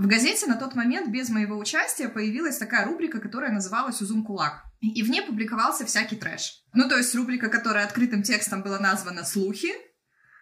В 0.00 0.06
газете 0.06 0.46
на 0.46 0.56
тот 0.56 0.74
момент 0.74 1.10
без 1.10 1.28
моего 1.28 1.58
участия 1.58 2.08
появилась 2.08 2.56
такая 2.56 2.86
рубрика, 2.86 3.20
которая 3.20 3.52
называлась 3.52 4.00
«Узум 4.00 4.24
кулак». 4.24 4.64
И 4.80 5.02
в 5.02 5.10
ней 5.10 5.20
публиковался 5.20 5.84
всякий 5.84 6.16
трэш. 6.16 6.64
Ну, 6.72 6.88
то 6.88 6.96
есть 6.96 7.14
рубрика, 7.14 7.50
которая 7.50 7.84
открытым 7.84 8.22
текстом 8.22 8.62
была 8.62 8.78
названа 8.78 9.26
«Слухи», 9.26 9.74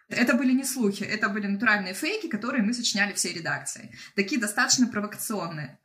это 0.07 0.35
были 0.35 0.53
не 0.53 0.63
слухи, 0.63 1.03
это 1.03 1.27
были 1.27 1.47
натуральные 1.47 1.93
фейки, 1.93 2.27
которые 2.27 2.63
мы 2.63 2.73
сочиняли 2.73 3.11
всей 3.11 3.33
редакцией. 3.33 3.91
Такие 4.15 4.39
достаточно 4.39 4.87
провокационные. 4.87 5.77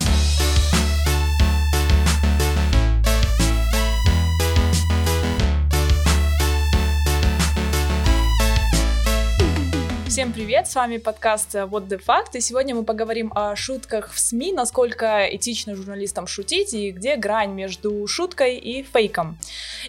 Всем 10.14 10.32
привет, 10.32 10.68
с 10.68 10.76
вами 10.76 10.98
подкаст 10.98 11.56
What 11.56 11.88
the 11.88 12.00
Fact, 12.00 12.36
и 12.36 12.40
сегодня 12.40 12.72
мы 12.72 12.84
поговорим 12.84 13.32
о 13.34 13.56
шутках 13.56 14.12
в 14.12 14.20
СМИ, 14.20 14.52
насколько 14.52 15.26
этично 15.28 15.74
журналистам 15.74 16.28
шутить 16.28 16.72
и 16.72 16.92
где 16.92 17.16
грань 17.16 17.50
между 17.50 18.06
шуткой 18.06 18.56
и 18.58 18.84
фейком. 18.84 19.36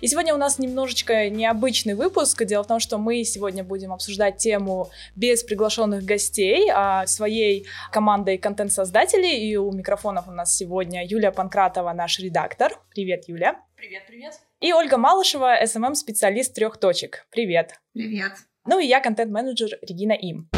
И 0.01 0.07
сегодня 0.07 0.33
у 0.33 0.37
нас 0.37 0.57
немножечко 0.57 1.29
необычный 1.29 1.93
выпуск. 1.93 2.43
Дело 2.43 2.63
в 2.63 2.67
том, 2.67 2.79
что 2.79 2.97
мы 2.97 3.23
сегодня 3.23 3.63
будем 3.63 3.93
обсуждать 3.93 4.37
тему 4.37 4.89
без 5.15 5.43
приглашенных 5.43 6.03
гостей, 6.03 6.71
а 6.73 7.05
своей 7.05 7.67
командой 7.91 8.39
контент-создателей, 8.39 9.47
и 9.47 9.55
у 9.57 9.71
микрофонов 9.71 10.27
у 10.27 10.31
нас 10.31 10.55
сегодня 10.57 11.05
Юлия 11.05 11.29
Панкратова, 11.29 11.93
наш 11.93 12.17
редактор. 12.17 12.73
Привет, 12.89 13.25
Юля. 13.27 13.61
Привет, 13.75 14.01
привет. 14.07 14.33
И 14.59 14.73
Ольга 14.73 14.97
Малышева, 14.97 15.61
SMM-специалист 15.61 16.51
трех 16.55 16.77
точек. 16.77 17.27
Привет. 17.29 17.79
Привет. 17.93 18.31
Ну 18.67 18.79
и 18.79 18.87
я 18.87 18.99
контент-менеджер 18.99 19.77
Регина 19.83 20.13
Им. 20.13 20.49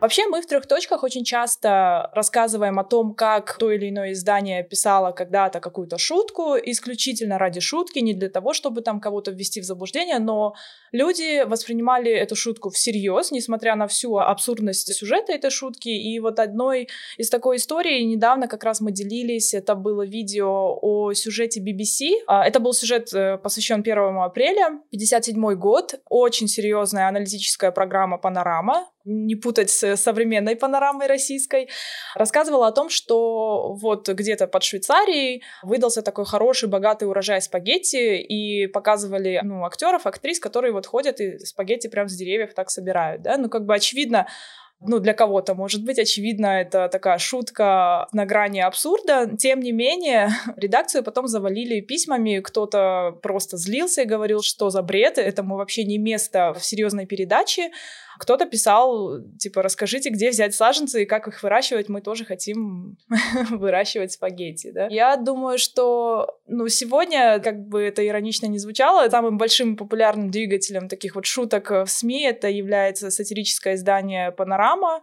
Вообще 0.00 0.28
мы 0.28 0.42
в 0.42 0.46
трех 0.46 0.66
точках 0.66 1.02
очень 1.02 1.24
часто 1.24 2.10
рассказываем 2.14 2.78
о 2.78 2.84
том, 2.84 3.14
как 3.14 3.58
то 3.58 3.72
или 3.72 3.88
иное 3.88 4.12
издание 4.12 4.62
писало 4.62 5.10
когда-то 5.10 5.58
какую-то 5.58 5.98
шутку, 5.98 6.54
исключительно 6.56 7.36
ради 7.36 7.58
шутки, 7.58 7.98
не 7.98 8.14
для 8.14 8.28
того, 8.28 8.52
чтобы 8.52 8.82
там 8.82 9.00
кого-то 9.00 9.32
ввести 9.32 9.60
в 9.60 9.64
заблуждение, 9.64 10.20
но 10.20 10.54
люди 10.92 11.42
воспринимали 11.44 12.12
эту 12.12 12.36
шутку 12.36 12.70
всерьез, 12.70 13.32
несмотря 13.32 13.74
на 13.74 13.88
всю 13.88 14.18
абсурдность 14.18 14.94
сюжета 14.94 15.32
этой 15.32 15.50
шутки. 15.50 15.88
И 15.88 16.20
вот 16.20 16.38
одной 16.38 16.88
из 17.16 17.28
такой 17.28 17.56
истории 17.56 18.00
недавно 18.02 18.46
как 18.46 18.62
раз 18.62 18.80
мы 18.80 18.92
делились, 18.92 19.52
это 19.52 19.74
было 19.74 20.06
видео 20.06 20.78
о 20.80 21.12
сюжете 21.12 21.60
BBC. 21.60 22.22
А, 22.28 22.46
это 22.46 22.60
был 22.60 22.72
сюжет, 22.72 23.12
э, 23.12 23.36
посвящен 23.38 23.82
1 23.82 24.22
апреля, 24.22 24.80
57 24.92 25.54
год, 25.56 25.96
очень 26.08 26.46
серьезная 26.46 27.08
аналитическая 27.08 27.72
программа 27.72 28.16
«Панорама», 28.16 28.86
не 29.08 29.34
путать 29.34 29.70
с 29.70 29.96
современной 29.96 30.56
панорамой 30.56 31.06
российской, 31.06 31.68
рассказывала 32.14 32.68
о 32.68 32.72
том, 32.72 32.88
что 32.90 33.72
вот 33.74 34.08
где-то 34.08 34.46
под 34.46 34.62
Швейцарией 34.62 35.42
выдался 35.62 36.02
такой 36.02 36.26
хороший, 36.26 36.68
богатый 36.68 37.08
урожай 37.08 37.40
спагетти, 37.40 38.18
и 38.18 38.66
показывали, 38.66 39.40
ну, 39.42 39.64
актеров, 39.64 40.06
актрис, 40.06 40.38
которые 40.38 40.72
вот 40.72 40.86
ходят 40.86 41.20
и 41.20 41.38
спагетти 41.38 41.88
прям 41.88 42.08
с 42.08 42.14
деревьев 42.14 42.54
так 42.54 42.70
собирают, 42.70 43.22
да, 43.22 43.36
ну, 43.38 43.48
как 43.48 43.64
бы 43.64 43.74
очевидно, 43.74 44.26
ну, 44.80 45.00
для 45.00 45.12
кого-то, 45.12 45.54
может 45.54 45.84
быть, 45.84 45.98
очевидно, 45.98 46.46
это 46.46 46.88
такая 46.88 47.18
шутка 47.18 48.06
на 48.12 48.26
грани 48.26 48.60
абсурда. 48.60 49.28
Тем 49.36 49.60
не 49.60 49.72
менее, 49.72 50.30
редакцию 50.56 51.02
потом 51.02 51.26
завалили 51.26 51.80
письмами, 51.80 52.40
кто-то 52.40 53.18
просто 53.22 53.56
злился 53.56 54.02
и 54.02 54.06
говорил, 54.06 54.40
что 54.42 54.70
за 54.70 54.82
бред, 54.82 55.18
этому 55.18 55.56
вообще 55.56 55.84
не 55.84 55.98
место 55.98 56.54
в 56.54 56.64
серьезной 56.64 57.06
передаче. 57.06 57.70
Кто-то 58.18 58.46
писал, 58.46 59.20
типа, 59.38 59.62
расскажите, 59.62 60.10
где 60.10 60.30
взять 60.30 60.54
саженцы 60.54 61.02
и 61.02 61.06
как 61.06 61.28
их 61.28 61.42
выращивать, 61.42 61.88
мы 61.88 62.00
тоже 62.00 62.24
хотим 62.24 62.96
выращивать 63.50 64.12
спагетти, 64.12 64.70
да. 64.70 64.88
Я 64.88 65.16
думаю, 65.16 65.58
что, 65.58 66.40
ну, 66.46 66.68
сегодня, 66.68 67.40
как 67.40 67.58
бы 67.66 67.82
это 67.82 68.06
иронично 68.06 68.46
не 68.46 68.58
звучало, 68.58 69.08
самым 69.08 69.38
большим 69.38 69.76
популярным 69.76 70.30
двигателем 70.30 70.88
таких 70.88 71.14
вот 71.14 71.26
шуток 71.26 71.70
в 71.70 71.86
СМИ 71.86 72.24
это 72.24 72.48
является 72.48 73.10
сатирическое 73.10 73.74
издание 73.74 74.32
«Панорама», 74.32 75.00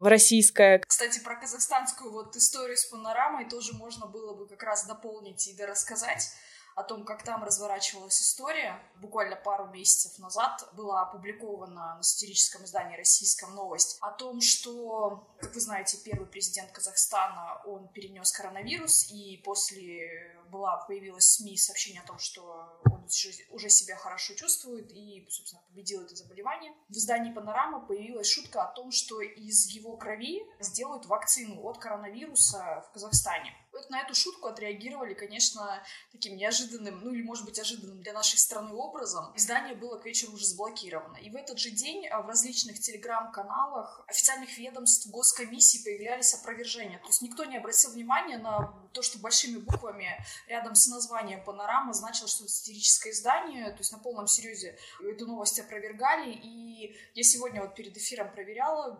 в 0.00 0.06
российское. 0.06 0.78
Кстати, 0.86 1.20
про 1.20 1.36
казахстанскую 1.36 2.12
вот 2.12 2.36
историю 2.36 2.76
с 2.76 2.86
панорамой 2.86 3.48
тоже 3.48 3.72
можно 3.74 4.06
было 4.06 4.34
бы 4.34 4.46
как 4.46 4.62
раз 4.62 4.86
дополнить 4.86 5.48
и 5.48 5.56
дорассказать 5.56 6.30
о 6.78 6.84
том, 6.84 7.04
как 7.04 7.24
там 7.24 7.42
разворачивалась 7.42 8.22
история. 8.22 8.80
Буквально 9.00 9.34
пару 9.34 9.66
месяцев 9.66 10.16
назад 10.20 10.68
была 10.74 11.02
опубликована 11.02 11.96
на 11.96 12.02
сатирическом 12.02 12.64
издании 12.64 12.96
«Российском» 12.96 13.52
новость 13.56 13.98
о 14.00 14.12
том, 14.12 14.40
что, 14.40 15.26
как 15.40 15.52
вы 15.54 15.60
знаете, 15.60 15.98
первый 16.04 16.26
президент 16.26 16.70
Казахстана, 16.70 17.60
он 17.66 17.88
перенес 17.88 18.30
коронавирус, 18.30 19.10
и 19.10 19.38
после 19.44 20.38
была, 20.50 20.76
появилась 20.86 21.24
СМИ 21.24 21.56
сообщение 21.56 22.02
о 22.02 22.06
том, 22.06 22.18
что 22.18 22.80
он 22.84 23.06
уже 23.50 23.70
себя 23.70 23.96
хорошо 23.96 24.34
чувствует 24.34 24.90
и, 24.92 25.26
собственно, 25.30 25.62
победил 25.68 26.02
это 26.02 26.14
заболевание. 26.14 26.72
В 26.88 26.92
издании 26.92 27.32
«Панорама» 27.32 27.80
появилась 27.80 28.30
шутка 28.30 28.62
о 28.62 28.72
том, 28.72 28.90
что 28.90 29.20
из 29.20 29.66
его 29.66 29.96
крови 29.96 30.42
сделают 30.60 31.06
вакцину 31.06 31.62
от 31.62 31.78
коронавируса 31.78 32.84
в 32.88 32.92
Казахстане. 32.92 33.52
Вот 33.78 33.90
на 33.90 34.00
эту 34.00 34.12
шутку 34.12 34.48
отреагировали, 34.48 35.14
конечно, 35.14 35.80
таким 36.10 36.36
неожиданным, 36.36 37.00
ну 37.00 37.12
или, 37.12 37.22
может 37.22 37.44
быть, 37.44 37.60
ожиданным 37.60 38.02
для 38.02 38.12
нашей 38.12 38.36
страны 38.36 38.74
образом. 38.74 39.32
Издание 39.36 39.76
было 39.76 39.98
к 39.98 40.04
вечеру 40.04 40.32
уже 40.32 40.46
заблокировано. 40.46 41.16
И 41.18 41.30
в 41.30 41.36
этот 41.36 41.60
же 41.60 41.70
день 41.70 42.08
а, 42.08 42.20
в 42.22 42.26
различных 42.26 42.80
телеграм-каналах 42.80 44.02
официальных 44.08 44.58
ведомств, 44.58 45.08
госкомиссий 45.12 45.84
появлялись 45.84 46.34
опровержения. 46.34 46.98
То 46.98 47.06
есть 47.06 47.22
никто 47.22 47.44
не 47.44 47.56
обратил 47.56 47.92
внимания 47.92 48.38
на 48.38 48.74
то, 48.92 49.00
что 49.00 49.20
большими 49.20 49.58
буквами 49.58 50.08
рядом 50.48 50.74
с 50.74 50.88
названием 50.88 51.44
«Панорама» 51.44 51.92
значилось, 51.92 52.32
что 52.32 52.44
это 52.44 52.52
сатирическое 52.52 53.12
издание. 53.12 53.70
То 53.70 53.78
есть 53.78 53.92
на 53.92 53.98
полном 53.98 54.26
серьезе 54.26 54.76
эту 55.00 55.26
новость 55.26 55.60
опровергали. 55.60 56.32
И 56.32 56.96
я 57.14 57.22
сегодня 57.22 57.60
вот 57.60 57.76
перед 57.76 57.96
эфиром 57.96 58.32
проверяла, 58.32 58.98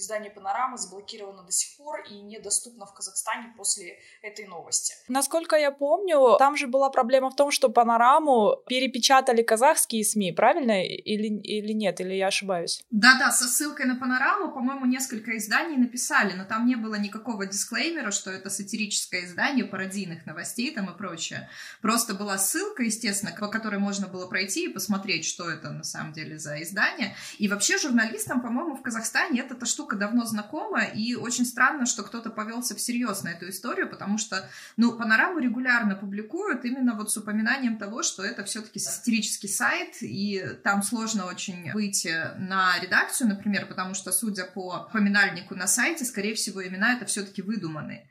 издание 0.00 0.30
«Панорама» 0.30 0.76
заблокировано 0.76 1.42
до 1.42 1.52
сих 1.52 1.76
пор 1.76 2.00
и 2.10 2.14
недоступно 2.20 2.86
в 2.86 2.94
Казахстане 2.94 3.54
после 3.56 3.98
этой 4.22 4.46
новости. 4.46 4.94
Насколько 5.08 5.56
я 5.56 5.70
помню, 5.70 6.36
там 6.38 6.56
же 6.56 6.66
была 6.66 6.90
проблема 6.90 7.30
в 7.30 7.36
том, 7.36 7.50
что 7.50 7.68
«Панораму» 7.68 8.56
перепечатали 8.66 9.42
казахские 9.42 10.04
СМИ, 10.04 10.32
правильно? 10.32 10.84
Или, 10.84 11.28
или 11.40 11.72
нет? 11.72 12.00
Или 12.00 12.14
я 12.14 12.28
ошибаюсь? 12.28 12.82
Да-да, 12.90 13.30
со 13.30 13.44
ссылкой 13.44 13.86
на 13.86 13.96
«Панораму», 13.96 14.52
по-моему, 14.52 14.86
несколько 14.86 15.36
изданий 15.36 15.76
написали, 15.76 16.32
но 16.32 16.44
там 16.44 16.66
не 16.66 16.76
было 16.76 16.94
никакого 16.94 17.46
дисклеймера, 17.46 18.10
что 18.10 18.30
это 18.30 18.50
сатирическое 18.50 19.24
издание 19.24 19.64
пародийных 19.64 20.26
новостей 20.26 20.74
там 20.74 20.90
и 20.90 20.96
прочее. 20.96 21.48
Просто 21.82 22.14
была 22.14 22.38
ссылка, 22.38 22.82
естественно, 22.82 23.32
по 23.38 23.48
которой 23.48 23.78
можно 23.78 24.08
было 24.08 24.26
пройти 24.26 24.64
и 24.64 24.72
посмотреть, 24.72 25.24
что 25.24 25.48
это 25.50 25.70
на 25.70 25.84
самом 25.84 26.12
деле 26.12 26.38
за 26.38 26.62
издание. 26.62 27.14
И 27.38 27.48
вообще 27.48 27.78
журналистам, 27.78 28.40
по-моему, 28.40 28.76
в 28.76 28.82
Казахстане 28.82 29.40
это-то 29.40 29.66
штука 29.66 29.89
штука 29.90 29.96
давно 29.96 30.24
знакома, 30.24 30.84
и 30.84 31.14
очень 31.14 31.44
странно, 31.44 31.86
что 31.86 32.02
кто-то 32.02 32.30
повелся 32.30 32.74
всерьез 32.74 33.22
на 33.22 33.30
эту 33.30 33.48
историю, 33.48 33.88
потому 33.88 34.18
что, 34.18 34.48
ну, 34.76 34.92
панораму 34.92 35.40
регулярно 35.40 35.96
публикуют 35.96 36.64
именно 36.64 36.94
вот 36.94 37.10
с 37.10 37.16
упоминанием 37.16 37.76
того, 37.76 38.02
что 38.02 38.22
это 38.22 38.44
все-таки 38.44 38.78
сатирический 38.78 39.48
сайт, 39.48 39.96
и 40.02 40.44
там 40.62 40.82
сложно 40.82 41.26
очень 41.26 41.72
выйти 41.72 42.14
на 42.38 42.78
редакцию, 42.80 43.28
например, 43.28 43.66
потому 43.66 43.94
что, 43.94 44.12
судя 44.12 44.44
по 44.44 44.88
поминальнику 44.92 45.54
на 45.54 45.66
сайте, 45.66 46.04
скорее 46.04 46.34
всего, 46.34 46.66
имена 46.66 46.94
это 46.94 47.04
все-таки 47.04 47.42
выдуманные. 47.42 48.06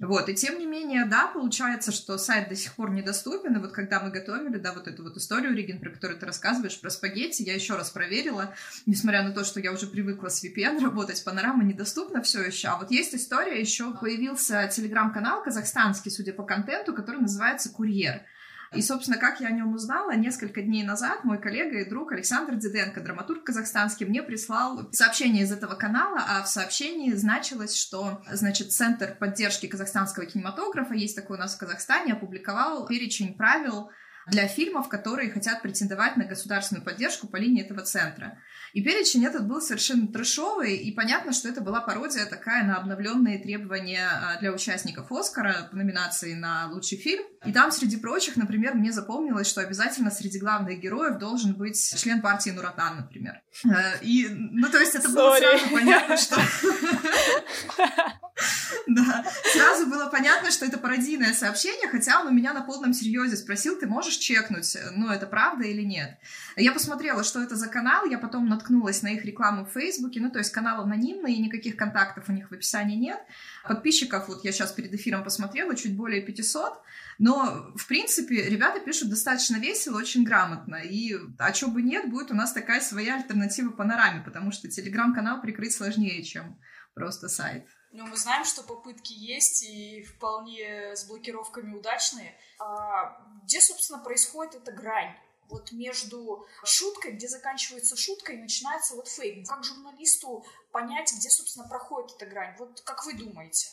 Вот, 0.00 0.30
и 0.30 0.34
тем 0.34 0.58
не 0.58 0.64
менее, 0.64 1.04
да, 1.04 1.26
получается, 1.26 1.92
что 1.92 2.16
сайт 2.16 2.48
до 2.48 2.56
сих 2.56 2.72
пор 2.72 2.90
недоступен, 2.90 3.54
и 3.54 3.60
вот 3.60 3.72
когда 3.72 4.00
мы 4.00 4.10
готовили, 4.10 4.56
да, 4.56 4.72
вот 4.72 4.88
эту 4.88 5.02
вот 5.02 5.18
историю, 5.18 5.54
Регин, 5.54 5.78
про 5.78 5.90
которую 5.90 6.18
ты 6.18 6.24
рассказываешь, 6.24 6.80
про 6.80 6.88
спагетти, 6.88 7.42
я 7.42 7.54
еще 7.54 7.76
раз 7.76 7.90
проверила, 7.90 8.54
несмотря 8.86 9.22
на 9.22 9.32
то, 9.32 9.44
что 9.44 9.60
я 9.60 9.72
уже 9.72 9.86
привыкла 9.86 10.28
с 10.28 10.42
VPN 10.42 10.80
работать, 10.80 11.22
панорама 11.22 11.64
недоступна 11.64 12.22
все 12.22 12.42
еще, 12.42 12.68
а 12.68 12.78
вот 12.78 12.90
есть 12.90 13.14
история, 13.14 13.60
еще 13.60 13.92
появился 13.92 14.70
телеграм-канал 14.74 15.42
казахстанский, 15.42 16.10
судя 16.10 16.32
по 16.32 16.44
контенту, 16.44 16.94
который 16.94 17.20
называется 17.20 17.68
«Курьер», 17.68 18.22
и, 18.72 18.82
собственно, 18.82 19.18
как 19.18 19.40
я 19.40 19.48
о 19.48 19.52
нем 19.52 19.74
узнала, 19.74 20.14
несколько 20.14 20.62
дней 20.62 20.84
назад 20.84 21.24
мой 21.24 21.40
коллега 21.40 21.80
и 21.80 21.88
друг 21.88 22.12
Александр 22.12 22.54
Диденко, 22.54 23.00
драматург 23.00 23.44
казахстанский, 23.44 24.06
мне 24.06 24.22
прислал 24.22 24.88
сообщение 24.92 25.42
из 25.42 25.50
этого 25.50 25.74
канала, 25.74 26.24
а 26.28 26.42
в 26.44 26.48
сообщении 26.48 27.12
значилось, 27.14 27.76
что, 27.76 28.22
значит, 28.30 28.72
Центр 28.72 29.16
поддержки 29.18 29.66
казахстанского 29.66 30.26
кинематографа, 30.26 30.94
есть 30.94 31.16
такой 31.16 31.36
у 31.36 31.40
нас 31.40 31.56
в 31.56 31.58
Казахстане, 31.58 32.12
опубликовал 32.12 32.86
перечень 32.86 33.34
правил 33.34 33.90
для 34.28 34.46
фильмов, 34.46 34.88
которые 34.88 35.30
хотят 35.30 35.62
претендовать 35.62 36.16
на 36.16 36.24
государственную 36.24 36.84
поддержку 36.84 37.26
по 37.26 37.36
линии 37.36 37.64
этого 37.64 37.82
центра. 37.82 38.38
И 38.72 38.82
перечень 38.84 39.24
этот 39.24 39.48
был 39.48 39.60
совершенно 39.60 40.06
трешовый, 40.06 40.76
и 40.76 40.92
понятно, 40.92 41.32
что 41.32 41.48
это 41.48 41.60
была 41.60 41.80
пародия 41.80 42.26
такая 42.26 42.64
на 42.64 42.76
обновленные 42.76 43.42
требования 43.42 44.06
а, 44.06 44.38
для 44.38 44.52
участников 44.52 45.10
Оскара 45.10 45.68
по 45.70 45.76
номинации 45.76 46.34
на 46.34 46.70
лучший 46.70 46.98
фильм. 46.98 47.24
И 47.46 47.52
там, 47.52 47.70
среди 47.72 47.96
прочих, 47.96 48.36
например, 48.36 48.74
мне 48.74 48.92
запомнилось, 48.92 49.46
что 49.46 49.62
обязательно 49.62 50.10
среди 50.10 50.38
главных 50.38 50.78
героев 50.78 51.18
должен 51.18 51.54
быть 51.54 51.94
член 51.98 52.20
партии 52.20 52.50
Нуратан, 52.50 52.98
например. 52.98 53.40
Э, 53.64 53.98
и, 54.02 54.28
ну, 54.28 54.68
то 54.68 54.78
есть 54.78 54.94
это 54.94 55.08
Sorry. 55.08 55.14
было 55.14 55.36
сразу 55.36 55.70
понятно, 55.72 56.16
что... 56.16 56.36
Да, 58.86 59.24
сразу 59.52 59.86
было 59.86 60.06
понятно, 60.06 60.50
что 60.50 60.64
это 60.64 60.78
пародийное 60.78 61.34
сообщение, 61.34 61.88
хотя 61.88 62.20
он 62.20 62.28
у 62.28 62.30
меня 62.30 62.52
на 62.52 62.62
полном 62.62 62.92
серьезе 62.92 63.36
спросил, 63.36 63.78
ты 63.78 63.86
можешь 63.86 64.16
чекнуть, 64.16 64.76
ну, 64.96 65.08
это 65.08 65.26
правда 65.26 65.64
или 65.64 65.82
нет. 65.82 66.18
Я 66.56 66.72
посмотрела, 66.72 67.22
что 67.22 67.42
это 67.42 67.56
за 67.56 67.68
канал, 67.68 68.06
я 68.06 68.18
потом 68.18 68.48
наткнулась 68.48 69.02
на 69.02 69.08
их 69.08 69.24
рекламу 69.24 69.64
в 69.64 69.72
Фейсбуке, 69.72 70.20
ну, 70.20 70.30
то 70.30 70.38
есть 70.38 70.50
канал 70.50 70.82
анонимный, 70.82 71.34
и 71.34 71.42
никаких 71.42 71.76
контактов 71.76 72.24
у 72.28 72.32
них 72.32 72.50
в 72.50 72.54
описании 72.54 72.96
нет. 72.96 73.20
Подписчиков, 73.68 74.28
вот 74.28 74.44
я 74.44 74.52
сейчас 74.52 74.72
перед 74.72 74.92
эфиром 74.94 75.22
посмотрела, 75.22 75.76
чуть 75.76 75.96
более 75.96 76.22
500, 76.22 76.80
но 77.18 77.29
в 77.74 77.86
принципе, 77.86 78.48
ребята 78.48 78.80
пишут 78.80 79.10
достаточно 79.10 79.56
весело, 79.56 79.98
очень 79.98 80.24
грамотно, 80.24 80.76
и 80.76 81.14
а 81.38 81.52
чего 81.52 81.70
бы 81.70 81.82
нет, 81.82 82.10
будет 82.10 82.30
у 82.30 82.34
нас 82.34 82.52
такая 82.52 82.80
своя 82.80 83.16
альтернатива 83.16 83.70
панораме, 83.70 84.22
потому 84.24 84.52
что 84.52 84.68
телеграм-канал 84.68 85.40
прикрыть 85.40 85.74
сложнее, 85.74 86.22
чем 86.22 86.58
просто 86.94 87.28
сайт. 87.28 87.66
Ну, 87.92 88.06
мы 88.06 88.16
знаем, 88.16 88.44
что 88.44 88.62
попытки 88.62 89.12
есть 89.12 89.64
и 89.64 90.02
вполне 90.02 90.94
с 90.94 91.04
блокировками 91.06 91.74
удачные. 91.74 92.38
А 92.60 93.18
где, 93.42 93.60
собственно, 93.60 93.98
происходит 93.98 94.54
эта 94.54 94.72
грань? 94.72 95.14
Вот 95.48 95.72
между 95.72 96.46
шуткой, 96.64 97.12
где 97.12 97.26
заканчивается 97.26 97.96
шутка 97.96 98.32
и 98.32 98.38
начинается 98.38 98.94
вот 98.94 99.08
фейк. 99.08 99.44
Как 99.48 99.64
журналисту 99.64 100.44
понять, 100.70 101.12
где, 101.12 101.28
собственно, 101.28 101.66
проходит 101.68 102.14
эта 102.16 102.26
грань? 102.26 102.54
Вот 102.58 102.80
как 102.82 103.04
вы 103.04 103.14
думаете? 103.14 103.68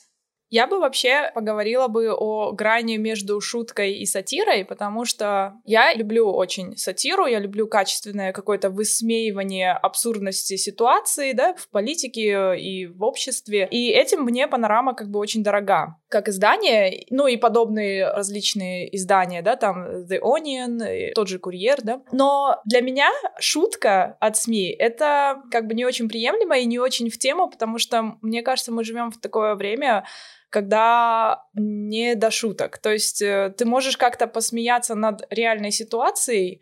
Я 0.49 0.67
бы 0.67 0.79
вообще 0.79 1.29
поговорила 1.35 1.87
бы 1.87 2.13
о 2.13 2.53
грани 2.53 2.95
между 2.95 3.41
шуткой 3.41 3.95
и 3.95 4.05
сатирой, 4.05 4.63
потому 4.63 5.03
что 5.03 5.55
я 5.65 5.93
люблю 5.93 6.31
очень 6.31 6.77
сатиру, 6.77 7.25
я 7.25 7.39
люблю 7.39 7.67
качественное 7.67 8.31
какое-то 8.31 8.69
высмеивание 8.69 9.73
абсурдности 9.73 10.55
ситуации, 10.55 11.33
да, 11.33 11.53
в 11.55 11.69
политике 11.69 12.57
и 12.57 12.85
в 12.85 13.03
обществе. 13.03 13.67
И 13.71 13.89
этим 13.89 14.21
мне 14.21 14.47
панорама 14.47 14.93
как 14.93 15.09
бы 15.09 15.19
очень 15.19 15.43
дорога. 15.43 15.97
Как 16.07 16.29
издание, 16.29 17.05
ну 17.09 17.27
и 17.27 17.35
подобные 17.35 18.09
различные 18.09 18.95
издания, 18.95 19.41
да, 19.41 19.57
там 19.57 20.05
The 20.05 20.19
Onion, 20.21 21.11
тот 21.13 21.27
же 21.27 21.39
Курьер, 21.39 21.81
да. 21.81 22.01
Но 22.13 22.61
для 22.63 22.79
меня 22.79 23.09
шутка 23.39 24.15
от 24.21 24.37
СМИ— 24.37 24.69
это 24.79 25.41
как 25.51 25.67
бы 25.67 25.73
не 25.73 25.85
очень 25.85 26.07
приемлемо 26.07 26.57
и 26.57 26.65
не 26.65 26.79
очень 26.79 27.09
в 27.09 27.17
тему, 27.17 27.49
потому 27.49 27.77
что, 27.79 28.17
мне 28.21 28.41
кажется, 28.43 28.71
мы 28.71 28.85
живем 28.85 29.11
в 29.11 29.19
такое 29.19 29.55
время, 29.55 30.05
когда 30.49 31.43
не 31.53 32.15
до 32.15 32.31
шуток. 32.31 32.77
То 32.77 32.91
есть 32.91 33.21
э, 33.21 33.53
ты 33.57 33.65
можешь 33.65 33.97
как-то 33.97 34.27
посмеяться 34.27 34.95
над 34.95 35.25
реальной 35.29 35.71
ситуацией, 35.71 36.61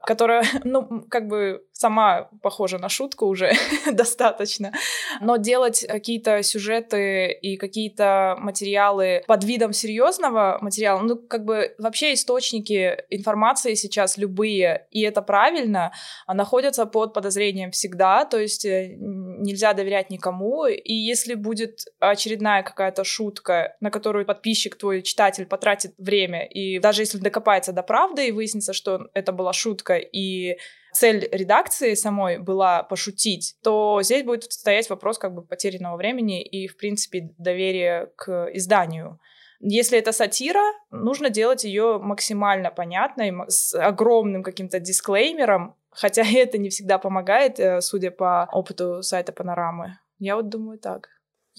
которая, 0.00 0.44
ну, 0.64 1.02
как 1.10 1.26
бы 1.26 1.65
сама 1.78 2.30
похожа 2.42 2.78
на 2.78 2.88
шутку 2.88 3.26
уже 3.26 3.52
достаточно, 3.92 4.72
но 5.20 5.36
делать 5.36 5.84
какие-то 5.86 6.42
сюжеты 6.42 7.32
и 7.32 7.56
какие-то 7.56 8.36
материалы 8.38 9.22
под 9.26 9.44
видом 9.44 9.72
серьезного 9.72 10.58
материала, 10.62 11.00
ну, 11.00 11.16
как 11.16 11.44
бы 11.44 11.74
вообще 11.78 12.14
источники 12.14 12.96
информации 13.10 13.74
сейчас 13.74 14.16
любые, 14.16 14.86
и 14.90 15.02
это 15.02 15.20
правильно, 15.20 15.92
а 16.26 16.34
находятся 16.34 16.86
под 16.86 17.12
подозрением 17.12 17.72
всегда, 17.72 18.24
то 18.24 18.38
есть 18.38 18.64
э, 18.64 18.96
нельзя 18.98 19.74
доверять 19.74 20.08
никому, 20.08 20.66
и 20.66 20.94
если 20.94 21.34
будет 21.34 21.80
очередная 22.00 22.62
какая-то 22.62 23.04
шутка, 23.04 23.76
на 23.80 23.90
которую 23.90 24.24
подписчик, 24.24 24.76
твой 24.76 25.02
читатель 25.02 25.44
потратит 25.44 25.92
время, 25.98 26.46
и 26.46 26.78
даже 26.78 27.02
если 27.02 27.18
докопается 27.18 27.72
до 27.72 27.82
правды 27.82 28.28
и 28.28 28.32
выяснится, 28.32 28.72
что 28.72 29.08
это 29.12 29.32
была 29.32 29.52
шутка, 29.52 29.96
и 29.96 30.56
цель 30.96 31.28
редакции 31.30 31.94
самой 31.94 32.38
была 32.38 32.82
пошутить, 32.82 33.56
то 33.62 34.00
здесь 34.02 34.24
будет 34.24 34.52
стоять 34.52 34.88
вопрос 34.90 35.18
как 35.18 35.34
бы 35.34 35.42
потерянного 35.42 35.96
времени 35.96 36.42
и, 36.42 36.66
в 36.66 36.76
принципе, 36.76 37.34
доверия 37.38 38.12
к 38.16 38.50
изданию. 38.54 39.20
Если 39.60 39.98
это 39.98 40.12
сатира, 40.12 40.62
нужно 40.90 41.30
делать 41.30 41.64
ее 41.64 41.98
максимально 41.98 42.70
понятной, 42.70 43.32
с 43.48 43.74
огромным 43.74 44.42
каким-то 44.42 44.80
дисклеймером, 44.80 45.76
хотя 45.90 46.22
это 46.26 46.58
не 46.58 46.68
всегда 46.68 46.98
помогает, 46.98 47.58
э, 47.58 47.80
судя 47.80 48.10
по 48.10 48.48
опыту 48.52 49.02
сайта 49.02 49.32
Панорамы. 49.32 49.98
Я 50.18 50.36
вот 50.36 50.48
думаю 50.48 50.78
так. 50.78 51.08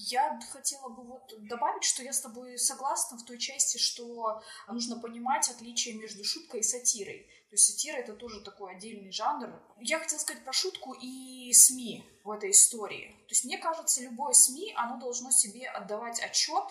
Я 0.00 0.38
хотела 0.52 0.90
бы 0.90 1.02
вот 1.02 1.32
добавить, 1.48 1.82
что 1.82 2.04
я 2.04 2.12
с 2.12 2.20
тобой 2.20 2.56
согласна 2.56 3.18
в 3.18 3.24
той 3.24 3.36
части, 3.36 3.78
что 3.78 4.40
нужно 4.68 5.00
понимать 5.00 5.50
отличие 5.50 5.96
между 5.96 6.22
шуткой 6.24 6.60
и 6.60 6.62
сатирой. 6.62 7.28
То 7.50 7.54
есть 7.54 7.64
сатира— 7.64 7.96
это 7.98 8.12
тоже 8.12 8.42
такой 8.42 8.76
отдельный 8.76 9.10
жанр. 9.10 9.50
Я 9.80 9.98
хотела 9.98 10.18
сказать 10.18 10.44
про 10.44 10.52
шутку 10.52 10.92
и 10.92 11.50
СМИ 11.54 12.04
в 12.22 12.30
этой 12.30 12.50
истории. 12.50 13.12
То 13.26 13.30
есть 13.30 13.44
мне 13.44 13.56
кажется, 13.56 14.02
любое 14.02 14.34
СМИ, 14.34 14.74
оно 14.76 14.98
должно 15.00 15.30
себе 15.30 15.66
отдавать 15.66 16.20
отчет 16.20 16.64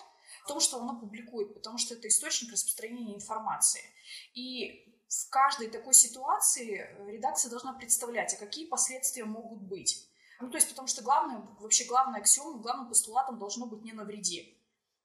в 0.44 0.48
том, 0.48 0.60
что 0.60 0.80
оно 0.80 1.00
публикует, 1.00 1.56
потому 1.56 1.80
что 1.80 1.96
это 1.96 2.08
источник 2.08 2.52
распространения 2.52 3.16
информации. 3.16 3.82
И 4.36 4.88
в 5.10 5.30
каждой 5.30 5.70
такой 5.70 5.96
ситуации 5.96 6.96
редакция 7.08 7.50
должна 7.50 7.74
представлять, 7.74 8.36
а 8.36 8.38
какие 8.38 8.68
последствия 8.68 9.26
могут 9.26 9.62
быть. 9.62 10.08
Ну, 10.40 10.50
то 10.52 10.58
есть, 10.58 10.70
потому 10.70 10.88
что 10.88 11.02
главное, 11.02 11.42
вообще 11.60 11.86
главный 11.86 12.20
аксиом, 12.20 12.62
главным 12.62 12.88
постулатом 12.88 13.40
должно 13.40 13.66
быть 13.66 13.84
не 13.84 13.94
навреди. 13.94 14.56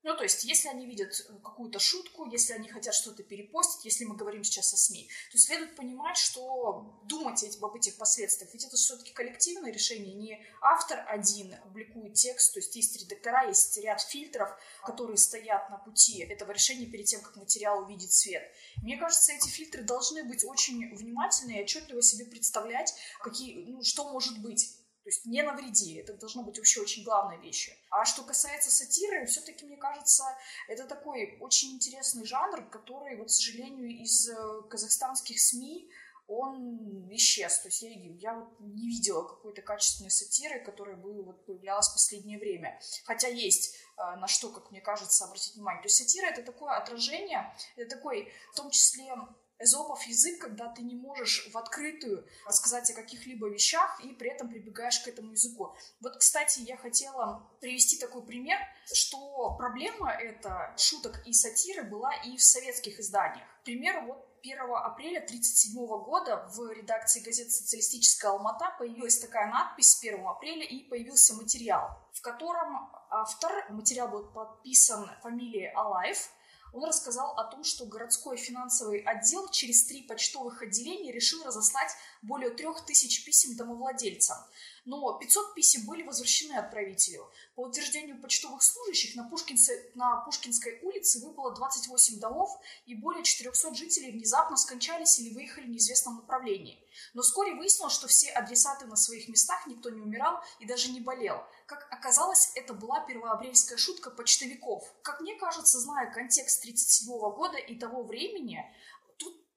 Ну, 0.05 0.17
то 0.17 0.25
есть, 0.25 0.43
если 0.43 0.69
они 0.69 0.87
видят 0.87 1.13
э, 1.29 1.33
какую-то 1.45 1.79
шутку, 1.79 2.27
если 2.27 2.55
они 2.55 2.69
хотят 2.69 2.93
что-то 2.95 3.23
перепостить, 3.23 3.85
если 3.85 4.05
мы 4.05 4.17
говорим 4.17 4.43
сейчас 4.43 4.73
о 4.75 4.77
СМИ, 4.77 5.09
то 5.31 5.39
следует 5.39 5.77
понимать, 5.77 6.17
что 6.17 7.01
думать 7.05 7.45
об 7.61 7.77
этих 7.77 7.97
последствиях, 7.97 8.53
ведь 8.53 8.65
это 8.65 8.77
все-таки 8.77 9.13
коллективное 9.13 9.73
решение, 9.73 10.15
не 10.15 10.45
автор 10.61 11.05
один 11.09 11.55
публикует 11.63 12.15
текст, 12.15 12.53
то 12.53 12.59
есть 12.59 12.75
есть 12.75 13.01
редактора, 13.01 13.47
есть 13.47 13.77
ряд 13.79 14.01
фильтров, 14.01 14.51
которые 14.85 15.19
стоят 15.19 15.71
на 15.71 15.79
пути 15.79 16.21
этого 16.23 16.51
решения 16.51 16.87
перед 16.87 17.07
тем, 17.07 17.21
как 17.21 17.37
материал 17.37 17.85
увидит 17.85 18.13
свет. 18.13 18.43
Мне 18.83 18.97
кажется, 18.97 19.33
эти 19.33 19.49
фильтры 19.49 19.83
должны 19.83 20.25
быть 20.25 20.45
очень 20.45 20.95
внимательны 20.97 21.59
и 21.59 21.63
отчетливо 21.63 22.03
себе 22.03 22.25
представлять, 22.25 22.93
какие, 23.21 23.65
ну, 23.67 23.85
что 23.85 24.11
может 24.11 24.41
быть 24.43 24.82
то 25.03 25.09
есть 25.09 25.27
не 25.27 25.43
навреди, 25.43 25.95
это 25.97 26.15
должно 26.15 26.45
быть 26.45 26.59
вообще 26.59 26.81
очень 26.81 27.03
главной 27.03 27.39
вещью. 27.39 27.75
А 27.91 28.05
что 28.05 28.23
касается 28.23 28.71
сатиры, 28.71 29.27
все-таки, 29.27 29.67
мне 29.67 29.77
кажется, 29.77 30.25
это 30.69 30.87
такой 30.87 31.39
очень 31.41 31.73
интересный 31.75 32.25
жанр, 32.25 32.69
который, 32.71 33.17
вот, 33.17 33.27
к 33.27 33.31
сожалению, 33.31 33.89
из 33.89 34.29
э, 34.29 34.63
казахстанских 34.71 35.41
СМИ 35.41 35.91
он 36.29 37.09
исчез. 37.17 37.59
То 37.61 37.69
есть 37.69 37.83
я, 37.83 37.91
я 37.91 38.35
вот 38.39 38.61
не 38.61 38.89
видела 38.89 39.23
какой-то 39.27 39.61
качественной 39.63 40.11
сатиры, 40.11 40.65
которая 40.65 40.97
бы 40.97 41.23
вот 41.23 41.45
появлялась 41.47 41.89
в 41.89 41.95
последнее 41.95 42.39
время. 42.39 42.81
Хотя 43.05 43.29
есть 43.29 43.75
э, 43.97 44.17
на 44.17 44.29
что, 44.29 44.51
как 44.51 44.71
мне 44.71 44.81
кажется, 44.81 45.25
обратить 45.25 45.55
внимание. 45.57 45.83
То 45.83 45.87
есть 45.87 45.97
сатира— 45.97 46.27
это 46.29 46.43
такое 46.43 46.77
отражение, 46.77 47.55
это 47.77 47.97
такой, 47.97 48.33
в 48.53 48.57
том 48.57 48.71
числе, 48.71 49.15
эзопов 49.63 50.03
язык, 50.05 50.41
когда 50.41 50.69
ты 50.69 50.83
не 50.83 50.95
можешь 50.95 51.49
в 51.53 51.57
открытую 51.57 52.27
рассказать 52.47 52.91
о 52.91 52.95
каких-либо 52.95 53.49
вещах 53.49 54.01
и 54.05 54.13
при 54.13 54.31
этом 54.31 54.49
прибегаешь 54.49 55.01
к 55.01 55.09
этому 55.09 55.33
языку. 55.33 55.75
Вот, 56.01 56.17
кстати, 56.17 56.61
я 56.61 56.77
хотела 56.77 57.49
привести 57.61 57.99
такой 57.99 58.25
пример, 58.25 58.59
что 58.93 59.55
проблема 59.57 60.11
эта 60.11 60.75
шуток 60.77 61.23
и 61.27 61.33
сатиры 61.33 61.85
была 61.85 62.15
и 62.25 62.37
в 62.37 62.43
советских 62.43 62.99
изданиях. 62.99 63.47
К 63.61 63.65
примеру, 63.65 64.07
вот 64.07 64.29
1 64.43 64.59
апреля 64.61 65.19
1937 65.19 65.87
года 66.05 66.49
в 66.53 66.73
редакции 66.73 67.21
газеты 67.21 67.51
«Социалистическая 67.51 68.33
Алмата» 68.33 68.75
появилась 68.77 69.19
такая 69.19 69.47
надпись 69.47 69.93
с 69.93 70.03
1 70.03 70.27
апреля 70.27 70.65
и 70.65 70.89
появился 70.89 71.35
материал, 71.35 71.97
в 72.13 72.21
котором 72.23 72.91
автор, 73.11 73.71
материал 73.71 74.09
был 74.09 74.25
подписан 74.33 75.09
фамилией 75.23 75.71
Алаев, 75.75 76.29
он 76.73 76.85
рассказал 76.85 77.33
о 77.39 77.45
том, 77.45 77.65
что 77.65 77.87
городской 77.87 78.37
финансовый 78.37 79.01
отдел 79.01 79.49
через 79.51 79.85
три 79.85 80.03
почтовых 80.03 80.63
отделения 80.63 81.13
решил 81.13 81.45
разослать 81.45 81.93
более 82.23 82.51
трех 82.51 82.85
тысяч 82.85 83.25
писем 83.25 83.57
домовладельцам. 83.57 84.39
Но 84.85 85.19
500 85.19 85.55
писем 85.55 85.87
были 85.87 86.03
возвращены 86.03 86.55
отправителю. 86.55 87.31
По 87.55 87.61
утверждению 87.61 88.21
почтовых 88.21 88.63
служащих, 88.63 89.15
на, 89.15 89.29
Пушкинце, 89.29 89.91
на 89.95 90.17
Пушкинской 90.25 90.81
улице 90.83 91.25
выпало 91.25 91.55
28 91.55 92.19
домов, 92.19 92.51
и 92.87 92.95
более 92.95 93.23
400 93.23 93.75
жителей 93.75 94.11
внезапно 94.11 94.57
скончались 94.57 95.21
или 95.21 95.35
выехали 95.35 95.67
в 95.67 95.71
неизвестном 95.71 96.17
направлении. 96.17 96.83
Но 97.15 97.23
вскоре 97.23 97.55
выяснилось, 97.55 97.93
что 97.93 98.09
все 98.09 98.31
адресаты 98.31 98.87
на 98.87 98.97
своих 98.97 99.29
местах, 99.29 99.67
никто 99.67 99.91
не 99.91 100.01
умирал 100.01 100.41
и 100.59 100.67
даже 100.67 100.91
не 100.91 101.01
болел. 101.01 101.43
Как 101.67 101.87
оказалось, 101.91 102.51
это 102.55 102.75
была 102.75 103.01
первоапрельская 103.07 103.79
шутка 103.79 104.11
почтовиков. 104.11 104.85
Как 105.03 105.21
мне 105.21 105.37
кажется, 105.37 105.79
зная 105.79 106.13
контекст 106.13 106.62
1937 106.63 107.35
года 107.35 107.59
и 107.59 107.79
того 107.79 108.05
времени, 108.05 108.65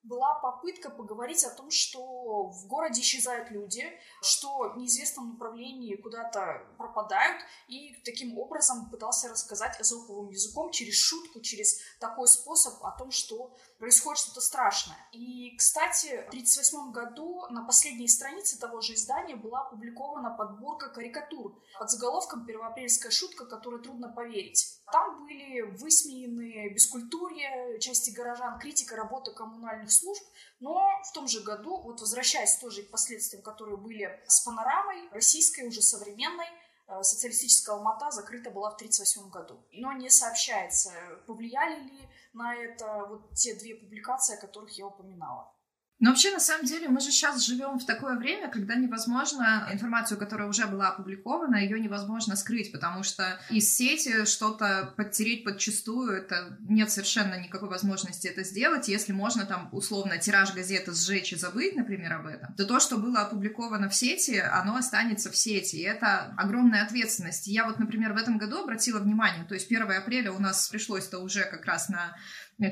была 0.06 0.36
попытка 0.36 0.90
поговорить 0.90 1.44
о 1.44 1.50
том, 1.50 1.72
что 1.72 2.48
в 2.50 2.68
городе 2.68 3.02
исчезают 3.02 3.50
люди, 3.50 3.84
что 4.22 4.70
в 4.70 4.78
неизвестном 4.78 5.32
направлении 5.32 5.96
куда-то 5.96 6.64
пропадают, 6.78 7.42
и 7.68 7.96
таким 8.06 8.38
образом 8.38 8.90
пытался 8.90 9.30
рассказать 9.30 9.80
эзоповым 9.82 10.30
языком 10.30 10.72
через 10.72 10.96
шутку, 10.96 11.42
через 11.42 11.80
такой 12.00 12.28
способ 12.28 12.84
о 12.84 12.92
том, 12.92 13.12
что 13.12 13.56
происходит 13.80 14.20
что-то 14.20 14.42
страшное. 14.42 14.98
И, 15.12 15.56
кстати, 15.58 16.08
в 16.08 16.30
1938 16.30 16.92
году 16.92 17.42
на 17.50 17.66
последней 17.66 18.08
странице 18.08 18.60
того 18.60 18.82
же 18.82 18.94
издания 18.94 19.36
была 19.36 19.62
опубликована 19.62 20.30
подборка 20.30 20.90
карикатур 20.90 21.60
под 21.80 21.90
заголовком 21.90 22.46
«Первоапрельская 22.46 23.12
шутка, 23.12 23.46
которой 23.46 23.82
трудно 23.82 24.10
поверить». 24.10 24.80
Там 24.92 25.26
были 25.26 25.62
высмеяны 25.62 26.70
бескультурье, 26.70 27.80
части 27.80 28.12
горожан, 28.12 28.60
критика 28.60 28.96
работы 28.96 29.32
коммунальных 29.32 29.92
служб, 29.92 30.24
но 30.60 30.76
в 31.04 31.12
том 31.14 31.28
же 31.28 31.42
году, 31.42 31.78
вот 31.82 32.00
возвращаясь 32.02 32.56
тоже 32.58 32.84
к 32.84 32.92
последствиям, 32.92 33.42
которые 33.42 33.78
были 33.78 34.22
с 34.28 34.44
панорамой, 34.46 35.10
российской, 35.12 35.68
уже 35.68 35.82
современной, 35.82 36.48
э, 36.88 37.02
социалистическая 37.02 37.76
Алмата 37.76 38.12
закрыта 38.12 38.52
была 38.52 38.72
в 38.72 38.76
1938 38.76 39.30
году. 39.30 39.60
Но 39.74 39.92
не 39.94 40.10
сообщается, 40.10 40.92
повлияли 41.26 41.82
ли 41.82 42.10
на 42.34 42.56
это 42.56 43.06
вот 43.10 43.34
те 43.34 43.56
две 43.56 43.76
публикации, 43.76 44.38
о 44.38 44.42
которых 44.42 44.72
я 44.78 44.86
упоминала. 44.86 45.52
Но 46.00 46.10
вообще, 46.10 46.32
на 46.32 46.40
самом 46.40 46.66
деле, 46.66 46.90
мы 46.90 47.00
же 47.00 47.10
сейчас 47.12 47.46
живем 47.46 47.80
в 47.80 47.86
такое 47.86 48.18
время, 48.18 48.50
когда 48.50 48.76
невозможно 48.76 49.70
информацию, 49.72 50.18
которая 50.18 50.48
уже 50.48 50.68
была 50.68 50.90
опубликована, 50.90 51.56
ее 51.56 51.80
невозможно 51.80 52.36
скрыть, 52.36 52.72
потому 52.74 53.04
что 53.04 53.40
из 53.50 53.74
сети 53.74 54.26
что-то 54.26 54.94
подтереть 54.98 55.46
подчастую, 55.46 56.12
это 56.18 56.58
нет 56.68 56.92
совершенно 56.92 57.40
никакой 57.40 57.70
возможности 57.70 58.28
это 58.28 58.44
сделать. 58.44 58.90
Если 58.90 59.14
можно 59.14 59.46
там 59.46 59.70
условно 59.72 60.18
тираж 60.18 60.54
газеты 60.54 60.94
сжечь 60.94 61.32
и 61.32 61.38
забыть, 61.38 61.76
например, 61.76 62.14
об 62.14 62.28
этом, 62.28 62.54
то 62.56 62.66
то, 62.66 62.80
что 62.82 62.98
было 62.98 63.22
опубликовано 63.22 63.90
в 63.90 63.96
сети, 63.96 64.38
оно 64.38 64.76
останется 64.76 65.32
в 65.32 65.38
сети. 65.38 65.78
И 65.78 65.84
это 65.84 66.34
огромная 66.38 66.84
ответственность. 66.84 67.48
Я 67.48 67.66
вот, 67.66 67.80
например, 67.80 68.14
в 68.14 68.18
этом 68.18 68.38
году 68.38 68.64
обратила 68.64 69.00
внимание, 69.00 69.46
то 69.46 69.54
есть 69.54 69.68
1 69.68 69.90
апреля 69.92 70.34
у 70.34 70.40
нас 70.40 70.68
пришлось-то 70.68 71.20
уже 71.20 71.46
как 71.46 71.66
раз 71.66 71.88
на 71.88 72.18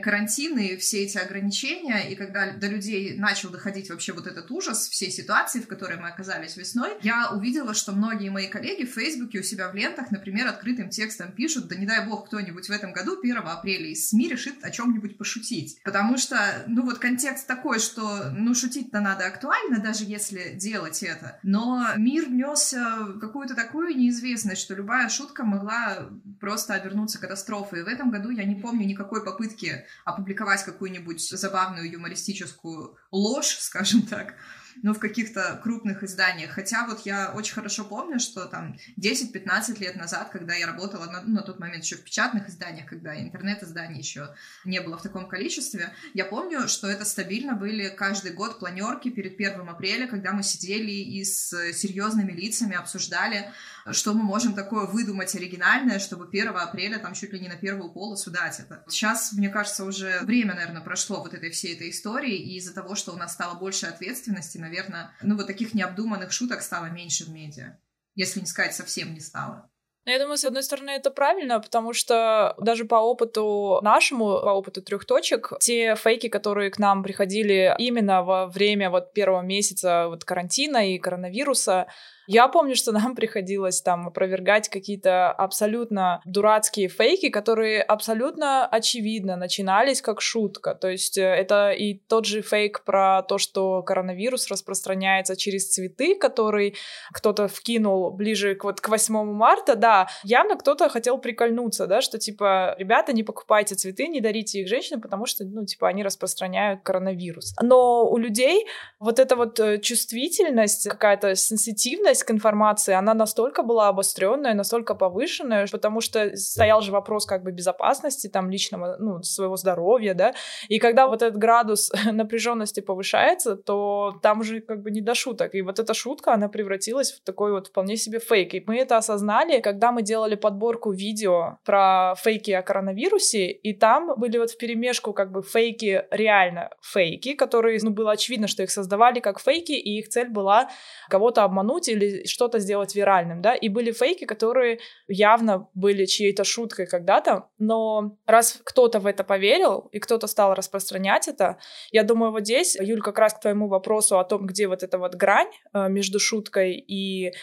карантин 0.02 0.58
и 0.58 0.78
все 0.78 1.04
эти 1.04 1.18
ограничения, 1.18 2.10
и 2.10 2.16
когда 2.16 2.54
до 2.54 2.68
людей 2.68 3.18
начал 3.18 3.50
доходить 3.50 3.90
вообще 3.90 4.14
вот 4.14 4.28
этот 4.28 4.50
ужас 4.52 4.88
всей 4.88 5.12
ситуации, 5.12 5.60
в 5.60 5.68
которой 5.68 5.98
мы 5.98 6.08
оказались 6.08 6.58
весной, 6.58 6.92
я 7.02 7.32
увидела, 7.32 7.74
что 7.74 7.92
многие 7.92 8.30
мои 8.30 8.48
коллеги 8.48 8.86
в 8.86 8.94
Фейсбуке 8.94 9.40
у 9.40 9.44
себя 9.44 9.70
в 9.70 9.76
лентах, 9.76 10.12
например, 10.12 10.48
открытым 10.48 10.90
текстом 10.90 11.32
пишут, 11.32 11.68
да 11.68 11.76
не 11.76 11.86
дай 11.86 12.06
бог 12.06 12.28
кто-нибудь 12.28 12.68
в 12.68 12.72
этом 12.72 12.94
году, 12.94 13.20
1 13.22 13.38
апреля, 13.38 13.90
из 13.90 14.10
СМИ 14.10 14.30
решит 14.30 14.56
о 14.64 14.72
чем-нибудь 14.72 15.18
пошутить. 15.18 15.80
Потому 15.84 16.18
что, 16.18 16.64
ну 16.68 16.84
вот 16.84 17.00
контекст 17.00 17.48
такой, 17.48 17.80
что, 17.80 18.30
ну, 18.32 18.54
шутить-то 18.56 19.00
надо 19.00 19.26
актуально, 19.26 19.80
даже 19.80 20.06
если 20.06 20.54
делать 20.56 21.04
это, 21.04 21.40
но 21.44 21.88
мир 21.98 22.30
несся 22.30 23.08
какую-то 23.20 23.56
такую 23.56 23.96
неизвестность, 23.96 24.62
что 24.62 24.76
любая 24.76 25.10
шутка 25.10 25.44
могла 25.44 26.10
просто 26.40 26.74
обернуться 26.74 27.20
катастрофой. 27.20 27.80
И 27.80 27.84
в 27.84 27.88
этом 27.88 28.12
году 28.12 28.30
я 28.30 28.44
не 28.44 28.56
помню 28.56 28.86
никакой 28.86 29.24
попытки 29.24 29.73
опубликовать 30.06 30.64
какую-нибудь 30.64 31.22
забавную 31.22 31.92
юмористическую 31.92 32.98
ложь, 33.12 33.58
скажем 33.60 34.04
так, 34.04 34.36
но 34.82 34.94
в 34.94 35.00
каких-то 35.00 35.60
крупных 35.64 36.04
изданиях. 36.04 36.52
Хотя 36.52 36.88
вот 36.88 37.06
я 37.06 37.32
очень 37.34 37.54
хорошо 37.54 37.84
помню, 37.86 38.20
что 38.20 38.46
там 38.46 38.78
10-15 38.98 39.80
лет 39.80 39.96
назад, 39.96 40.30
когда 40.32 40.56
я 40.56 40.68
работала 40.68 41.06
на, 41.06 41.22
ну, 41.22 41.36
на 41.36 41.42
тот 41.42 41.60
момент 41.60 41.84
еще 41.84 41.96
в 41.96 42.04
печатных 42.04 42.50
изданиях, 42.50 42.88
когда 42.88 43.20
интернет-изданий 43.20 44.00
еще 44.00 44.36
не 44.66 44.82
было 44.82 44.98
в 44.98 45.04
таком 45.04 45.28
количестве, 45.28 45.94
я 46.14 46.26
помню, 46.26 46.68
что 46.68 46.88
это 46.88 47.06
стабильно 47.06 47.56
были 47.56 47.90
каждый 47.90 48.32
год 48.32 48.60
планерки 48.60 49.10
перед 49.10 49.34
1 49.36 49.68
апреля, 49.68 50.08
когда 50.08 50.32
мы 50.34 50.44
сидели 50.44 50.92
и 50.92 51.24
с 51.24 51.50
серьезными 51.74 52.32
лицами 52.32 52.76
обсуждали, 52.76 53.52
что 53.92 54.14
мы 54.14 54.24
можем 54.24 54.54
такое 54.54 54.86
выдумать 54.86 55.36
оригинальное, 55.36 56.00
чтобы 56.00 56.28
1 56.28 56.50
апреля 56.56 57.00
там 57.00 57.14
чуть 57.14 57.34
ли 57.34 57.40
не 57.40 57.50
на 57.50 57.56
первую 57.56 57.92
полосу 57.92 58.32
дать 58.32 58.60
это. 58.60 58.84
Сейчас, 58.88 59.34
мне 59.34 59.50
кажется, 59.50 59.84
уже 59.84 60.22
время, 60.22 60.54
наверное, 60.54 60.82
прошло 60.82 61.22
вот 61.22 61.34
этой 61.34 61.50
всей 61.50 61.76
этой 61.76 61.90
истории, 61.90 62.36
и 62.36 62.58
из-за 62.58 62.74
того, 62.74 62.96
что 62.96 63.14
у 63.14 63.18
нас 63.18 63.34
стало 63.34 63.56
больше 63.56 63.86
ответственности, 63.86 64.58
наверное, 64.64 65.12
ну 65.22 65.36
вот 65.36 65.48
таких 65.48 65.74
необдуманных 65.74 66.32
шуток 66.32 66.62
стало 66.62 66.88
меньше 66.88 67.26
в 67.26 67.30
медиа. 67.30 67.78
Если 68.16 68.40
не 68.40 68.46
сказать, 68.46 68.76
совсем 68.76 69.14
не 69.14 69.20
стало. 69.20 69.70
Ну, 70.06 70.12
я 70.12 70.20
думаю, 70.20 70.38
с 70.38 70.44
одной 70.44 70.64
стороны, 70.64 70.90
это 70.92 71.12
правильно, 71.12 71.62
потому 71.62 71.94
что 71.94 72.56
даже 72.60 72.84
по 72.84 72.96
опыту 72.96 73.80
нашему, 73.82 74.26
по 74.42 74.52
опыту 74.52 74.82
трех 74.82 75.06
точек, 75.06 75.54
те 75.62 75.96
фейки, 75.96 76.28
которые 76.28 76.72
к 76.72 76.78
нам 76.78 77.04
приходили 77.04 77.74
именно 77.78 78.22
во 78.22 78.48
время 78.48 78.90
вот 78.90 79.14
первого 79.14 79.42
месяца 79.42 80.08
вот 80.10 80.26
карантина 80.26 80.94
и 80.94 81.00
коронавируса, 81.00 81.88
я 82.28 82.48
помню, 82.48 82.76
что 82.76 82.92
нам 82.92 83.16
приходилось 83.16 83.82
там 83.82 84.08
опровергать 84.08 84.70
какие-то 84.70 85.32
абсолютно 85.32 86.22
дурацкие 86.26 86.88
фейки, 86.88 87.30
которые 87.30 87.82
абсолютно 87.82 88.66
очевидно 88.66 89.36
начинались 89.36 90.02
как 90.02 90.22
шутка. 90.22 90.76
То 90.76 90.90
есть 90.90 91.18
э, 91.18 91.24
это 91.24 91.72
и 91.72 91.96
тот 91.96 92.26
же 92.26 92.42
фейк 92.42 92.84
про 92.84 93.24
то, 93.24 93.38
что 93.38 93.82
коронавирус 93.84 94.50
распространяется 94.50 95.36
через 95.36 95.70
цветы, 95.70 96.16
который 96.16 96.76
кто-то 97.14 97.48
вкинул 97.48 98.12
ближе 98.12 98.56
к, 98.56 98.64
вот, 98.64 98.82
к 98.82 98.90
8 98.90 99.24
марта. 99.26 99.76
Да, 99.76 100.08
явно 100.24 100.56
кто-то 100.56 100.90
хотел 100.90 101.18
прикольнуться, 101.18 101.88
да, 101.88 102.02
что 102.02 102.18
типа, 102.18 102.76
ребята, 102.78 103.14
не 103.14 103.24
покупайте 103.24 103.76
цветы, 103.76 104.08
не 104.08 104.22
дарите 104.22 104.62
их 104.62 104.68
женщинам, 104.68 105.02
потому 105.02 105.26
что, 105.26 105.44
ну, 105.44 105.66
типа, 105.66 105.88
они 105.88 106.04
распространяют 106.04 106.82
коронавирус. 106.84 107.56
Но 107.62 108.10
у 108.10 108.18
людей 108.18 108.66
вот 109.00 109.20
эта 109.20 109.36
вот 109.36 109.60
э, 109.60 109.80
чувствительность, 109.80 110.88
какая-то 110.88 111.36
сенситивность, 111.36 112.13
к 112.22 112.32
информации, 112.32 112.94
она 112.94 113.14
настолько 113.14 113.64
была 113.64 113.88
обостренная, 113.88 114.54
настолько 114.54 114.94
повышенная, 114.94 115.68
потому 115.72 116.02
что 116.02 116.36
стоял 116.36 116.82
же 116.82 116.92
вопрос 116.92 117.26
как 117.26 117.44
бы 117.44 117.52
безопасности, 117.52 118.28
там, 118.28 118.50
личного, 118.50 118.98
ну, 119.00 119.24
своего 119.24 119.56
здоровья, 119.56 120.14
да, 120.14 120.34
и 120.68 120.80
когда 120.80 121.08
вот 121.08 121.22
этот 121.22 121.38
градус 121.38 121.92
напряженности 122.12 122.82
повышается, 122.82 123.56
то 123.56 124.20
там 124.22 124.42
уже 124.42 124.60
как 124.60 124.82
бы 124.82 124.92
не 124.92 125.02
до 125.02 125.16
шуток, 125.16 125.56
и 125.56 125.62
вот 125.62 125.80
эта 125.80 125.94
шутка, 125.94 126.34
она 126.34 126.50
превратилась 126.50 127.14
в 127.14 127.24
такой 127.24 127.54
вот 127.54 127.68
вполне 127.68 127.96
себе 127.96 128.20
фейк, 128.20 128.54
и 128.54 128.64
мы 128.68 128.78
это 128.78 128.98
осознали, 128.98 129.62
когда 129.62 129.92
мы 129.92 130.02
делали 130.04 130.36
подборку 130.36 130.92
видео 130.92 131.58
про 131.64 132.16
фейки 132.18 132.52
о 132.52 132.62
коронавирусе, 132.62 133.52
и 133.52 133.74
там 133.74 134.14
были 134.18 134.38
вот 134.38 134.52
в 134.52 134.58
перемешку 134.58 135.14
как 135.14 135.32
бы 135.32 135.42
фейки, 135.42 136.06
реально 136.12 136.70
фейки, 136.82 137.34
которые, 137.34 137.80
ну, 137.82 137.92
было 137.92 138.12
очевидно, 138.12 138.48
что 138.48 138.64
их 138.64 138.72
создавали 138.72 139.20
как 139.20 139.40
фейки, 139.40 139.72
и 139.72 140.00
их 140.00 140.10
цель 140.10 140.30
была 140.30 140.70
кого-то 141.10 141.44
обмануть 141.44 141.88
или 141.88 142.03
или 142.04 142.26
что-то 142.26 142.60
сделать 142.60 142.96
виральным, 142.96 143.42
да, 143.42 143.56
и 143.56 143.70
были 143.70 143.92
фейки, 143.92 144.26
которые 144.26 144.80
явно 145.08 145.70
были 145.74 146.06
чьей-то 146.06 146.44
шуткой 146.44 146.88
когда-то, 146.88 147.50
но 147.58 148.18
раз 148.26 148.60
кто-то 148.64 149.00
в 149.00 149.06
это 149.06 149.24
поверил, 149.24 149.90
и 149.92 150.00
кто-то 150.00 150.28
стал 150.28 150.54
распространять 150.54 151.28
это, 151.28 151.58
я 151.92 152.04
думаю, 152.04 152.32
вот 152.32 152.42
здесь, 152.42 152.76
Юль, 152.80 153.02
как 153.02 153.18
раз 153.18 153.34
к 153.34 153.40
твоему 153.40 153.68
вопросу 153.68 154.20
о 154.20 154.24
том, 154.24 154.46
где 154.46 154.68
вот 154.68 154.84
эта 154.84 154.98
вот 154.98 155.16
грань 155.16 155.52
э, 155.74 155.90
между 155.90 156.20
шуткой 156.20 156.74
и 156.74 157.34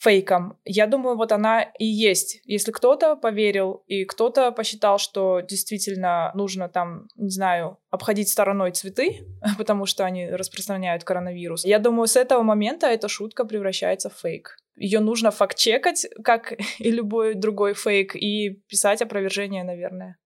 фейком. 0.00 0.58
Я 0.64 0.86
думаю, 0.86 1.16
вот 1.16 1.30
она 1.30 1.62
и 1.62 1.84
есть. 1.84 2.40
Если 2.44 2.72
кто-то 2.72 3.16
поверил 3.16 3.84
и 3.86 4.04
кто-то 4.04 4.50
посчитал, 4.50 4.98
что 4.98 5.40
действительно 5.40 6.32
нужно 6.34 6.68
там, 6.68 7.08
не 7.16 7.30
знаю, 7.30 7.78
обходить 7.90 8.30
стороной 8.30 8.72
цветы, 8.72 9.26
потому 9.58 9.84
что 9.86 10.04
они 10.04 10.28
распространяют 10.28 11.04
коронавирус, 11.04 11.64
я 11.64 11.78
думаю, 11.78 12.06
с 12.06 12.16
этого 12.16 12.42
момента 12.42 12.86
эта 12.86 13.08
шутка 13.08 13.44
превращается 13.44 14.08
в 14.08 14.14
фейк. 14.14 14.56
Ее 14.76 15.00
нужно 15.00 15.30
факт-чекать, 15.30 16.06
как 16.24 16.54
и 16.78 16.90
любой 16.90 17.34
другой 17.34 17.74
фейк, 17.74 18.16
и 18.16 18.62
писать 18.68 19.02
опровержение, 19.02 19.64
наверное. 19.64 20.16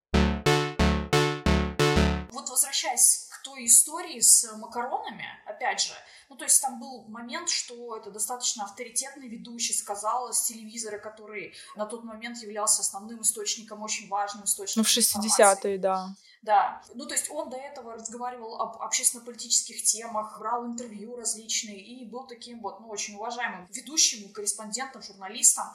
Вот 2.31 2.49
возвращаясь 2.49 3.24
той 3.45 3.65
истории 3.65 4.19
с 4.19 4.51
макаронами, 4.57 5.25
опять 5.45 5.81
же, 5.81 5.93
ну, 6.29 6.35
то 6.35 6.45
есть 6.45 6.59
там 6.61 6.79
был 6.79 7.03
момент, 7.07 7.49
что 7.49 7.95
это 7.95 8.09
достаточно 8.09 8.63
авторитетный 8.63 9.27
ведущий 9.27 9.73
сказал 9.73 10.33
с 10.33 10.45
телевизора, 10.45 10.97
который 10.97 11.53
на 11.75 11.85
тот 11.85 12.03
момент 12.03 12.39
являлся 12.39 12.81
основным 12.81 13.21
источником, 13.21 13.83
очень 13.83 14.09
важным 14.09 14.45
источником 14.45 14.81
Ну, 14.81 14.83
в 14.83 15.37
60-е, 15.37 15.77
да. 15.77 16.15
Да. 16.41 16.81
Ну, 16.93 17.05
то 17.05 17.13
есть 17.13 17.29
он 17.29 17.49
до 17.49 17.57
этого 17.57 17.93
разговаривал 17.93 18.61
об 18.61 18.81
общественно-политических 18.81 19.83
темах, 19.83 20.39
брал 20.39 20.65
интервью 20.65 21.15
различные 21.15 21.79
и 21.79 22.05
был 22.05 22.25
таким 22.27 22.61
вот, 22.61 22.79
ну, 22.79 22.89
очень 22.89 23.15
уважаемым 23.15 23.67
ведущим, 23.71 24.31
корреспондентом, 24.33 25.01
журналистом. 25.03 25.65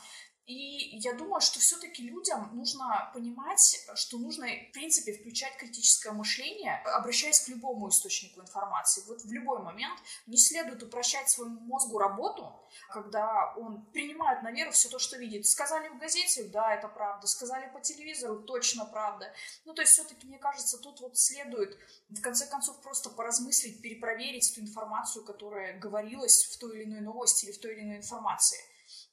И 0.50 0.98
я 0.98 1.14
думаю, 1.14 1.40
что 1.40 1.60
все-таки 1.60 2.02
людям 2.02 2.50
нужно 2.56 3.08
понимать, 3.14 3.86
что 3.94 4.18
нужно, 4.18 4.46
в 4.46 4.72
принципе, 4.72 5.12
включать 5.12 5.56
критическое 5.56 6.10
мышление, 6.10 6.82
обращаясь 6.86 7.38
к 7.38 7.48
любому 7.50 7.88
источнику 7.88 8.40
информации. 8.40 9.04
Вот 9.06 9.22
в 9.22 9.30
любой 9.30 9.60
момент 9.62 10.00
не 10.26 10.36
следует 10.36 10.82
упрощать 10.82 11.30
своему 11.30 11.60
мозгу 11.60 11.98
работу, 11.98 12.52
когда 12.88 13.54
он 13.58 13.86
принимает 13.92 14.42
на 14.42 14.50
веру 14.50 14.72
все 14.72 14.88
то, 14.88 14.98
что 14.98 15.18
видит. 15.18 15.46
Сказали 15.46 15.88
в 15.88 15.98
газете, 15.98 16.48
да, 16.48 16.74
это 16.74 16.88
правда. 16.88 17.28
Сказали 17.28 17.70
по 17.72 17.80
телевизору, 17.80 18.42
точно 18.42 18.86
правда. 18.86 19.32
Ну, 19.64 19.72
то 19.72 19.82
есть 19.82 19.92
все-таки, 19.92 20.26
мне 20.26 20.38
кажется, 20.38 20.78
тут 20.78 21.00
вот 21.00 21.16
следует, 21.16 21.78
в 22.08 22.20
конце 22.20 22.48
концов, 22.48 22.80
просто 22.82 23.10
поразмыслить, 23.10 23.80
перепроверить 23.82 24.50
эту 24.50 24.62
информацию, 24.62 25.24
которая 25.24 25.78
говорилась 25.78 26.50
в 26.52 26.58
той 26.58 26.78
или 26.78 26.84
иной 26.86 27.02
новости 27.02 27.44
или 27.44 27.52
в 27.52 27.60
той 27.60 27.74
или 27.74 27.82
иной 27.82 27.98
информации. 27.98 28.58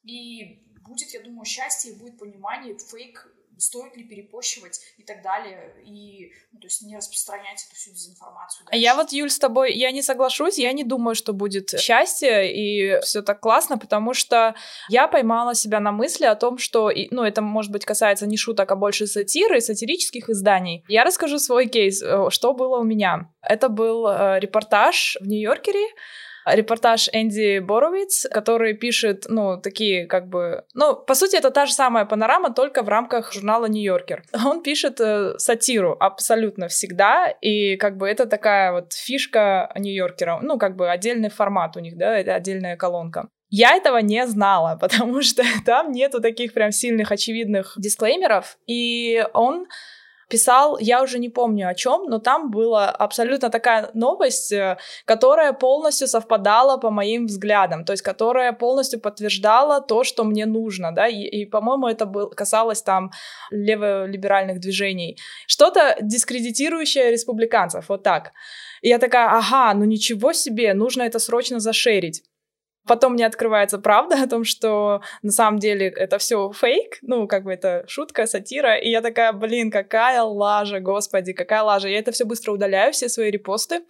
И 0.04 0.64
будет, 0.86 1.10
я 1.14 1.22
думаю, 1.22 1.46
счастье, 1.46 1.94
будет 1.94 2.18
понимание, 2.18 2.78
фейк 2.78 3.28
стоит 3.60 3.96
ли 3.96 4.04
перепощивать 4.04 4.80
и 4.98 5.04
так 5.04 5.22
далее, 5.22 5.74
и, 5.84 6.32
ну, 6.52 6.60
то 6.60 6.68
есть 6.68 6.82
не 6.84 6.96
распространять 6.96 7.66
эту 7.66 7.76
всю 7.76 7.92
дезинформацию. 7.92 8.66
Дальше. 8.66 8.82
Я 8.82 8.96
вот, 8.96 9.12
Юль, 9.12 9.30
с 9.30 9.40
тобой, 9.40 9.74
я 9.74 9.92
не 9.92 10.02
соглашусь, 10.02 10.58
я 10.58 10.72
не 10.74 10.84
думаю, 10.84 11.16
что 11.16 11.34
будет 11.34 11.80
счастье, 11.80 12.54
и 12.54 13.00
все 13.02 13.22
так 13.22 13.40
классно, 13.40 13.78
потому 13.78 14.14
что 14.14 14.56
я 14.90 15.08
поймала 15.08 15.56
себя 15.56 15.80
на 15.80 15.92
мысли 15.92 16.26
о 16.26 16.36
том, 16.36 16.58
что, 16.58 16.92
ну, 17.12 17.24
это, 17.24 17.42
может 17.42 17.72
быть, 17.72 17.86
касается 17.86 18.28
не 18.28 18.38
шуток, 18.38 18.72
а 18.72 18.76
больше 18.76 19.08
сатиры, 19.08 19.62
сатирических 19.62 20.30
изданий. 20.30 20.84
Я 20.88 21.04
расскажу 21.04 21.40
свой 21.40 21.68
кейс, 21.68 22.02
э, 22.02 22.30
что 22.30 22.54
было 22.54 22.80
у 22.80 22.84
меня. 22.84 23.32
Это 23.42 23.70
был 23.70 24.08
э, 24.08 24.40
репортаж 24.40 25.18
в 25.20 25.28
Нью-Йоркере, 25.28 25.88
репортаж 26.56 27.10
Энди 27.14 27.60
Боровиц, 27.60 28.28
который 28.32 28.74
пишет, 28.74 29.26
ну, 29.30 29.60
такие 29.60 30.06
как 30.06 30.28
бы... 30.28 30.64
Ну, 30.74 30.96
по 30.96 31.16
сути, 31.16 31.36
это 31.36 31.52
та 31.52 31.66
же 31.66 31.74
самая 31.74 32.06
панорама, 32.06 32.54
только 32.54 32.84
в 32.84 32.90
рамках 32.90 33.34
журнала 33.34 33.66
«Нью-Йоркер». 33.66 34.24
Он 34.46 34.62
пишет 34.62 35.00
э, 35.00 35.38
сатиру 35.38 35.96
абсолютно 36.00 36.68
всегда, 36.68 37.28
и 37.42 37.76
как 37.78 37.98
бы 37.98 38.08
это 38.08 38.26
такая 38.26 38.72
вот 38.72 38.94
фишка 38.94 39.72
«Нью-Йоркера», 39.76 40.40
ну, 40.42 40.58
как 40.58 40.76
бы 40.76 40.90
отдельный 40.90 41.30
формат 41.30 41.78
у 41.78 41.80
них, 41.80 41.98
да, 41.98 42.18
это 42.18 42.36
отдельная 42.36 42.78
колонка. 42.78 43.30
Я 43.50 43.76
этого 43.76 43.98
не 43.98 44.26
знала, 44.28 44.78
потому 44.82 45.22
что 45.22 45.44
там 45.66 45.92
нету 45.92 46.22
таких 46.22 46.54
прям 46.54 46.72
сильных, 46.72 47.12
очевидных 47.12 47.74
дисклеймеров, 47.78 48.58
и 48.68 49.26
он 49.34 49.68
писал, 50.30 50.78
я 50.80 51.02
уже 51.02 51.20
не 51.20 51.30
помню 51.30 51.70
о 51.70 51.74
чем, 51.74 52.04
но 52.10 52.20
там 52.20 52.52
была 52.52 52.90
абсолютно 52.90 53.50
такая 53.50 53.90
новость, 53.94 54.52
э, 54.52 54.78
которая 55.06 55.54
полностью 55.54 56.08
совпадала 56.08 56.78
по 56.78 56.90
моим 56.90 57.26
взглядам, 57.26 57.86
то 57.86 57.94
есть 57.94 58.04
которая 58.04 58.54
полностью 58.54 59.00
подтверждала 59.00 59.82
то, 59.82 60.04
что 60.04 60.24
мне 60.24 60.46
нужно, 60.46 60.92
да, 60.92 61.08
и, 61.08 61.22
и 61.22 61.46
по-моему, 61.46 61.88
это 61.88 62.06
был, 62.06 62.30
касалось 62.30 62.82
там 62.82 63.12
леволиберальных 63.52 64.60
движений. 64.60 65.18
Что-то 65.48 65.98
дискредитирующее 66.02 67.12
республиканцев, 67.12 67.90
вот 67.90 68.04
так. 68.04 68.32
И 68.82 68.90
я 68.90 69.00
такая, 69.00 69.30
ага, 69.30 69.74
ну 69.74 69.86
ничего 69.86 70.34
себе, 70.34 70.74
нужно 70.74 71.04
это 71.04 71.20
срочно 71.20 71.60
зашерить. 71.60 72.24
Потом 72.88 73.14
мне 73.14 73.26
открывается 73.26 73.80
правда 73.80 74.24
о 74.24 74.28
том, 74.28 74.44
что 74.44 75.02
на 75.22 75.32
самом 75.32 75.60
деле 75.60 75.88
это 75.88 76.18
все 76.18 76.52
фейк, 76.52 76.98
ну, 77.02 77.28
как 77.28 77.44
бы 77.44 77.54
это 77.54 77.84
шутка, 77.88 78.28
сатира, 78.28 78.78
и 78.78 78.90
я 78.90 79.02
такая, 79.02 79.34
блин, 79.34 79.72
какая 79.72 80.24
лажа, 80.24 80.80
господи, 80.80 81.34
какая 81.34 81.64
лажа. 81.64 81.90
Я 81.90 82.00
это 82.00 82.12
все 82.12 82.26
быстро 82.26 82.54
удаляю, 82.54 82.94
все 82.94 83.10
свои 83.10 83.32
репосты. 83.32 83.82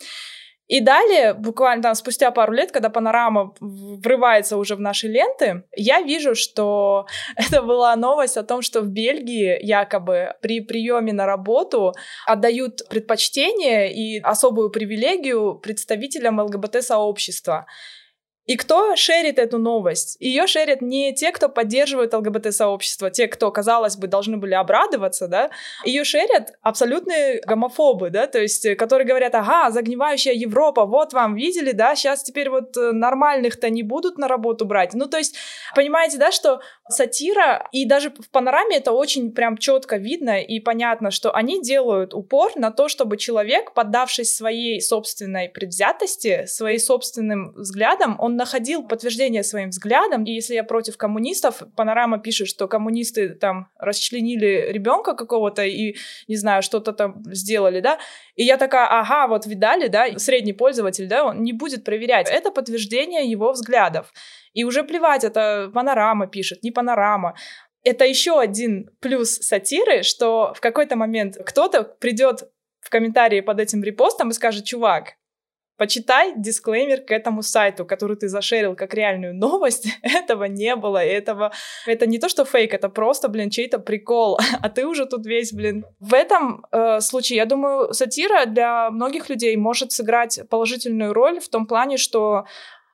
И 0.68 0.82
далее, 0.82 1.34
буквально 1.34 1.82
там 1.82 1.96
спустя 1.96 2.30
пару 2.30 2.52
лет, 2.52 2.74
когда 2.74 2.90
панорама 2.90 3.54
врывается 3.62 4.58
уже 4.58 4.76
в 4.76 4.82
наши 4.82 5.08
ленты, 5.08 5.64
я 5.74 6.02
вижу, 6.02 6.36
что 6.36 7.06
это 7.38 7.62
была 7.62 7.96
новость 7.96 8.38
о 8.38 8.44
том, 8.44 8.62
что 8.62 8.82
в 8.82 8.90
Бельгии 8.90 9.58
якобы 9.62 10.34
при 10.42 10.60
приеме 10.60 11.14
на 11.14 11.26
работу 11.26 11.94
отдают 12.26 12.88
предпочтение 12.90 13.94
и 13.94 14.20
особую 14.20 14.70
привилегию 14.70 15.56
представителям 15.56 16.40
ЛГБТ-сообщества. 16.42 17.66
И 18.48 18.56
кто 18.56 18.96
шерит 18.96 19.40
эту 19.40 19.60
новость? 19.60 20.16
Ее 20.22 20.48
шерят 20.48 20.82
не 20.82 21.14
те, 21.14 21.32
кто 21.32 21.50
поддерживает 21.50 22.14
ЛГБТ-сообщество, 22.14 23.12
те, 23.12 23.28
кто, 23.28 23.52
казалось 23.52 23.98
бы, 23.98 24.08
должны 24.08 24.38
были 24.38 24.54
обрадоваться, 24.54 25.28
да? 25.28 25.52
Ее 25.84 26.06
шерят 26.06 26.54
абсолютные 26.62 27.42
гомофобы, 27.46 28.10
да, 28.10 28.26
то 28.28 28.40
есть, 28.40 28.76
которые 28.78 29.06
говорят, 29.06 29.36
ага, 29.36 29.70
загнивающая 29.72 30.32
Европа, 30.34 30.86
вот 30.86 31.12
вам, 31.12 31.36
видели, 31.36 31.74
да, 31.74 31.96
сейчас 31.96 32.24
теперь 32.24 32.50
вот 32.50 32.76
э, 32.78 32.92
нормальных-то 32.94 33.70
не 33.70 33.84
будут 33.84 34.18
на 34.18 34.30
работу 34.30 34.66
брать. 34.66 34.94
Ну, 34.94 35.08
то 35.08 35.18
есть, 35.18 35.36
понимаете, 35.76 36.18
да, 36.18 36.32
что 36.32 36.62
сатира, 36.90 37.68
и 37.72 37.86
даже 37.86 38.10
в 38.10 38.30
панораме 38.30 38.78
это 38.78 38.92
очень 38.92 39.32
прям 39.32 39.58
четко 39.58 39.98
видно 39.98 40.42
и 40.42 40.60
понятно, 40.60 41.12
что 41.12 41.32
они 41.32 41.62
делают 41.62 42.14
упор 42.14 42.52
на 42.56 42.72
то, 42.72 42.88
чтобы 42.88 43.18
человек, 43.18 43.74
поддавшись 43.74 44.36
своей 44.36 44.82
собственной 44.82 45.50
предвзятости, 45.50 46.46
своим 46.46 46.80
собственным 46.80 47.54
взглядам, 47.56 48.16
он 48.20 48.36
находил 48.36 48.84
подтверждение 48.84 49.44
своим 49.44 49.70
взглядам. 49.70 50.24
И 50.24 50.32
если 50.32 50.56
я 50.56 50.64
против 50.64 50.98
коммунистов, 50.98 51.64
Панорама 51.76 52.20
пишет, 52.20 52.48
что 52.48 52.68
коммунисты 52.68 53.30
там 53.30 53.70
расчленили 53.78 54.68
ребенка 54.72 55.14
какого-то 55.14 55.64
и, 55.64 55.96
не 56.28 56.36
знаю, 56.36 56.62
что-то 56.62 56.94
там 56.94 57.24
сделали, 57.34 57.80
да, 57.80 58.00
и 58.36 58.44
я 58.44 58.58
такая, 58.58 58.88
ага, 58.88 59.28
вот 59.28 59.46
видали, 59.48 59.88
да, 59.88 60.18
средний 60.18 60.54
пользователь, 60.54 61.08
да, 61.08 61.26
он 61.26 61.44
не 61.44 61.54
будет 61.54 61.84
проверять. 61.84 62.30
Это 62.30 62.52
подтверждение 62.52 63.26
его 63.30 63.52
взглядов. 63.52 64.14
И 64.58 64.64
уже 64.64 64.84
плевать, 64.84 65.24
это 65.24 65.70
панорама 65.72 66.26
пишет, 66.26 66.64
не 66.64 66.72
панорама. 66.72 67.36
Это 67.84 68.06
еще 68.06 68.40
один 68.40 68.90
плюс 69.00 69.36
сатиры, 69.36 70.02
что 70.02 70.52
в 70.56 70.62
какой-то 70.62 70.96
момент 70.96 71.38
кто-то 71.46 71.84
придет 71.84 72.50
в 72.80 72.90
комментарии 72.90 73.42
под 73.42 73.60
этим 73.60 73.84
репостом 73.84 74.30
и 74.30 74.34
скажет, 74.34 74.66
чувак, 74.66 75.14
Почитай 75.78 76.34
дисклеймер 76.36 77.02
к 77.02 77.12
этому 77.12 77.44
сайту, 77.44 77.86
который 77.86 78.18
ты 78.18 78.30
зашерил 78.30 78.76
как 78.76 78.96
реальную 78.96 79.36
новость. 79.36 79.88
этого 80.02 80.46
не 80.46 80.76
было, 80.76 80.98
этого... 80.98 81.52
Это 81.86 82.08
не 82.08 82.18
то, 82.18 82.30
что 82.30 82.46
фейк, 82.46 82.74
это 82.74 82.90
просто, 82.90 83.28
блин, 83.28 83.52
чей-то 83.52 83.78
прикол. 83.78 84.40
а 84.62 84.70
ты 84.70 84.88
уже 84.88 85.06
тут 85.06 85.28
весь, 85.28 85.54
блин. 85.54 85.86
В 86.00 86.16
этом 86.16 86.66
э, 86.72 87.00
случае, 87.00 87.38
я 87.38 87.46
думаю, 87.46 87.94
сатира 87.94 88.46
для 88.46 88.90
многих 88.90 89.30
людей 89.30 89.56
может 89.56 89.92
сыграть 89.92 90.40
положительную 90.50 91.14
роль 91.14 91.40
в 91.40 91.48
том 91.48 91.68
плане, 91.68 91.98
что 91.98 92.46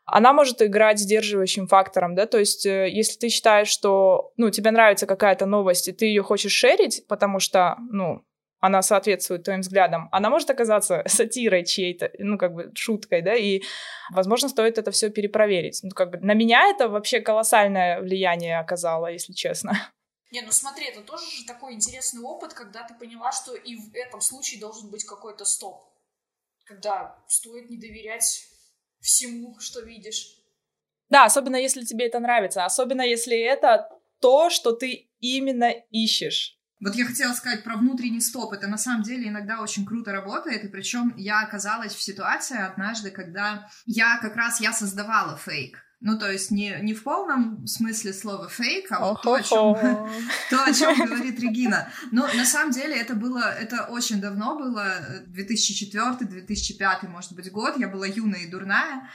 она 0.05 0.33
может 0.33 0.61
играть 0.61 0.99
сдерживающим 0.99 1.67
фактором, 1.67 2.15
да, 2.15 2.25
то 2.25 2.37
есть 2.37 2.65
э, 2.65 2.89
если 2.89 3.17
ты 3.17 3.29
считаешь, 3.29 3.69
что, 3.69 4.33
ну, 4.37 4.49
тебе 4.49 4.71
нравится 4.71 5.05
какая-то 5.05 5.45
новость, 5.45 5.87
и 5.87 5.93
ты 5.93 6.05
ее 6.05 6.23
хочешь 6.23 6.51
шерить, 6.51 7.05
потому 7.07 7.39
что, 7.39 7.77
ну, 7.89 8.25
она 8.59 8.81
соответствует 8.81 9.43
твоим 9.43 9.61
взглядам, 9.61 10.09
она 10.11 10.29
может 10.29 10.49
оказаться 10.49 11.03
сатирой 11.07 11.65
чьей-то, 11.65 12.11
ну, 12.19 12.37
как 12.37 12.53
бы 12.53 12.71
шуткой, 12.75 13.21
да, 13.21 13.33
и, 13.33 13.61
возможно, 14.11 14.49
стоит 14.49 14.77
это 14.77 14.91
все 14.91 15.09
перепроверить. 15.09 15.79
Ну, 15.83 15.91
как 15.91 16.11
бы 16.11 16.17
на 16.19 16.33
меня 16.33 16.69
это 16.69 16.89
вообще 16.89 17.21
колоссальное 17.21 18.01
влияние 18.01 18.59
оказало, 18.59 19.07
если 19.07 19.33
честно. 19.33 19.91
Не, 20.31 20.41
ну 20.41 20.51
смотри, 20.51 20.87
это 20.87 21.01
тоже 21.01 21.29
же 21.29 21.45
такой 21.45 21.73
интересный 21.73 22.23
опыт, 22.23 22.53
когда 22.53 22.83
ты 22.83 22.95
поняла, 22.95 23.31
что 23.31 23.53
и 23.53 23.75
в 23.75 23.93
этом 23.93 24.19
случае 24.19 24.59
должен 24.59 24.89
быть 24.89 25.05
какой-то 25.05 25.45
стоп. 25.45 25.83
Когда 26.65 27.15
стоит 27.27 27.69
не 27.69 27.77
доверять 27.77 28.47
всему, 29.03 29.59
что 29.59 29.81
видишь. 29.81 30.37
Да, 31.09 31.25
особенно 31.25 31.57
если 31.57 31.83
тебе 31.83 32.07
это 32.07 32.19
нравится, 32.19 32.65
особенно 32.65 33.01
если 33.03 33.37
это 33.37 33.89
то, 34.19 34.49
что 34.49 34.71
ты 34.71 35.09
именно 35.19 35.69
ищешь. 35.91 36.57
Вот 36.83 36.95
я 36.95 37.05
хотела 37.05 37.33
сказать 37.33 37.63
про 37.63 37.77
внутренний 37.77 38.21
стоп. 38.21 38.53
Это 38.53 38.67
на 38.67 38.77
самом 38.77 39.03
деле 39.03 39.29
иногда 39.29 39.61
очень 39.61 39.85
круто 39.85 40.11
работает. 40.11 40.63
И 40.65 40.67
причем 40.67 41.13
я 41.17 41.41
оказалась 41.41 41.93
в 41.93 42.01
ситуации 42.01 42.57
однажды, 42.57 43.09
когда 43.09 43.69
я 43.85 44.17
как 44.17 44.35
раз 44.35 44.59
я 44.59 44.73
создавала 44.73 45.37
фейк. 45.37 45.79
Ну, 46.05 46.19
то 46.19 46.29
есть 46.29 46.51
не, 46.51 46.77
не 46.81 46.93
в 46.93 47.01
полном 47.03 47.65
смысле 47.65 48.11
слова 48.11 48.49
фейк, 48.49 48.91
а 48.91 48.99
вот 48.99 49.21
то, 49.21 49.35
о 49.35 49.41
чем, 49.41 49.73
то, 50.49 50.65
о 50.65 50.73
чем 50.73 51.07
говорит 51.07 51.39
Регина. 51.39 51.87
Но 52.11 52.27
на 52.27 52.43
самом 52.43 52.73
деле 52.73 52.97
это 52.97 53.15
было, 53.15 53.39
это 53.39 53.85
очень 53.85 54.19
давно 54.19 54.57
было, 54.57 54.97
2004-2005, 55.29 57.07
может 57.07 57.31
быть, 57.31 57.49
год, 57.53 57.77
я 57.77 57.87
была 57.87 58.05
юная 58.05 58.41
и 58.41 58.51
дурная, 58.51 59.09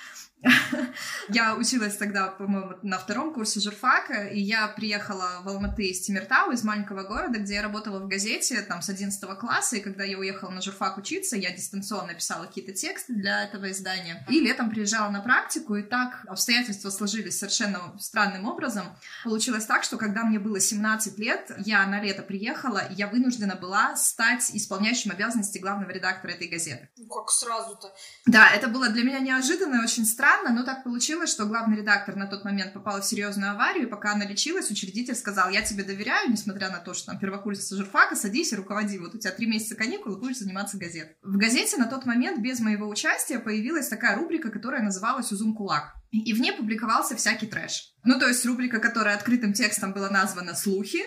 я 1.28 1.56
училась 1.56 1.96
тогда, 1.96 2.28
по-моему, 2.28 2.74
на 2.82 2.98
втором 2.98 3.34
курсе 3.34 3.60
журфака, 3.60 4.26
и 4.26 4.40
я 4.40 4.68
приехала 4.68 5.40
в 5.42 5.48
Алматы 5.48 5.86
из 5.86 6.00
Тимиртау, 6.00 6.52
из 6.52 6.62
маленького 6.62 7.02
города, 7.02 7.38
где 7.38 7.54
я 7.54 7.62
работала 7.62 7.98
в 7.98 8.08
газете 8.08 8.60
там 8.62 8.82
с 8.82 8.88
11 8.88 9.20
класса, 9.38 9.76
и 9.76 9.80
когда 9.80 10.04
я 10.04 10.18
уехала 10.18 10.50
на 10.50 10.62
журфак 10.62 10.96
учиться, 10.96 11.36
я 11.36 11.50
дистанционно 11.50 12.14
писала 12.14 12.46
какие-то 12.46 12.72
тексты 12.72 13.14
для 13.14 13.44
этого 13.44 13.70
издания, 13.70 14.24
и 14.28 14.40
летом 14.40 14.70
приезжала 14.70 15.10
на 15.10 15.20
практику, 15.20 15.74
и 15.74 15.82
так 15.82 16.24
обстоятельства 16.28 16.90
сложились 16.90 17.38
совершенно 17.38 17.98
странным 17.98 18.46
образом. 18.46 18.96
Получилось 19.24 19.66
так, 19.66 19.82
что 19.82 19.96
когда 19.96 20.22
мне 20.24 20.38
было 20.38 20.60
17 20.60 21.18
лет, 21.18 21.50
я 21.58 21.84
на 21.86 22.00
лето 22.00 22.22
приехала, 22.22 22.78
и 22.78 22.94
я 22.94 23.08
вынуждена 23.08 23.56
была 23.56 23.96
стать 23.96 24.50
исполняющим 24.54 25.10
обязанности 25.10 25.58
главного 25.58 25.90
редактора 25.90 26.32
этой 26.32 26.48
газеты. 26.48 26.88
Ну 26.96 27.06
как 27.08 27.30
сразу-то? 27.30 27.92
Да, 28.26 28.50
это 28.50 28.68
было 28.68 28.88
для 28.88 29.02
меня 29.02 29.18
неожиданно 29.18 29.76
и 29.76 29.84
очень 29.84 30.04
странно, 30.04 30.27
странно, 30.28 30.58
но 30.58 30.64
так 30.64 30.84
получилось, 30.84 31.30
что 31.30 31.46
главный 31.46 31.78
редактор 31.78 32.16
на 32.16 32.26
тот 32.26 32.44
момент 32.44 32.72
попала 32.72 33.00
в 33.00 33.04
серьезную 33.04 33.52
аварию, 33.52 33.86
и 33.86 33.90
пока 33.90 34.12
она 34.12 34.26
лечилась, 34.26 34.70
учредитель 34.70 35.14
сказал, 35.14 35.50
я 35.50 35.62
тебе 35.62 35.84
доверяю, 35.84 36.30
несмотря 36.30 36.70
на 36.70 36.78
то, 36.78 36.94
что 36.94 37.06
там 37.06 37.18
первокурсница 37.18 37.76
журфака, 37.76 38.14
садись 38.14 38.52
и 38.52 38.56
руководи, 38.56 38.98
вот 38.98 39.14
у 39.14 39.18
тебя 39.18 39.32
три 39.32 39.46
месяца 39.46 39.74
каникулы, 39.74 40.18
будешь 40.18 40.38
заниматься 40.38 40.76
газетой. 40.76 41.16
В 41.22 41.36
газете 41.36 41.76
на 41.76 41.86
тот 41.86 42.04
момент 42.06 42.40
без 42.40 42.60
моего 42.60 42.88
участия 42.88 43.38
появилась 43.38 43.88
такая 43.88 44.16
рубрика, 44.16 44.50
которая 44.50 44.82
называлась 44.82 45.32
«Узум 45.32 45.54
кулак». 45.54 45.94
И 46.10 46.32
в 46.32 46.40
ней 46.40 46.52
публиковался 46.52 47.16
всякий 47.16 47.46
трэш. 47.46 47.94
Ну, 48.04 48.18
то 48.18 48.26
есть 48.26 48.44
рубрика, 48.46 48.80
которая 48.80 49.16
открытым 49.16 49.52
текстом 49.52 49.92
была 49.92 50.10
названа 50.10 50.54
«Слухи», 50.54 51.00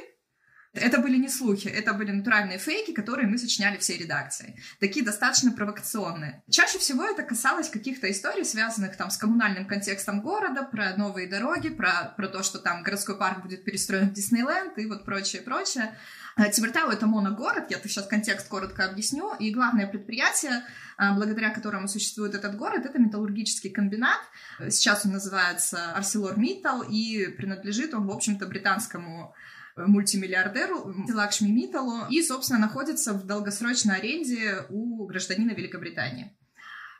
это 0.73 0.99
были 0.99 1.17
не 1.17 1.27
слухи, 1.27 1.67
это 1.67 1.93
были 1.93 2.11
натуральные 2.11 2.57
фейки, 2.57 2.91
которые 2.93 3.27
мы 3.27 3.37
сочиняли 3.37 3.77
всей 3.77 3.97
редакции. 3.97 4.57
Такие 4.79 5.03
достаточно 5.03 5.51
провокационные. 5.51 6.43
Чаще 6.49 6.79
всего 6.79 7.03
это 7.03 7.23
касалось 7.23 7.69
каких-то 7.69 8.09
историй, 8.09 8.45
связанных 8.45 8.95
там 8.95 9.09
с 9.09 9.17
коммунальным 9.17 9.67
контекстом 9.67 10.21
города, 10.21 10.63
про 10.63 10.95
новые 10.95 11.27
дороги, 11.27 11.69
про, 11.69 12.13
про 12.15 12.27
то, 12.29 12.41
что 12.41 12.59
там 12.59 12.83
городской 12.83 13.17
парк 13.17 13.41
будет 13.41 13.65
перестроен 13.65 14.09
в 14.09 14.13
Диснейленд 14.13 14.77
и 14.77 14.85
вот 14.85 15.03
прочее, 15.03 15.41
прочее. 15.41 15.93
Э, 16.37 16.49
Тибертау— 16.49 16.89
это 16.91 17.05
моногород, 17.05 17.69
я 17.69 17.77
сейчас 17.83 18.07
контекст 18.07 18.47
коротко 18.47 18.85
объясню, 18.85 19.35
и 19.35 19.51
главное 19.51 19.87
предприятие, 19.87 20.63
э, 20.97 21.13
благодаря 21.13 21.49
которому 21.49 21.89
существует 21.89 22.33
этот 22.33 22.55
город, 22.55 22.85
это 22.85 22.97
металлургический 22.97 23.69
комбинат. 23.69 24.21
Сейчас 24.69 25.05
он 25.05 25.11
называется 25.11 25.93
ArcelorMittal, 25.97 26.87
и 26.89 27.27
принадлежит 27.27 27.93
он, 27.93 28.07
в 28.07 28.11
общем-то, 28.11 28.45
британскому 28.45 29.35
мультимиллиардеру 29.75 30.93
Лакшми 31.13 31.49
Миталу 31.49 32.07
и, 32.09 32.21
собственно, 32.21 32.59
находится 32.59 33.13
в 33.13 33.25
долгосрочной 33.25 33.97
аренде 33.97 34.65
у 34.69 35.05
гражданина 35.05 35.51
Великобритании. 35.51 36.37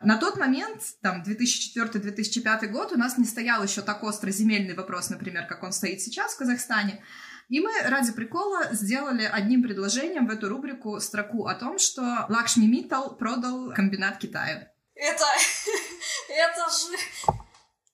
На 0.03 0.17
тот 0.17 0.37
момент, 0.37 0.81
там, 1.01 1.21
2004-2005 1.21 2.67
год, 2.67 2.91
у 2.91 2.97
нас 2.97 3.17
не 3.17 3.25
стоял 3.25 3.63
еще 3.63 3.81
так 3.81 4.03
остро 4.03 4.31
земельный 4.31 4.73
вопрос, 4.73 5.09
например, 5.09 5.45
как 5.45 5.61
он 5.61 5.71
стоит 5.71 6.01
сейчас 6.01 6.33
в 6.33 6.39
Казахстане. 6.39 7.03
И 7.49 7.59
мы 7.59 7.69
ради 7.83 8.11
прикола 8.11 8.69
сделали 8.71 9.23
одним 9.23 9.61
предложением 9.61 10.25
в 10.25 10.31
эту 10.31 10.49
рубрику 10.49 10.99
строку 10.99 11.45
о 11.45 11.53
том, 11.53 11.77
что 11.77 12.25
Лакшми 12.29 12.65
Митал 12.65 13.15
продал 13.15 13.73
комбинат 13.73 14.17
Китаю. 14.17 14.61
Это, 14.95 15.25
это 16.29 16.69
же... 16.69 16.97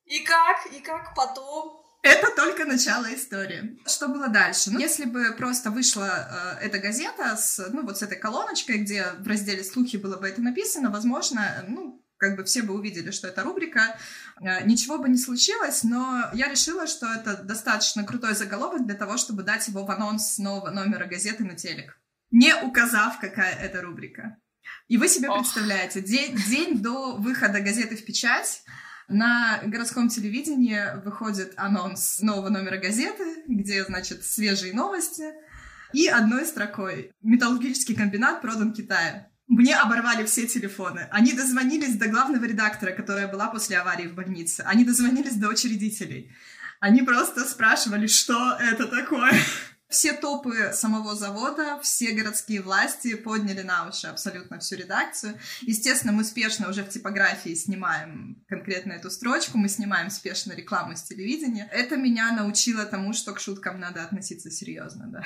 И 0.05 0.19
как, 0.19 0.67
и 0.71 0.79
как 0.79 1.13
потом 1.13 1.86
это 2.01 2.27
только 2.35 2.65
начало 2.65 3.13
истории. 3.13 3.79
Что 3.85 4.07
было 4.07 4.27
дальше? 4.27 4.71
Ну, 4.71 4.79
если 4.79 5.05
бы 5.05 5.33
просто 5.37 5.71
вышла 5.71 6.57
э, 6.61 6.65
эта 6.65 6.79
газета 6.79 7.35
с, 7.35 7.69
ну, 7.71 7.83
вот 7.83 7.97
с 7.97 8.01
этой 8.01 8.17
колоночкой, 8.17 8.79
где 8.79 9.05
в 9.19 9.27
разделе 9.27 9.63
«Слухи» 9.63 9.97
было 9.97 10.17
бы 10.17 10.27
это 10.27 10.41
написано, 10.41 10.89
возможно, 10.89 11.65
ну, 11.67 12.03
как 12.17 12.35
бы 12.35 12.43
все 12.43 12.63
бы 12.63 12.73
увидели, 12.73 13.11
что 13.11 13.27
это 13.27 13.43
рубрика, 13.43 13.97
э, 14.41 14.65
ничего 14.65 14.97
бы 14.97 15.09
не 15.09 15.17
случилось, 15.17 15.83
но 15.83 16.29
я 16.33 16.49
решила, 16.49 16.87
что 16.87 17.07
это 17.07 17.43
достаточно 17.43 18.03
крутой 18.03 18.35
заголовок 18.35 18.85
для 18.85 18.95
того, 18.95 19.17
чтобы 19.17 19.43
дать 19.43 19.67
его 19.67 19.85
в 19.85 19.91
анонс 19.91 20.37
нового 20.37 20.69
номера 20.69 21.05
газеты 21.05 21.43
на 21.43 21.55
телек, 21.55 21.99
не 22.31 22.53
указав, 22.55 23.19
какая 23.19 23.53
это 23.53 23.81
рубрика. 23.81 24.37
И 24.87 24.97
вы 24.97 25.07
себе 25.07 25.29
Ох. 25.29 25.39
представляете, 25.39 26.01
день, 26.01 26.35
день 26.47 26.81
до 26.81 27.15
выхода 27.17 27.59
газеты 27.59 27.95
в 27.95 28.05
печать 28.05 28.63
на 29.07 29.61
городском 29.63 30.09
телевидении 30.09 30.79
выходит 31.03 31.53
анонс 31.55 32.19
нового 32.19 32.49
номера 32.49 32.77
газеты, 32.77 33.43
где, 33.47 33.83
значит, 33.85 34.23
свежие 34.23 34.73
новости, 34.73 35.33
и 35.93 36.07
одной 36.07 36.45
строкой 36.45 37.11
«Металлургический 37.21 37.95
комбинат 37.95 38.41
продан 38.41 38.73
Китаю». 38.73 39.25
Мне 39.47 39.75
оборвали 39.77 40.25
все 40.25 40.45
телефоны. 40.45 41.07
Они 41.09 41.31
дозвонились 41.31 41.95
до 41.95 42.09
главного 42.09 42.43
редактора, 42.43 42.91
которая 42.91 43.29
была 43.29 43.47
после 43.47 43.77
аварии 43.77 44.07
в 44.07 44.13
больнице. 44.13 44.61
Они 44.67 44.83
дозвонились 44.83 45.35
до 45.35 45.47
учредителей. 45.47 46.35
Они 46.81 47.01
просто 47.01 47.45
спрашивали, 47.45 48.07
что 48.07 48.57
это 48.59 48.87
такое. 48.87 49.31
Все 49.89 50.11
топы 50.11 50.73
самого 50.73 51.15
завода, 51.15 51.79
все 51.81 52.11
городские 52.11 52.61
власти 52.61 53.15
подняли 53.15 53.61
на 53.61 53.87
уши 53.87 54.07
абсолютно 54.07 54.59
всю 54.59 54.75
редакцию. 54.75 55.39
Естественно, 55.61 56.11
мы 56.11 56.25
спешно 56.25 56.69
уже 56.69 56.83
в 56.83 56.89
типографии 56.89 57.55
снимаем 57.55 58.43
конкретно 58.49 58.93
эту 58.93 59.09
строчку, 59.09 59.57
мы 59.57 59.69
снимаем 59.69 60.09
спешно 60.09 60.51
рекламу 60.51 60.97
с 60.97 61.03
телевидения. 61.03 61.69
Это 61.71 61.95
меня 61.95 62.33
научило 62.33 62.85
тому, 62.85 63.13
что 63.13 63.33
к 63.33 63.39
шуткам 63.39 63.79
надо 63.79 64.03
относиться 64.03 64.51
серьезно, 64.51 65.05
да. 65.07 65.23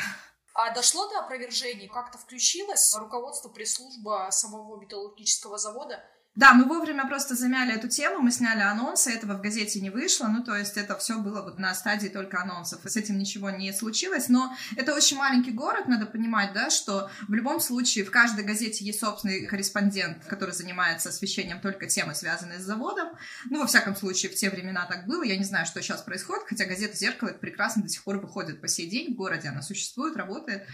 А 0.54 0.74
дошло 0.76 1.10
до 1.10 1.22
опровержений? 1.22 1.88
Как-то 1.88 2.18
включилось 2.18 2.94
руководство 2.96 3.50
пресс-служба 3.50 4.28
самого 4.32 4.80
металлургического 4.80 5.58
завода? 5.58 6.04
Да, 6.36 6.54
мы 6.54 6.64
вовремя 6.64 7.06
просто 7.08 7.36
замяли 7.36 7.74
эту 7.74 7.90
тему, 7.90 8.20
мы 8.22 8.32
сняли 8.32 8.62
анонсы, 8.62 9.12
этого 9.12 9.34
в 9.34 9.42
газете 9.42 9.82
не 9.82 9.90
вышло, 9.90 10.28
ну, 10.28 10.42
то 10.42 10.56
есть 10.56 10.78
это 10.78 10.98
все 10.98 11.20
было 11.20 11.42
вот 11.42 11.60
на 11.60 11.76
стадии 11.76 12.08
только 12.08 12.40
анонсов, 12.42 12.80
с 12.86 12.96
этим 12.96 13.18
ничего 13.18 13.50
не 13.50 13.74
случилось, 13.74 14.30
но 14.30 14.56
это 14.78 14.96
очень 14.96 15.18
маленький 15.18 15.52
город, 15.52 15.90
надо 15.90 16.06
понимать, 16.06 16.54
да, 16.54 16.70
что 16.70 17.12
в 17.28 17.34
любом 17.34 17.60
случае 17.60 18.06
в 18.06 18.12
каждой 18.12 18.46
газете 18.46 18.86
есть 18.86 19.02
собственный 19.02 19.46
корреспондент, 19.46 20.24
который 20.26 20.54
занимается 20.54 21.10
освещением 21.10 21.60
только 21.60 21.88
темы, 21.88 22.16
связанные 22.16 22.60
с 22.60 22.64
заводом, 22.64 23.10
ну, 23.50 23.60
во 23.60 23.68
всяком 23.68 23.98
случае, 23.98 24.32
в 24.32 24.36
те 24.36 24.50
времена 24.50 24.86
так 24.86 25.08
было, 25.08 25.24
я 25.24 25.36
не 25.36 25.44
знаю, 25.44 25.66
что 25.66 25.82
сейчас 25.82 26.02
происходит, 26.02 26.46
хотя 26.48 26.64
газета 26.64 26.96
«Зеркало» 26.96 27.32
прекрасно 27.34 27.84
до 27.84 27.90
сих 27.90 28.06
пор 28.06 28.20
выходит 28.20 28.62
по 28.62 28.70
сей 28.70 28.90
день 28.90 29.14
в 29.14 29.18
городе, 29.18 29.50
она 29.50 29.62
существует, 29.62 30.16
работает, 30.16 30.66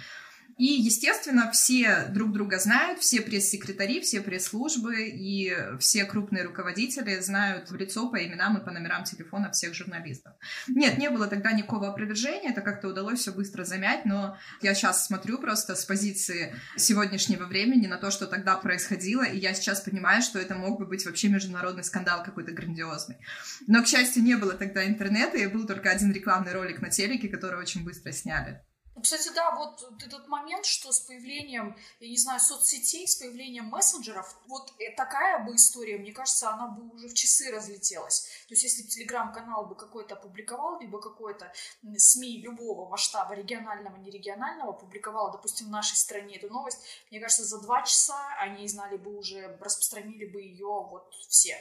и, 0.57 0.65
естественно, 0.65 1.51
все 1.51 2.07
друг 2.09 2.31
друга 2.31 2.57
знают, 2.59 2.99
все 2.99 3.21
пресс-секретари, 3.21 4.01
все 4.01 4.21
пресс-службы 4.21 5.07
и 5.07 5.55
все 5.79 6.05
крупные 6.05 6.43
руководители 6.43 7.19
знают 7.19 7.69
в 7.69 7.75
лицо 7.75 8.09
по 8.09 8.17
именам 8.17 8.57
и 8.57 8.65
по 8.65 8.71
номерам 8.71 9.03
телефона 9.03 9.51
всех 9.51 9.75
журналистов. 9.75 10.33
Нет, 10.67 10.97
не 10.97 11.09
было 11.09 11.27
тогда 11.27 11.51
никакого 11.51 11.89
опровержения, 11.89 12.51
это 12.51 12.61
как-то 12.61 12.87
удалось 12.87 13.19
все 13.19 13.31
быстро 13.31 13.63
замять, 13.65 14.05
но 14.05 14.37
я 14.61 14.73
сейчас 14.73 15.05
смотрю 15.05 15.37
просто 15.37 15.75
с 15.75 15.85
позиции 15.85 16.55
сегодняшнего 16.75 17.45
времени 17.45 17.85
на 17.85 17.97
то, 17.97 18.09
что 18.09 18.25
тогда 18.25 18.55
происходило, 18.55 19.23
и 19.23 19.37
я 19.37 19.53
сейчас 19.53 19.81
понимаю, 19.81 20.21
что 20.23 20.39
это 20.39 20.55
мог 20.55 20.79
бы 20.79 20.87
быть 20.87 21.05
вообще 21.05 21.29
международный 21.29 21.83
скандал 21.83 22.23
какой-то 22.23 22.51
грандиозный. 22.51 23.17
Но, 23.67 23.83
к 23.83 23.87
счастью, 23.87 24.23
не 24.23 24.35
было 24.35 24.53
тогда 24.53 24.85
интернета, 24.85 25.37
и 25.37 25.45
был 25.47 25.67
только 25.67 25.91
один 25.91 26.11
рекламный 26.11 26.53
ролик 26.53 26.81
на 26.81 26.89
телеке, 26.89 27.29
который 27.29 27.59
очень 27.59 27.83
быстро 27.83 28.11
сняли. 28.11 28.61
Ну, 28.97 29.03
кстати, 29.03 29.29
да, 29.29 29.51
вот 29.51 29.79
этот 30.03 30.27
момент, 30.27 30.65
что 30.65 30.91
с 30.91 31.01
появлением, 31.01 31.77
я 31.99 32.09
не 32.09 32.17
знаю, 32.17 32.39
соцсетей, 32.39 33.07
с 33.07 33.15
появлением 33.17 33.65
мессенджеров, 33.65 34.35
вот 34.47 34.73
э, 34.79 34.91
такая 34.95 35.45
бы 35.45 35.53
история, 35.53 35.99
мне 35.99 36.11
кажется, 36.11 36.49
она 36.49 36.67
бы 36.67 36.95
уже 36.95 37.07
в 37.07 37.13
часы 37.13 37.51
разлетелась. 37.51 38.21
То 38.47 38.55
есть, 38.55 38.63
если 38.63 38.81
телеграм-канал 38.81 39.67
бы 39.67 39.75
какой-то 39.75 40.15
опубликовал, 40.15 40.79
либо 40.79 40.99
какой-то 40.99 41.53
СМИ 41.95 42.41
любого 42.41 42.89
масштаба, 42.89 43.35
регионального, 43.35 43.97
нерегионального, 43.97 44.71
публиковал, 44.71 45.31
допустим, 45.31 45.67
в 45.67 45.69
нашей 45.69 45.95
стране 45.95 46.37
эту 46.37 46.51
новость, 46.51 46.79
мне 47.11 47.19
кажется, 47.19 47.43
за 47.43 47.61
два 47.61 47.83
часа 47.83 48.17
они 48.39 48.67
знали 48.67 48.97
бы 48.97 49.15
уже, 49.15 49.59
распространили 49.61 50.25
бы 50.25 50.41
ее 50.41 50.65
вот 50.65 51.13
все. 51.29 51.55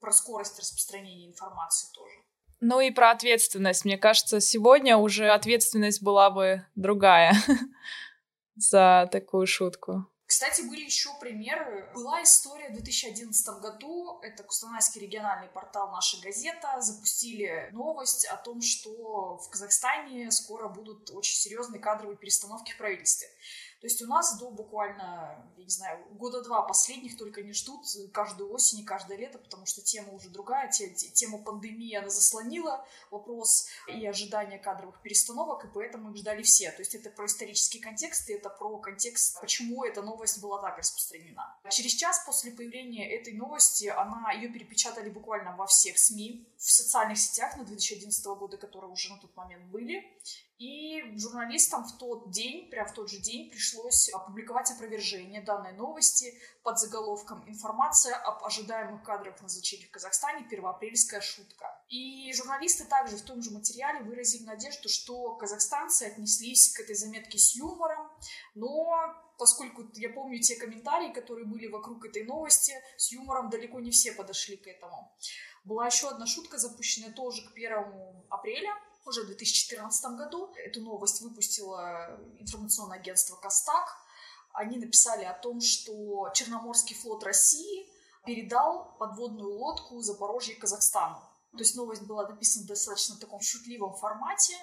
Про 0.00 0.12
скорость 0.12 0.58
распространения 0.58 1.26
информации 1.26 1.92
тоже. 1.92 2.27
Ну 2.60 2.80
и 2.80 2.90
про 2.90 3.10
ответственность. 3.10 3.84
Мне 3.84 3.98
кажется, 3.98 4.40
сегодня 4.40 4.96
уже 4.96 5.28
ответственность 5.30 6.02
была 6.02 6.30
бы 6.30 6.66
другая 6.74 7.34
за 8.56 9.08
такую 9.12 9.46
шутку. 9.46 10.06
Кстати, 10.28 10.60
были 10.60 10.82
еще 10.84 11.08
примеры. 11.20 11.90
Была 11.94 12.22
история 12.22 12.68
в 12.68 12.74
2011 12.74 13.62
году. 13.62 14.20
Это 14.22 14.42
Кустанайский 14.42 15.00
региональный 15.00 15.48
портал 15.48 15.90
«Наша 15.90 16.20
газета». 16.20 16.82
Запустили 16.82 17.70
новость 17.72 18.26
о 18.26 18.36
том, 18.36 18.60
что 18.60 19.38
в 19.38 19.48
Казахстане 19.48 20.30
скоро 20.30 20.68
будут 20.68 21.10
очень 21.12 21.34
серьезные 21.34 21.80
кадровые 21.80 22.18
перестановки 22.18 22.72
в 22.72 22.76
правительстве. 22.76 23.26
То 23.80 23.86
есть 23.86 24.02
у 24.02 24.06
нас 24.06 24.38
до 24.38 24.50
буквально, 24.50 25.50
я 25.56 25.64
не 25.64 25.70
знаю, 25.70 26.04
года 26.14 26.42
два 26.42 26.62
последних 26.62 27.16
только 27.16 27.42
не 27.42 27.52
ждут 27.52 27.86
каждую 28.12 28.52
осень 28.52 28.80
и 28.80 28.84
каждое 28.84 29.16
лето, 29.16 29.38
потому 29.38 29.66
что 29.66 29.82
тема 29.82 30.12
уже 30.12 30.30
другая, 30.30 30.68
тема 30.70 31.38
пандемии 31.38 31.94
она 31.94 32.08
заслонила 32.08 32.84
вопрос 33.10 33.68
и 33.86 34.04
ожидания 34.04 34.58
кадровых 34.58 35.00
перестановок, 35.02 35.64
и 35.64 35.68
поэтому 35.68 36.10
их 36.10 36.16
ждали 36.16 36.42
все. 36.42 36.72
То 36.72 36.80
есть 36.80 36.94
это 36.94 37.10
про 37.10 37.26
исторический 37.26 37.78
контекст, 37.78 38.28
и 38.28 38.32
это 38.32 38.50
про 38.50 38.78
контекст, 38.78 39.40
почему 39.40 39.84
эта 39.84 40.02
новость 40.02 40.40
была 40.40 40.60
так 40.60 40.78
распространена. 40.78 41.56
Через 41.70 41.92
час 41.92 42.22
после 42.26 42.50
появления 42.50 43.08
этой 43.08 43.34
новости, 43.34 43.86
она, 43.86 44.32
ее 44.32 44.48
перепечатали 44.48 45.08
буквально 45.08 45.56
во 45.56 45.66
всех 45.66 45.98
СМИ, 45.98 46.52
в 46.56 46.70
социальных 46.70 47.18
сетях 47.18 47.56
на 47.56 47.64
2011 47.64 48.26
года, 48.26 48.56
которые 48.56 48.90
уже 48.90 49.10
на 49.10 49.18
тот 49.18 49.36
момент 49.36 49.64
были, 49.66 50.04
и 50.58 51.16
журналистам 51.16 51.84
в 51.84 51.96
тот 51.98 52.30
день, 52.30 52.68
прямо 52.68 52.88
в 52.88 52.92
тот 52.92 53.08
же 53.08 53.18
день, 53.18 53.48
пришлось 53.48 54.08
опубликовать 54.10 54.70
опровержение 54.72 55.40
данной 55.40 55.72
новости 55.72 56.34
под 56.64 56.80
заголовком 56.80 57.48
«Информация 57.48 58.16
об 58.16 58.44
ожидаемых 58.44 59.04
кадровых 59.04 59.40
назначениях 59.40 59.88
в 59.88 59.92
Казахстане. 59.92 60.48
Первоапрельская 60.50 61.20
шутка». 61.20 61.66
И 61.88 62.32
журналисты 62.32 62.84
также 62.84 63.16
в 63.16 63.22
том 63.22 63.40
же 63.40 63.52
материале 63.52 64.00
выразили 64.00 64.44
надежду, 64.44 64.88
что 64.88 65.36
казахстанцы 65.36 66.02
отнеслись 66.02 66.72
к 66.72 66.80
этой 66.80 66.96
заметке 66.96 67.38
с 67.38 67.54
юмором, 67.54 68.10
но 68.54 69.14
поскольку 69.38 69.84
я 69.94 70.10
помню 70.10 70.40
те 70.40 70.56
комментарии, 70.56 71.12
которые 71.12 71.46
были 71.46 71.68
вокруг 71.68 72.04
этой 72.04 72.24
новости, 72.24 72.74
с 72.96 73.12
юмором 73.12 73.48
далеко 73.48 73.78
не 73.78 73.92
все 73.92 74.12
подошли 74.12 74.56
к 74.56 74.66
этому. 74.66 75.16
Была 75.64 75.86
еще 75.86 76.08
одна 76.08 76.26
шутка, 76.26 76.58
запущенная 76.58 77.12
тоже 77.12 77.48
к 77.48 77.52
1 77.52 78.24
апреля, 78.28 78.74
уже 79.08 79.22
в 79.22 79.26
2014 79.26 80.16
году. 80.16 80.52
Эту 80.54 80.80
новость 80.82 81.20
выпустило 81.22 82.20
информационное 82.38 82.98
агентство 82.98 83.36
«Костак». 83.36 83.96
Они 84.52 84.78
написали 84.78 85.24
о 85.24 85.34
том, 85.34 85.60
что 85.60 86.30
Черноморский 86.34 86.96
флот 86.96 87.24
России 87.24 87.90
передал 88.24 88.96
подводную 88.98 89.54
лодку 89.54 90.00
Запорожье 90.00 90.56
Казахстану. 90.56 91.20
То 91.52 91.58
есть 91.58 91.76
новость 91.76 92.02
была 92.02 92.28
написана 92.28 92.64
в 92.64 92.68
достаточно 92.68 93.16
таком 93.16 93.40
шутливом 93.40 93.94
формате, 93.94 94.54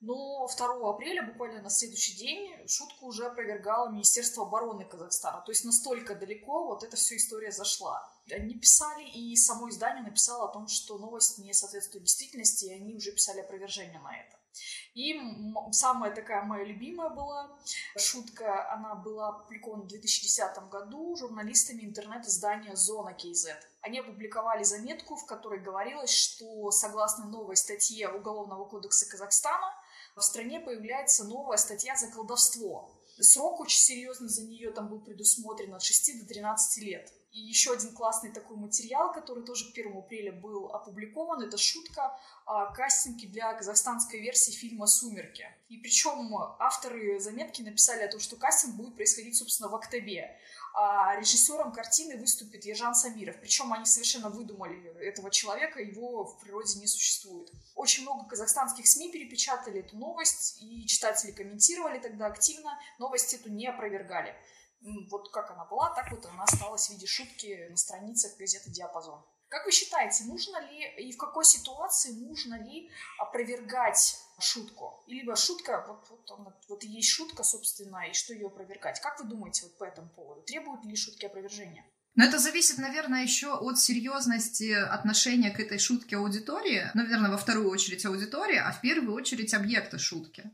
но 0.00 0.46
2 0.46 0.90
апреля, 0.90 1.22
буквально 1.22 1.62
на 1.62 1.70
следующий 1.70 2.16
день, 2.16 2.66
шутку 2.68 3.06
уже 3.06 3.26
опровергало 3.26 3.88
Министерство 3.90 4.46
обороны 4.46 4.84
Казахстана. 4.84 5.42
То 5.42 5.52
есть 5.52 5.64
настолько 5.64 6.14
далеко 6.14 6.66
вот 6.66 6.82
эта 6.82 6.96
вся 6.96 7.16
история 7.16 7.52
зашла. 7.52 8.11
Они 8.30 8.54
писали, 8.54 9.04
и 9.04 9.34
само 9.36 9.68
издание 9.68 10.04
написало 10.04 10.48
о 10.48 10.52
том, 10.52 10.68
что 10.68 10.98
новость 10.98 11.38
не 11.38 11.52
соответствует 11.52 12.04
действительности, 12.04 12.66
и 12.66 12.74
они 12.74 12.94
уже 12.94 13.12
писали 13.12 13.40
опровержение 13.40 14.00
на 14.00 14.16
это. 14.16 14.38
И 14.94 15.18
самая 15.70 16.14
такая 16.14 16.42
моя 16.42 16.64
любимая 16.64 17.08
была 17.08 17.58
шутка, 17.96 18.70
она 18.72 18.94
была 18.94 19.30
опубликована 19.30 19.84
в 19.84 19.88
2010 19.88 20.68
году 20.68 21.16
журналистами 21.16 21.82
интернет-издания 21.82 22.76
«Зона 22.76 23.14
КЗ». 23.14 23.48
Они 23.80 23.98
опубликовали 23.98 24.62
заметку, 24.62 25.16
в 25.16 25.24
которой 25.26 25.60
говорилось, 25.60 26.14
что 26.14 26.70
согласно 26.70 27.24
новой 27.26 27.56
статье 27.56 28.08
Уголовного 28.10 28.66
кодекса 28.66 29.08
Казахстана 29.08 29.74
в 30.14 30.20
стране 30.20 30.60
появляется 30.60 31.24
новая 31.24 31.56
статья 31.56 31.96
за 31.96 32.08
колдовство. 32.08 32.90
Срок 33.18 33.60
очень 33.60 33.80
серьезный 33.80 34.28
за 34.28 34.42
нее 34.42 34.70
там 34.72 34.88
был 34.88 35.00
предусмотрен 35.00 35.74
от 35.74 35.82
6 35.82 36.20
до 36.20 36.26
13 36.26 36.82
лет. 36.84 37.12
И 37.32 37.40
еще 37.40 37.72
один 37.72 37.94
классный 37.94 38.30
такой 38.30 38.58
материал, 38.58 39.10
который 39.10 39.42
тоже 39.42 39.70
1 39.72 39.96
апреля 39.96 40.32
был 40.32 40.66
опубликован, 40.66 41.42
это 41.42 41.56
шутка 41.56 42.14
о 42.44 42.66
кастинге 42.74 43.26
для 43.26 43.54
казахстанской 43.54 44.20
версии 44.20 44.52
фильма 44.52 44.86
«Сумерки». 44.86 45.46
И 45.70 45.78
причем 45.78 46.34
авторы 46.58 47.18
заметки 47.20 47.62
написали 47.62 48.02
о 48.02 48.08
том, 48.08 48.20
что 48.20 48.36
кастинг 48.36 48.74
будет 48.74 48.96
происходить, 48.96 49.34
собственно, 49.34 49.70
в 49.70 49.74
октябре. 49.74 50.38
А 50.74 51.16
режиссером 51.16 51.72
картины 51.72 52.18
выступит 52.18 52.66
Ержан 52.66 52.94
Самиров. 52.94 53.40
Причем 53.40 53.72
они 53.72 53.86
совершенно 53.86 54.28
выдумали 54.28 54.94
этого 55.00 55.30
человека, 55.30 55.80
его 55.80 56.24
в 56.24 56.38
природе 56.40 56.78
не 56.80 56.86
существует. 56.86 57.50
Очень 57.74 58.02
много 58.02 58.28
казахстанских 58.28 58.86
СМИ 58.86 59.10
перепечатали 59.10 59.80
эту 59.80 59.96
новость, 59.96 60.58
и 60.60 60.86
читатели 60.86 61.30
комментировали 61.30 61.98
тогда 61.98 62.26
активно, 62.26 62.78
новость 62.98 63.32
эту 63.32 63.50
не 63.50 63.66
опровергали 63.66 64.34
вот 65.10 65.30
как 65.32 65.50
она 65.50 65.64
была, 65.64 65.94
так 65.94 66.10
вот 66.10 66.24
она 66.26 66.44
осталась 66.44 66.88
в 66.88 66.90
виде 66.90 67.06
шутки 67.06 67.68
на 67.70 67.76
страницах 67.76 68.36
газеты 68.36 68.70
«Диапазон». 68.70 69.22
Как 69.48 69.66
вы 69.66 69.72
считаете, 69.72 70.24
нужно 70.24 70.58
ли 70.70 70.94
и 70.96 71.12
в 71.12 71.18
какой 71.18 71.44
ситуации 71.44 72.12
нужно 72.12 72.54
ли 72.54 72.90
опровергать 73.18 74.16
шутку? 74.40 75.04
Либо 75.06 75.36
шутка, 75.36 75.84
вот, 75.86 76.06
вот, 76.08 76.38
она, 76.38 76.56
вот 76.70 76.82
есть 76.84 77.10
шутка, 77.10 77.44
собственно, 77.44 78.08
и 78.08 78.14
что 78.14 78.32
ее 78.32 78.46
опровергать? 78.46 78.98
Как 79.00 79.20
вы 79.20 79.26
думаете 79.26 79.64
вот 79.64 79.76
по 79.76 79.84
этому 79.84 80.08
поводу? 80.08 80.40
Требуют 80.42 80.84
ли 80.86 80.96
шутки 80.96 81.26
опровержения? 81.26 81.84
Но 82.14 82.24
это 82.24 82.38
зависит, 82.38 82.78
наверное, 82.78 83.22
еще 83.22 83.54
от 83.54 83.78
серьезности 83.78 84.72
отношения 84.72 85.50
к 85.50 85.60
этой 85.60 85.78
шутке 85.78 86.16
аудитории. 86.16 86.90
Наверное, 86.94 87.30
во 87.30 87.38
вторую 87.38 87.70
очередь 87.70 88.06
аудитории, 88.06 88.56
а 88.56 88.72
в 88.72 88.80
первую 88.80 89.14
очередь 89.14 89.52
объекта 89.52 89.98
шутки 89.98 90.50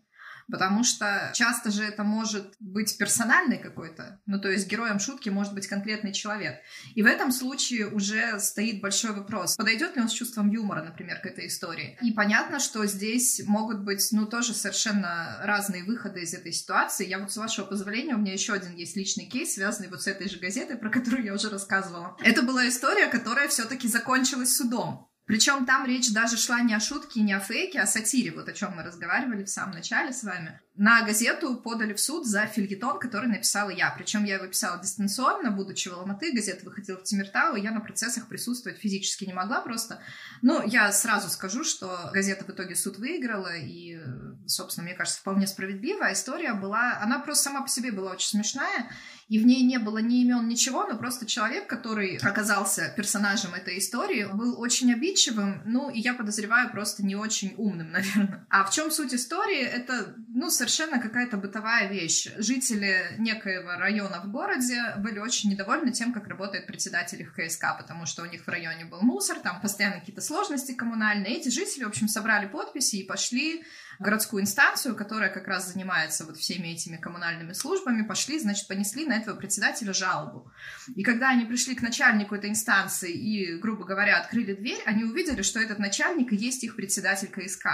потому 0.51 0.85
что 0.85 1.31
часто 1.35 1.71
же 1.71 1.85
это 1.85 2.05
может 2.05 2.55
быть 2.61 2.97
персональный 2.99 3.59
какой-то, 3.59 4.21
ну 4.27 4.41
то 4.41 4.51
есть 4.51 4.69
героем 4.69 4.99
шутки 4.99 5.29
может 5.29 5.55
быть 5.55 5.67
конкретный 5.67 6.13
человек. 6.13 6.59
И 6.95 7.03
в 7.03 7.07
этом 7.07 7.33
случае 7.33 7.89
уже 7.89 8.39
стоит 8.41 8.81
большой 8.81 9.13
вопрос, 9.13 9.57
подойдет 9.57 9.97
ли 9.97 10.03
он 10.03 10.09
с 10.09 10.13
чувством 10.13 10.51
юмора, 10.51 10.83
например, 10.83 11.21
к 11.21 11.27
этой 11.27 11.47
истории. 11.47 11.99
И 12.03 12.13
понятно, 12.13 12.61
что 12.61 12.87
здесь 12.87 13.43
могут 13.47 13.85
быть, 13.85 14.07
ну 14.13 14.27
тоже 14.27 14.55
совершенно 14.55 15.39
разные 15.43 15.85
выходы 15.85 16.21
из 16.21 16.35
этой 16.35 16.53
ситуации. 16.53 17.07
Я 17.07 17.19
вот 17.19 17.33
с 17.33 17.37
вашего 17.37 17.67
позволения, 17.67 18.15
у 18.15 18.19
меня 18.19 18.33
еще 18.33 18.53
один 18.53 18.75
есть 18.75 18.97
личный 18.97 19.27
кейс, 19.27 19.55
связанный 19.55 19.89
вот 19.89 20.03
с 20.03 20.07
этой 20.07 20.29
же 20.29 20.39
газетой, 20.39 20.77
про 20.77 20.91
которую 20.91 21.25
я 21.25 21.35
уже 21.35 21.51
рассказывала. 21.51 22.17
Это 22.23 22.43
была 22.43 22.69
история, 22.69 23.07
которая 23.07 23.49
все-таки 23.49 23.89
закончилась 23.89 24.57
судом. 24.57 25.09
Причем 25.29 25.67
там 25.67 25.85
речь 25.85 26.11
даже 26.11 26.39
шла 26.39 26.63
не 26.63 26.73
о 26.73 26.81
шутке, 26.81 27.21
не 27.21 27.35
о 27.35 27.39
фейке, 27.39 27.81
а 27.81 27.83
о 27.83 27.87
сатире, 27.87 28.33
вот 28.33 28.49
о 28.49 28.55
чем 28.55 28.75
мы 28.75 28.83
разговаривали 28.83 29.45
в 29.45 29.51
самом 29.51 29.73
начале 29.75 30.11
с 30.11 30.25
вами. 30.25 30.59
На 30.79 31.03
газету 31.03 31.57
подали 31.57 31.93
в 31.93 31.99
суд 31.99 32.25
за 32.25 32.47
фильетон, 32.47 33.01
который 33.01 33.29
написала 33.29 33.71
я. 33.71 33.91
Причем 33.91 34.23
я 34.23 34.37
его 34.37 34.47
писала 34.47 34.81
дистанционно, 34.81 35.51
будучи 35.51 35.89
в 35.89 35.95
Алматы, 35.95 36.31
газета 36.31 36.65
выходила 36.65 36.99
в 36.99 37.03
Тимиртау, 37.03 37.57
и 37.57 37.61
я 37.61 37.73
на 37.73 37.81
процессах 37.81 38.29
присутствовать 38.29 38.79
физически 38.79 39.25
не 39.25 39.33
могла 39.33 39.61
просто. 39.61 40.01
Ну, 40.41 40.65
я 40.65 40.93
сразу 40.93 41.31
скажу, 41.31 41.65
что 41.65 42.11
газета 42.13 42.45
в 42.45 42.51
итоге 42.51 42.77
суд 42.77 42.97
выиграла, 42.99 43.57
и, 43.57 43.99
собственно, 44.47 44.85
мне 44.85 44.95
кажется, 44.95 45.19
вполне 45.19 45.49
справедливая 45.49 46.13
история 46.13 46.55
была. 46.55 47.01
Она 47.03 47.19
просто 47.19 47.45
сама 47.45 47.63
по 47.63 47.69
себе 47.69 47.91
была 47.91 48.13
очень 48.13 48.29
смешная, 48.29 48.89
и 49.29 49.39
в 49.39 49.45
ней 49.45 49.65
не 49.65 49.79
было 49.79 49.99
ни 49.99 50.23
имен, 50.23 50.49
ничего, 50.49 50.87
но 50.87 50.97
просто 50.97 51.27
человек, 51.27 51.67
который 51.67 52.17
оказался 52.19 52.93
персонажем 52.97 53.53
этой 53.53 53.79
истории, 53.79 54.29
был 54.33 54.59
очень 54.61 54.93
обидчивым, 54.93 55.63
ну, 55.67 55.91
и 55.91 56.01
я 56.01 56.15
подозреваю, 56.15 56.71
просто 56.71 57.05
не 57.05 57.17
очень 57.17 57.55
умным, 57.57 57.91
наверное. 57.93 58.47
А 58.49 58.65
в 58.65 58.71
чем 58.71 58.91
суть 58.91 59.13
истории? 59.13 59.61
Это, 59.61 60.15
ну, 60.29 60.49
совершенно 60.51 60.68
какая-то 61.01 61.37
бытовая 61.37 61.89
вещь. 61.89 62.29
Жители 62.37 63.15
некоего 63.19 63.73
района 63.73 64.21
в 64.25 64.31
городе 64.31 64.95
были 64.99 65.19
очень 65.19 65.51
недовольны 65.51 65.93
тем, 65.93 66.13
как 66.13 66.29
работает 66.29 66.67
председатель 66.67 67.21
их 67.21 67.35
КСК, 67.35 67.77
потому 67.79 68.07
что 68.07 68.23
у 68.23 68.27
них 68.27 68.47
в 68.47 68.49
районе 68.49 68.85
был 68.85 69.01
мусор, 69.01 69.41
там 69.41 69.61
постоянно 69.61 70.01
какие-то 70.01 70.21
сложности 70.21 70.73
коммунальные. 70.73 71.37
Эти 71.37 71.49
жители, 71.49 71.85
в 71.85 71.89
общем, 71.89 72.09
собрали 72.09 72.47
подписи 72.47 72.97
и 72.97 73.07
пошли 73.07 73.65
городскую 73.99 74.43
инстанцию, 74.43 74.95
которая 74.95 75.31
как 75.31 75.49
раз 75.49 75.73
занимается 75.73 76.25
вот 76.25 76.37
всеми 76.37 76.69
этими 76.69 76.97
коммунальными 76.97 77.53
службами, 77.53 78.03
пошли, 78.03 78.39
значит, 78.39 78.69
понесли 78.69 79.07
на 79.07 79.15
этого 79.15 79.37
председателя 79.37 79.93
жалобу. 79.93 80.53
И 80.95 81.03
когда 81.03 81.31
они 81.31 81.45
пришли 81.47 81.75
к 81.75 81.83
начальнику 81.83 82.35
этой 82.35 82.51
инстанции 82.51 83.13
и, 83.13 83.57
грубо 83.57 83.85
говоря, 83.85 84.19
открыли 84.19 84.55
дверь, 84.55 84.83
они 84.87 85.05
увидели, 85.05 85.43
что 85.43 85.61
этот 85.61 85.79
начальник 85.79 86.33
и 86.33 86.37
есть 86.37 86.63
их 86.63 86.77
председатель 86.77 87.29
КСК. 87.29 87.67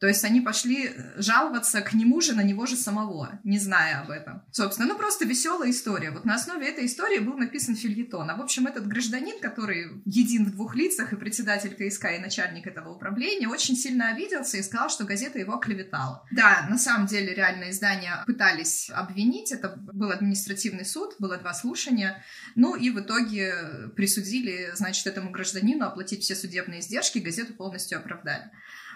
То 0.00 0.06
есть 0.06 0.24
они 0.24 0.40
пошли 0.40 0.86
э, 0.86 1.20
жаловаться 1.20 1.82
к 1.82 1.92
нему 1.92 2.22
же, 2.22 2.34
на 2.34 2.42
него 2.42 2.64
же 2.64 2.76
самого, 2.76 3.38
не 3.44 3.58
зная 3.58 4.00
об 4.00 4.10
этом. 4.10 4.42
Собственно, 4.50 4.88
ну 4.88 4.96
просто 4.96 5.26
веселая 5.26 5.70
история. 5.70 6.10
Вот 6.10 6.24
на 6.24 6.36
основе 6.36 6.66
этой 6.66 6.86
истории 6.86 7.18
был 7.18 7.36
написан 7.36 7.76
фильетон. 7.76 8.30
А 8.30 8.36
в 8.36 8.40
общем, 8.40 8.66
этот 8.66 8.86
гражданин, 8.86 9.38
который 9.40 10.02
един 10.06 10.46
в 10.46 10.52
двух 10.52 10.74
лицах, 10.74 11.12
и 11.12 11.16
председатель 11.16 11.74
КСК, 11.74 12.06
и 12.16 12.18
начальник 12.18 12.66
этого 12.66 12.94
управления, 12.94 13.46
очень 13.46 13.76
сильно 13.76 14.08
обиделся 14.08 14.56
и 14.56 14.62
сказал, 14.62 14.88
что 14.88 15.04
газета 15.04 15.38
его 15.38 15.58
клеветала. 15.58 16.26
Да, 16.30 16.66
на 16.70 16.78
самом 16.78 17.06
деле 17.06 17.34
реальное 17.34 17.70
издание 17.70 18.24
пытались 18.26 18.90
обвинить. 18.90 19.52
Это 19.52 19.76
был 19.76 20.10
административный 20.10 20.86
суд, 20.86 21.16
было 21.18 21.36
два 21.36 21.52
слушания. 21.52 22.24
Ну 22.54 22.74
и 22.74 22.88
в 22.88 23.00
итоге 23.00 23.90
присудили, 23.94 24.70
значит, 24.74 25.06
этому 25.06 25.30
гражданину 25.30 25.84
оплатить 25.84 26.22
все 26.22 26.34
судебные 26.34 26.80
издержки, 26.80 27.18
газету 27.18 27.52
полностью 27.52 27.98
оправдали. 27.98 28.50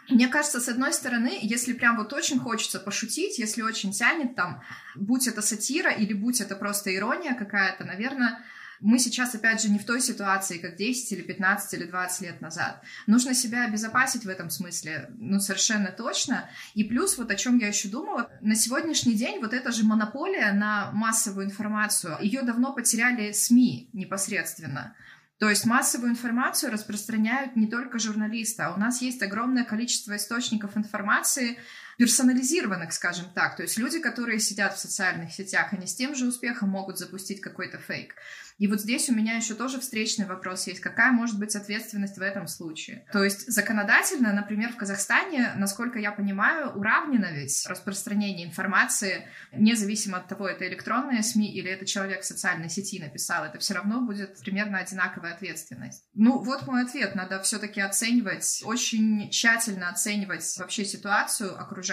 Мне 0.08 0.28
кажется, 0.28 0.60
с 0.60 0.68
одной 0.68 0.92
стороны, 0.92 1.38
если 1.40 1.72
прям 1.72 1.96
вот 1.96 2.12
очень 2.12 2.38
хочется 2.38 2.78
пошутить, 2.78 3.38
если 3.38 3.62
очень 3.62 3.92
тянет 3.92 4.34
там, 4.34 4.62
будь 4.94 5.26
это 5.26 5.40
сатира 5.40 5.90
или 5.90 6.12
будь 6.12 6.40
это 6.40 6.56
просто 6.56 6.94
ирония 6.94 7.34
какая-то, 7.34 7.84
наверное, 7.84 8.44
мы 8.80 8.98
сейчас, 8.98 9.34
опять 9.34 9.62
же, 9.62 9.70
не 9.70 9.78
в 9.78 9.86
той 9.86 10.00
ситуации, 10.00 10.58
как 10.58 10.76
10 10.76 11.12
или 11.12 11.22
15 11.22 11.74
или 11.74 11.84
20 11.84 12.20
лет 12.22 12.40
назад. 12.40 12.82
Нужно 13.06 13.32
себя 13.34 13.64
обезопасить 13.64 14.24
в 14.24 14.28
этом 14.28 14.50
смысле, 14.50 15.10
ну, 15.16 15.40
совершенно 15.40 15.90
точно. 15.90 16.50
И 16.74 16.84
плюс, 16.84 17.16
вот 17.16 17.30
о 17.30 17.36
чем 17.36 17.56
я 17.58 17.68
еще 17.68 17.88
думала, 17.88 18.30
на 18.42 18.54
сегодняшний 18.54 19.14
день 19.14 19.40
вот 19.40 19.54
эта 19.54 19.72
же 19.72 19.84
монополия 19.84 20.52
на 20.52 20.90
массовую 20.92 21.46
информацию, 21.46 22.18
ее 22.20 22.42
давно 22.42 22.74
потеряли 22.74 23.32
СМИ 23.32 23.88
непосредственно. 23.92 24.94
То 25.38 25.50
есть 25.50 25.66
массовую 25.66 26.10
информацию 26.10 26.72
распространяют 26.72 27.56
не 27.56 27.66
только 27.66 27.98
журналисты, 27.98 28.62
а 28.62 28.74
у 28.74 28.78
нас 28.78 29.02
есть 29.02 29.22
огромное 29.22 29.64
количество 29.64 30.16
источников 30.16 30.76
информации, 30.76 31.58
персонализированных, 31.98 32.92
скажем 32.92 33.26
так. 33.34 33.56
То 33.56 33.62
есть 33.62 33.78
люди, 33.78 34.00
которые 34.00 34.38
сидят 34.38 34.74
в 34.74 34.78
социальных 34.78 35.32
сетях, 35.32 35.72
они 35.72 35.86
с 35.86 35.94
тем 35.94 36.14
же 36.14 36.26
успехом 36.26 36.70
могут 36.70 36.98
запустить 36.98 37.40
какой-то 37.40 37.78
фейк. 37.78 38.14
И 38.58 38.68
вот 38.68 38.80
здесь 38.80 39.08
у 39.08 39.14
меня 39.14 39.34
еще 39.34 39.54
тоже 39.54 39.80
встречный 39.80 40.26
вопрос 40.26 40.66
есть. 40.68 40.80
Какая 40.80 41.10
может 41.10 41.38
быть 41.38 41.56
ответственность 41.56 42.18
в 42.18 42.22
этом 42.22 42.46
случае? 42.46 43.04
То 43.12 43.24
есть 43.24 43.50
законодательно, 43.50 44.32
например, 44.32 44.72
в 44.72 44.76
Казахстане, 44.76 45.52
насколько 45.56 45.98
я 45.98 46.12
понимаю, 46.12 46.70
уравнено 46.70 47.32
ведь 47.32 47.66
распространение 47.66 48.46
информации, 48.46 49.26
независимо 49.52 50.18
от 50.18 50.28
того, 50.28 50.46
это 50.46 50.68
электронные 50.68 51.22
СМИ 51.24 51.52
или 51.52 51.68
это 51.68 51.84
человек 51.84 52.22
в 52.22 52.26
социальной 52.26 52.70
сети 52.70 53.00
написал, 53.00 53.44
это 53.44 53.58
все 53.58 53.74
равно 53.74 54.00
будет 54.02 54.38
примерно 54.38 54.78
одинаковая 54.78 55.34
ответственность. 55.34 56.04
Ну, 56.14 56.38
вот 56.38 56.66
мой 56.66 56.82
ответ. 56.82 57.16
Надо 57.16 57.42
все-таки 57.42 57.80
оценивать, 57.80 58.62
очень 58.64 59.30
тщательно 59.30 59.88
оценивать 59.88 60.56
вообще 60.58 60.84
ситуацию 60.84 61.60
окружающую, 61.60 61.83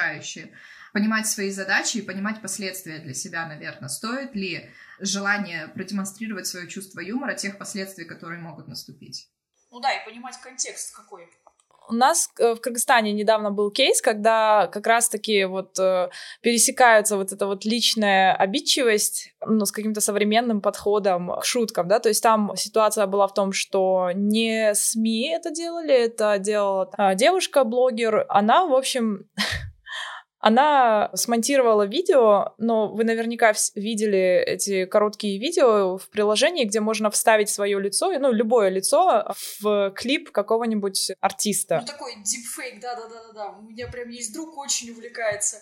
понимать 0.94 1.28
свои 1.28 1.52
задачи 1.52 1.98
и 1.98 2.02
понимать 2.02 2.42
последствия 2.42 3.00
для 3.00 3.14
себя, 3.14 3.46
наверное. 3.46 3.90
Стоит 3.90 4.36
ли 4.36 4.70
желание 5.00 5.68
продемонстрировать 5.70 6.48
свое 6.48 6.68
чувство 6.68 7.00
юмора, 7.00 7.34
тех 7.34 7.58
последствий, 7.58 8.06
которые 8.06 8.40
могут 8.40 8.68
наступить. 8.68 9.30
Ну 9.72 9.80
да, 9.80 9.94
и 9.94 10.06
понимать 10.06 10.36
контекст 10.42 10.96
какой. 10.96 11.28
У 11.90 11.94
нас 11.94 12.30
э, 12.40 12.54
в 12.54 12.62
Кыргызстане 12.62 13.12
недавно 13.12 13.52
был 13.52 13.72
кейс, 13.72 14.02
когда 14.02 14.68
как 14.68 14.86
раз-таки 14.86 15.46
вот 15.46 15.78
э, 15.80 16.10
пересекаются 16.42 17.18
вот 17.18 17.32
эта 17.32 17.48
вот 17.48 17.66
личная 17.66 18.34
обидчивость, 18.34 19.34
ну, 19.46 19.66
с 19.66 19.72
каким-то 19.72 20.00
современным 20.00 20.62
подходом 20.62 21.32
к 21.40 21.44
шуткам, 21.44 21.88
да, 21.88 22.00
то 22.00 22.10
есть 22.10 22.22
там 22.22 22.56
ситуация 22.56 23.08
была 23.08 23.28
в 23.28 23.34
том, 23.34 23.52
что 23.52 24.12
не 24.14 24.74
СМИ 24.76 25.34
это 25.34 25.52
делали, 25.52 25.94
это 25.94 26.38
делала 26.38 26.90
а, 26.98 27.16
девушка-блогер, 27.16 28.26
она, 28.30 28.66
в 28.68 28.74
общем, 28.74 29.26
Она 30.42 31.12
смонтировала 31.14 31.86
видео, 31.86 32.56
но 32.58 32.92
вы 32.92 33.04
наверняка 33.04 33.54
видели 33.76 34.44
эти 34.46 34.86
короткие 34.86 35.40
видео 35.40 35.98
в 35.98 36.10
приложении, 36.10 36.66
где 36.66 36.80
можно 36.80 37.12
вставить 37.12 37.50
свое 37.50 37.80
лицо, 37.80 38.12
ну, 38.20 38.32
любое 38.32 38.70
лицо 38.70 39.34
в 39.60 39.92
клип 39.92 40.32
какого-нибудь 40.32 41.12
артиста. 41.20 41.82
Ну, 41.82 41.86
такой 41.86 42.16
дипфейк, 42.24 42.82
да-да-да-да. 42.82 43.56
У 43.60 43.62
меня 43.62 43.88
прям 43.88 44.10
есть 44.10 44.34
друг, 44.34 44.58
очень 44.58 44.92
увлекается 44.92 45.58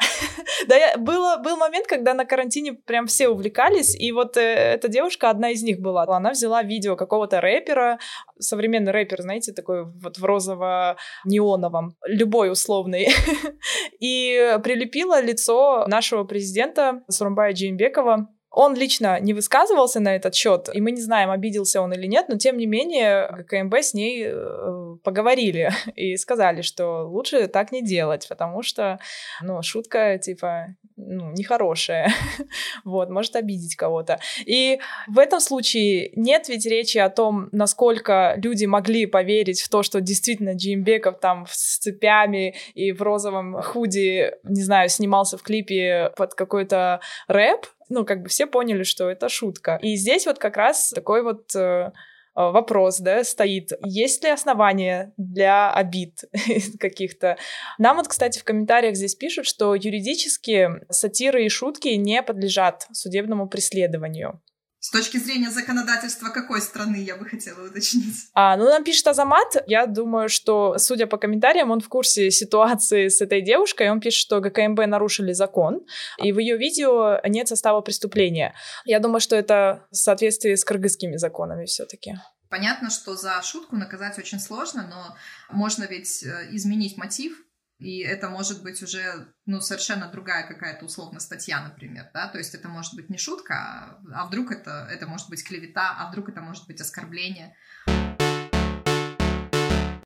да, 0.68 0.96
было, 0.96 1.36
был 1.38 1.56
момент, 1.56 1.86
когда 1.86 2.14
на 2.14 2.24
карантине 2.24 2.72
прям 2.72 3.06
все 3.06 3.28
увлекались, 3.28 3.94
и 3.94 4.12
вот 4.12 4.36
э, 4.36 4.40
эта 4.40 4.88
девушка, 4.88 5.30
одна 5.30 5.50
из 5.50 5.62
них 5.62 5.80
была. 5.80 6.04
Она 6.08 6.30
взяла 6.30 6.62
видео 6.62 6.96
какого-то 6.96 7.40
рэпера, 7.40 7.98
современный 8.38 8.92
рэпер, 8.92 9.22
знаете, 9.22 9.52
такой 9.52 9.84
вот 9.84 10.18
в 10.18 10.24
розово-неоновом, 10.24 11.96
любой 12.06 12.50
условный, 12.50 13.08
и 14.00 14.58
прилепила 14.62 15.20
лицо 15.20 15.84
нашего 15.86 16.24
президента 16.24 17.02
Сурумбая 17.08 17.52
Джеймбекова 17.52 18.28
он 18.50 18.74
лично 18.74 19.20
не 19.20 19.32
высказывался 19.32 20.00
на 20.00 20.14
этот 20.16 20.34
счет, 20.34 20.68
и 20.72 20.80
мы 20.80 20.90
не 20.90 21.00
знаем, 21.00 21.30
обиделся 21.30 21.80
он 21.80 21.92
или 21.92 22.06
нет, 22.06 22.26
но 22.28 22.36
тем 22.36 22.56
не 22.56 22.66
менее 22.66 23.44
КМБ 23.48 23.74
с 23.76 23.94
ней 23.94 24.26
э, 24.26 24.96
поговорили 25.04 25.70
и 25.94 26.16
сказали, 26.16 26.62
что 26.62 27.08
лучше 27.08 27.46
так 27.46 27.70
не 27.70 27.82
делать, 27.82 28.26
потому 28.28 28.62
что, 28.62 28.98
ну, 29.40 29.62
шутка, 29.62 30.18
типа, 30.18 30.74
ну, 30.96 31.32
нехорошая, 31.32 32.12
вот, 32.84 33.08
может 33.08 33.36
обидеть 33.36 33.76
кого-то. 33.76 34.18
И 34.44 34.80
в 35.06 35.18
этом 35.18 35.40
случае 35.40 36.10
нет 36.16 36.48
ведь 36.48 36.66
речи 36.66 36.98
о 36.98 37.08
том, 37.08 37.48
насколько 37.52 38.34
люди 38.36 38.64
могли 38.64 39.06
поверить 39.06 39.60
в 39.62 39.68
то, 39.68 39.84
что 39.84 40.00
действительно 40.00 40.54
Джимбеков 40.54 41.20
там 41.20 41.46
с 41.48 41.78
цепями 41.78 42.56
и 42.74 42.90
в 42.90 43.00
розовом 43.00 43.62
худи, 43.62 44.32
не 44.42 44.62
знаю, 44.62 44.88
снимался 44.88 45.38
в 45.38 45.42
клипе 45.42 46.12
под 46.16 46.34
какой-то 46.34 47.00
рэп, 47.28 47.66
ну, 47.90 48.04
как 48.06 48.22
бы 48.22 48.28
все 48.28 48.46
поняли, 48.46 48.84
что 48.84 49.10
это 49.10 49.28
шутка. 49.28 49.78
И 49.82 49.96
здесь 49.96 50.26
вот 50.26 50.38
как 50.38 50.56
раз 50.56 50.90
такой 50.90 51.22
вот 51.22 51.54
э, 51.54 51.90
вопрос, 52.34 52.98
да, 53.00 53.24
стоит. 53.24 53.72
Есть 53.84 54.24
ли 54.24 54.30
основания 54.30 55.12
для 55.16 55.72
обид 55.72 56.24
каких-то? 56.80 57.36
Нам 57.78 57.96
вот, 57.96 58.08
кстати, 58.08 58.38
в 58.38 58.44
комментариях 58.44 58.96
здесь 58.96 59.14
пишут, 59.14 59.46
что 59.46 59.74
юридически 59.74 60.70
сатиры 60.88 61.44
и 61.44 61.48
шутки 61.48 61.88
не 61.88 62.22
подлежат 62.22 62.86
судебному 62.92 63.48
преследованию. 63.48 64.40
С 64.80 64.90
точки 64.90 65.18
зрения 65.18 65.50
законодательства 65.50 66.30
какой 66.30 66.62
страны, 66.62 66.96
я 66.96 67.16
бы 67.16 67.26
хотела 67.26 67.66
уточнить? 67.66 68.14
А, 68.32 68.56
ну, 68.56 68.64
нам 68.64 68.82
пишет 68.82 69.06
Азамат. 69.06 69.62
Я 69.66 69.84
думаю, 69.84 70.30
что, 70.30 70.78
судя 70.78 71.06
по 71.06 71.18
комментариям, 71.18 71.70
он 71.70 71.80
в 71.80 71.88
курсе 71.88 72.30
ситуации 72.30 73.08
с 73.08 73.20
этой 73.20 73.42
девушкой. 73.42 73.90
Он 73.90 74.00
пишет, 74.00 74.22
что 74.22 74.40
ГКМБ 74.40 74.86
нарушили 74.86 75.34
закон, 75.34 75.84
и 76.16 76.32
в 76.32 76.38
ее 76.38 76.56
видео 76.56 77.20
нет 77.26 77.46
состава 77.46 77.82
преступления. 77.82 78.54
Я 78.86 79.00
думаю, 79.00 79.20
что 79.20 79.36
это 79.36 79.86
в 79.90 79.96
соответствии 79.96 80.54
с 80.54 80.64
кыргызскими 80.64 81.16
законами 81.16 81.66
все-таки. 81.66 82.14
Понятно, 82.48 82.88
что 82.88 83.16
за 83.16 83.40
шутку 83.42 83.76
наказать 83.76 84.18
очень 84.18 84.40
сложно, 84.40 84.88
но 84.88 85.16
можно 85.54 85.84
ведь 85.84 86.24
э, 86.24 86.48
изменить 86.52 86.96
мотив, 86.96 87.38
и 87.80 88.00
это 88.00 88.28
может 88.28 88.62
быть 88.62 88.82
уже, 88.82 89.32
ну, 89.46 89.60
совершенно 89.60 90.10
другая 90.10 90.46
какая-то 90.46 90.84
условно 90.84 91.18
статья, 91.18 91.62
например, 91.62 92.10
да, 92.12 92.28
то 92.28 92.36
есть 92.36 92.54
это 92.54 92.68
может 92.68 92.94
быть 92.94 93.08
не 93.08 93.16
шутка, 93.16 93.54
а, 93.54 94.00
а 94.14 94.26
вдруг 94.26 94.52
это, 94.52 94.86
это 94.90 95.06
может 95.06 95.30
быть 95.30 95.42
клевета, 95.42 95.96
а 95.98 96.10
вдруг 96.10 96.28
это 96.28 96.42
может 96.42 96.66
быть 96.66 96.80
оскорбление. 96.80 97.56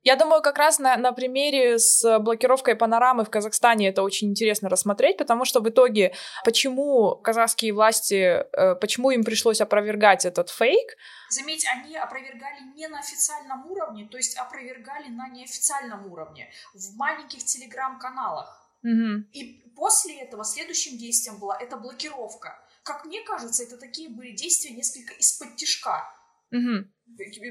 Я 0.05 0.15
думаю, 0.15 0.43
как 0.43 0.59
раз 0.59 0.77
на, 0.77 0.97
на 0.97 1.13
примере 1.13 1.79
с 1.79 2.19
блокировкой 2.19 2.75
панорамы 2.75 3.25
в 3.25 3.31
Казахстане 3.31 3.89
это 3.89 4.03
очень 4.03 4.29
интересно 4.29 4.69
рассмотреть, 4.69 5.17
потому 5.17 5.45
что 5.45 5.61
в 5.61 5.67
итоге, 5.67 6.13
почему 6.45 7.15
казахские 7.15 7.73
власти, 7.73 8.45
э, 8.53 8.75
почему 8.75 9.09
им 9.09 9.23
пришлось 9.23 9.61
опровергать 9.61 10.23
этот 10.25 10.51
фейк? 10.51 10.95
Заметь, 11.31 11.65
они 11.73 11.97
опровергали 11.97 12.59
не 12.75 12.87
на 12.87 12.99
официальном 12.99 13.65
уровне, 13.65 14.07
то 14.09 14.17
есть 14.17 14.37
опровергали 14.37 15.07
на 15.07 15.27
неофициальном 15.29 16.05
уровне, 16.11 16.51
в 16.75 16.95
маленьких 16.95 17.43
телеграм-каналах. 17.43 18.69
Угу. 18.83 19.25
И 19.33 19.73
после 19.75 20.21
этого 20.21 20.43
следующим 20.43 20.99
действием 20.99 21.39
была 21.39 21.57
эта 21.59 21.77
блокировка. 21.77 22.59
Как 22.83 23.05
мне 23.05 23.23
кажется, 23.23 23.63
это 23.63 23.77
такие 23.77 24.09
были 24.09 24.33
действия 24.33 24.69
несколько 24.69 25.15
из-под 25.15 25.55
тишка. 25.55 26.07
Угу. 26.51 26.85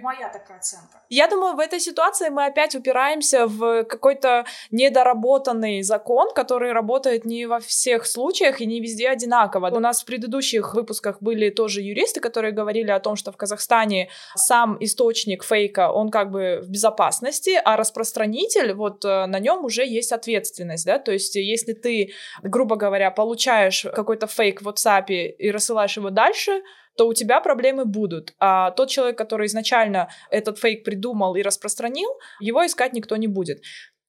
Моя 0.02 0.28
такая 0.28 0.59
оценка. 0.59 1.02
Я 1.09 1.28
думаю, 1.28 1.57
в 1.57 1.59
этой 1.59 1.80
ситуации 1.80 2.28
мы 2.28 2.46
опять 2.46 2.74
упираемся 2.74 3.46
в 3.46 3.85
какой-то 3.85 4.44
недоработанный 4.70 5.83
закон, 5.83 6.33
который 6.35 6.72
работает 6.72 7.24
не 7.24 7.46
во 7.46 7.61
всех 7.61 8.07
случаях 8.07 8.61
и 8.61 8.66
не 8.66 8.80
везде 8.80 9.09
одинаково. 9.09 9.70
У 9.74 9.80
нас 9.80 10.02
в 10.02 10.04
предыдущих 10.04 10.74
выпусках 10.74 11.22
были 11.22 11.50
тоже 11.50 11.80
юристы, 11.80 12.20
которые 12.20 12.52
говорили 12.52 12.90
о 12.90 13.00
том, 13.00 13.16
что 13.16 13.33
в 13.33 13.37
Казахстане 13.37 14.11
сам 14.35 14.76
источник 14.80 15.44
фейка, 15.44 15.90
он 15.90 16.11
как 16.11 16.30
бы 16.30 16.61
в 16.62 16.68
безопасности, 16.68 17.59
а 17.64 17.76
распространитель, 17.76 18.74
вот 18.74 19.04
э, 19.04 19.26
на 19.26 19.38
нем 19.38 19.64
уже 19.64 19.87
есть 19.87 20.12
ответственность, 20.12 20.85
да, 20.85 20.98
то 20.98 21.12
есть 21.12 21.37
если 21.37 21.72
ты, 21.72 22.12
грубо 22.42 22.76
говоря, 22.76 23.11
получаешь 23.11 23.87
какой-то 23.94 24.26
фейк 24.26 24.61
в 24.61 24.68
WhatsApp 24.68 25.07
и 25.09 25.50
рассылаешь 25.50 25.96
его 25.96 26.11
дальше, 26.11 26.62
то 26.96 27.07
у 27.09 27.14
тебя 27.14 27.40
проблемы 27.40 27.85
будут. 27.85 28.35
А 28.38 28.70
тот 28.72 28.88
человек, 28.88 29.18
который 29.18 29.46
изначально 29.46 30.09
этот 30.30 30.59
фейк 30.59 30.85
придумал 30.85 31.35
и 31.37 31.42
распространил, 31.42 32.11
его 32.40 32.64
искать 32.64 32.92
никто 32.92 33.16
не 33.16 33.26
будет. 33.26 33.61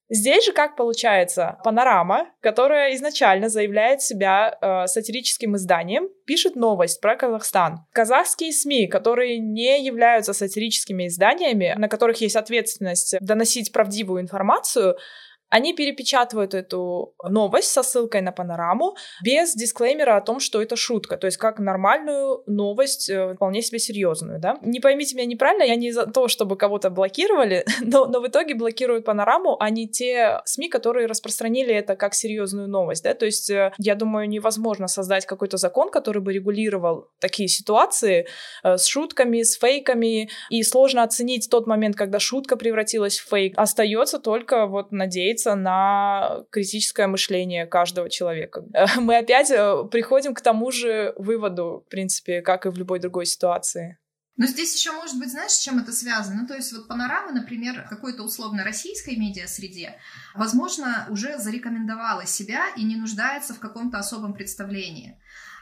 Здесь 0.08 0.46
же 0.46 0.54
как 0.54 0.76
получается? 0.76 1.58
Панорама, 1.64 2.28
которая 2.40 2.94
изначально 2.94 3.50
заявляет 3.50 4.04
себя 4.04 4.56
э, 4.62 4.86
сатирическим 4.86 5.56
изданием, 5.56 6.10
пишет 6.28 6.56
новость 6.56 7.02
про 7.02 7.16
Казахстан. 7.16 7.80
Казахские 7.92 8.52
СМИ, 8.52 8.86
которые 8.86 9.40
не 9.40 9.84
являются 9.84 10.34
сатирическими 10.34 11.08
изданиями, 11.08 11.74
на 11.76 11.90
которых 11.90 12.22
есть 12.22 12.36
ответственность 12.36 13.16
доносить 13.20 13.72
правдивую 13.72 14.22
информацию, 14.22 14.96
они 15.50 15.74
перепечатывают 15.74 16.54
эту 16.54 17.14
новость 17.24 17.72
со 17.72 17.84
ссылкой 17.84 18.22
на 18.22 18.32
панораму 18.32 18.96
без 19.24 19.54
дисклеймера 19.54 20.18
о 20.18 20.22
том, 20.22 20.40
что 20.40 20.62
это 20.62 20.76
шутка, 20.76 21.18
то 21.18 21.28
есть 21.28 21.38
как 21.38 21.60
нормальную 21.60 22.44
новость, 22.48 23.10
э, 23.10 23.36
вполне 23.36 23.62
себе 23.62 23.80
серьезную, 23.80 24.40
да. 24.40 24.58
Не 24.62 24.80
поймите 24.80 25.16
меня 25.16 25.28
неправильно, 25.28 25.64
я 25.64 25.76
не 25.76 25.92
за 25.92 26.08
то, 26.08 26.28
чтобы 26.28 26.58
кого-то 26.58 26.90
блокировали, 26.90 27.66
но, 27.82 28.06
но 28.06 28.20
в 28.20 28.28
итоге 28.28 28.56
блокируют 28.56 29.06
панораму, 29.06 29.56
а 29.60 29.70
не 29.70 29.88
те 29.88 30.42
СМИ, 30.46 30.70
которые 30.70 31.08
распространили 31.08 31.74
это 31.74 31.96
как 31.96 32.16
серьезную 32.16 32.68
новость, 32.68 33.04
да, 33.04 33.14
то 33.14 33.26
есть 33.26 33.50
э, 33.50 33.72
я 33.78 33.96
думаю, 33.96 34.28
невозможно 34.28 34.88
создать 34.88 35.26
какой-то 35.26 35.58
закон, 35.58 35.90
который 35.90 36.22
бы 36.22 36.34
регулировал 36.34 37.10
такие 37.20 37.48
ситуации 37.48 38.28
э, 38.64 38.78
с 38.78 38.86
шутками, 38.86 39.44
с 39.44 39.58
фейками, 39.58 40.30
и 40.50 40.64
сложно 40.64 41.04
оценить 41.04 41.50
тот 41.50 41.68
момент, 41.68 41.96
когда 41.96 42.20
шутка 42.20 42.58
превратилась 42.58 43.20
в 43.20 43.30
фейк. 43.30 43.54
Остается 43.58 44.20
только 44.20 44.66
вот 44.66 44.92
надеяться 44.92 45.35
надеяться 45.36 45.56
на 45.56 46.46
критическое 46.52 47.08
мышление 47.08 47.66
каждого 47.66 48.10
человека. 48.10 48.64
Мы 48.98 49.18
опять 49.18 49.52
э, 49.52 49.84
приходим 49.92 50.34
к 50.34 50.42
тому 50.42 50.72
же 50.72 51.14
выводу, 51.18 51.84
в 51.86 51.90
принципе, 51.90 52.42
как 52.42 52.66
и 52.66 52.70
в 52.70 52.78
любой 52.78 53.00
другой 53.00 53.26
ситуации. 53.26 53.98
Но 54.38 54.48
здесь 54.48 54.76
еще 54.76 54.92
может 54.92 55.18
быть, 55.18 55.32
знаешь, 55.32 55.52
с 55.52 55.60
чем 55.60 55.80
это 55.80 55.94
связано? 55.94 56.42
Ну, 56.42 56.48
то 56.48 56.56
есть 56.56 56.74
вот 56.74 56.88
панорама, 56.90 57.32
например, 57.32 57.88
какой-то 57.90 58.24
условно 58.24 58.66
российской 58.66 59.16
медиа-среде, 59.16 59.96
возможно, 60.36 61.08
уже 61.10 61.40
зарекомендовала 61.40 62.26
себя 62.26 62.66
и 62.76 62.84
не 62.84 62.98
нуждается 62.98 63.54
в 63.54 63.60
каком-то 63.60 63.98
особом 63.98 64.34
представлении. 64.34 65.18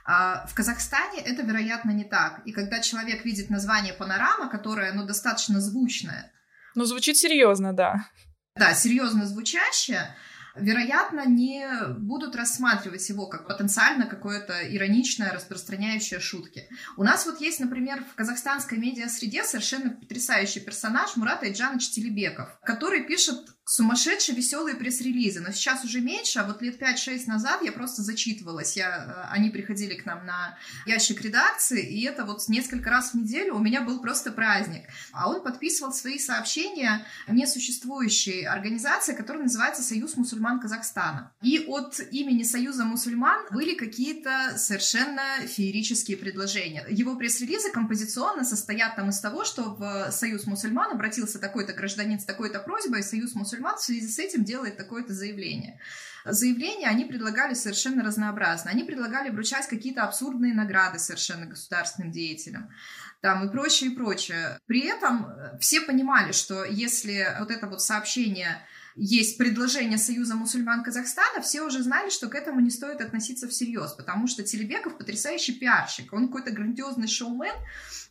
А 0.06 0.48
в 0.48 0.56
Казахстане 0.56 1.22
это, 1.22 1.44
вероятно, 1.44 1.92
не 1.92 2.04
так. 2.04 2.42
И 2.48 2.52
когда 2.52 2.80
человек 2.80 3.26
видит 3.26 3.52
название 3.52 3.94
панорама, 3.94 4.50
которое, 4.50 4.92
ну, 4.94 5.06
достаточно 5.06 5.62
звучное. 5.62 6.32
Ну, 6.76 6.86
звучит 6.86 7.16
серьезно, 7.18 7.74
да. 7.74 8.08
Да, 8.56 8.76
серьезно 8.76 9.26
звучащее, 9.26 10.16
вероятно, 10.56 11.26
не 11.26 11.68
будут 11.98 12.36
рассматривать 12.36 13.10
его 13.10 13.26
как 13.26 13.48
потенциально 13.48 14.06
какое-то 14.06 14.54
ироничное, 14.76 15.32
распространяющее 15.32 16.20
шутки. 16.20 16.70
У 16.96 17.04
нас 17.04 17.26
вот 17.26 17.42
есть, 17.42 17.60
например, 17.60 18.04
в 18.04 18.14
казахстанской 18.14 18.78
медиа-среде 18.78 19.44
совершенно 19.44 19.90
потрясающий 19.92 20.60
персонаж 20.60 21.16
Мурат 21.16 21.42
Айджанович 21.42 21.90
Телебеков, 21.90 22.60
который 22.62 23.04
пишет 23.06 23.40
сумасшедшие 23.66 24.36
веселые 24.36 24.76
пресс-релизы, 24.76 25.40
но 25.40 25.52
сейчас 25.52 25.86
уже 25.86 26.02
меньше, 26.02 26.40
а 26.40 26.46
вот 26.46 26.62
лет 26.62 26.82
5-6 26.82 27.28
назад 27.28 27.62
я 27.62 27.72
просто 27.72 28.02
зачитывалась, 28.02 28.76
я, 28.76 29.26
э, 29.30 29.34
они 29.34 29.50
приходили 29.50 29.96
к 29.96 30.06
нам 30.06 30.26
на 30.26 30.58
ящик 30.86 31.22
редакции, 31.22 31.82
и 31.82 32.04
это 32.04 32.26
вот 32.26 32.48
несколько 32.50 32.90
раз 32.90 33.12
в 33.12 33.16
неделю 33.16 33.56
у 33.56 33.60
меня 33.60 33.82
был 33.82 34.02
просто 34.02 34.32
праздник. 34.32 34.84
А 35.14 35.30
он 35.30 35.44
подписывал 35.44 35.94
свои 35.94 36.20
сообщения 36.20 37.06
несуществующей 37.28 38.46
организации, 38.46 39.14
которая 39.14 39.44
называется 39.44 39.82
Союз 39.82 40.18
мусульман 40.18 40.60
Казахстана. 40.60 41.32
И 41.42 41.64
от 41.68 42.00
имени 42.12 42.44
Союза 42.44 42.84
мусульман 42.84 43.46
были 43.52 43.76
какие-то 43.76 44.58
совершенно 44.58 45.24
феерические 45.48 46.18
предложения. 46.18 46.86
Его 46.90 47.16
пресс-релизы 47.16 47.72
композиционно 47.72 48.44
состоят 48.44 48.98
там 48.98 49.10
из 49.10 49.20
того, 49.22 49.46
что 49.46 49.76
в 49.76 50.12
Союз 50.12 50.46
мусульман 50.48 50.92
обратился 50.92 51.40
такой-то 51.40 51.74
гражданин 51.74 52.20
с 52.20 52.26
такой-то 52.26 52.60
просьбой, 52.60 53.04
Союз 53.04 53.34
мусульман 53.36 53.53
мусульман 53.54 53.78
в 53.78 53.82
связи 53.82 54.08
с 54.08 54.20
этим 54.20 54.44
делает 54.44 54.78
такое-то 54.78 55.14
заявление. 55.14 55.80
Заявления 56.26 56.88
они 56.88 57.06
предлагали 57.06 57.54
совершенно 57.54 58.04
разнообразно. 58.04 58.72
Они 58.72 58.84
предлагали 58.84 59.30
вручать 59.30 59.68
какие-то 59.68 60.04
абсурдные 60.04 60.54
награды 60.54 61.00
совершенно 61.00 61.46
государственным 61.46 62.12
деятелям 62.12 62.70
там 63.22 63.48
и 63.48 63.50
прочее, 63.50 63.90
и 63.90 63.96
прочее. 63.96 64.60
При 64.66 64.86
этом 64.86 65.26
э, 65.26 65.58
все 65.58 65.80
понимали, 65.80 66.34
что 66.34 66.66
если 66.66 67.26
вот 67.40 67.52
это 67.52 67.68
вот 67.68 67.82
сообщение 67.82 68.58
есть 68.96 69.38
предложение 69.38 69.98
Союза 69.98 70.36
мусульман 70.36 70.84
Казахстана, 70.84 71.42
все 71.42 71.62
уже 71.62 71.82
знали, 71.82 72.10
что 72.10 72.28
к 72.28 72.36
этому 72.36 72.60
не 72.60 72.70
стоит 72.70 73.02
относиться 73.02 73.48
всерьез, 73.48 73.94
потому 73.94 74.28
что 74.28 74.44
Телебеков 74.44 74.98
потрясающий 74.98 75.54
пиарщик, 75.54 76.14
он 76.14 76.28
какой-то 76.28 76.52
грандиозный 76.52 77.08
шоумен, 77.08 77.56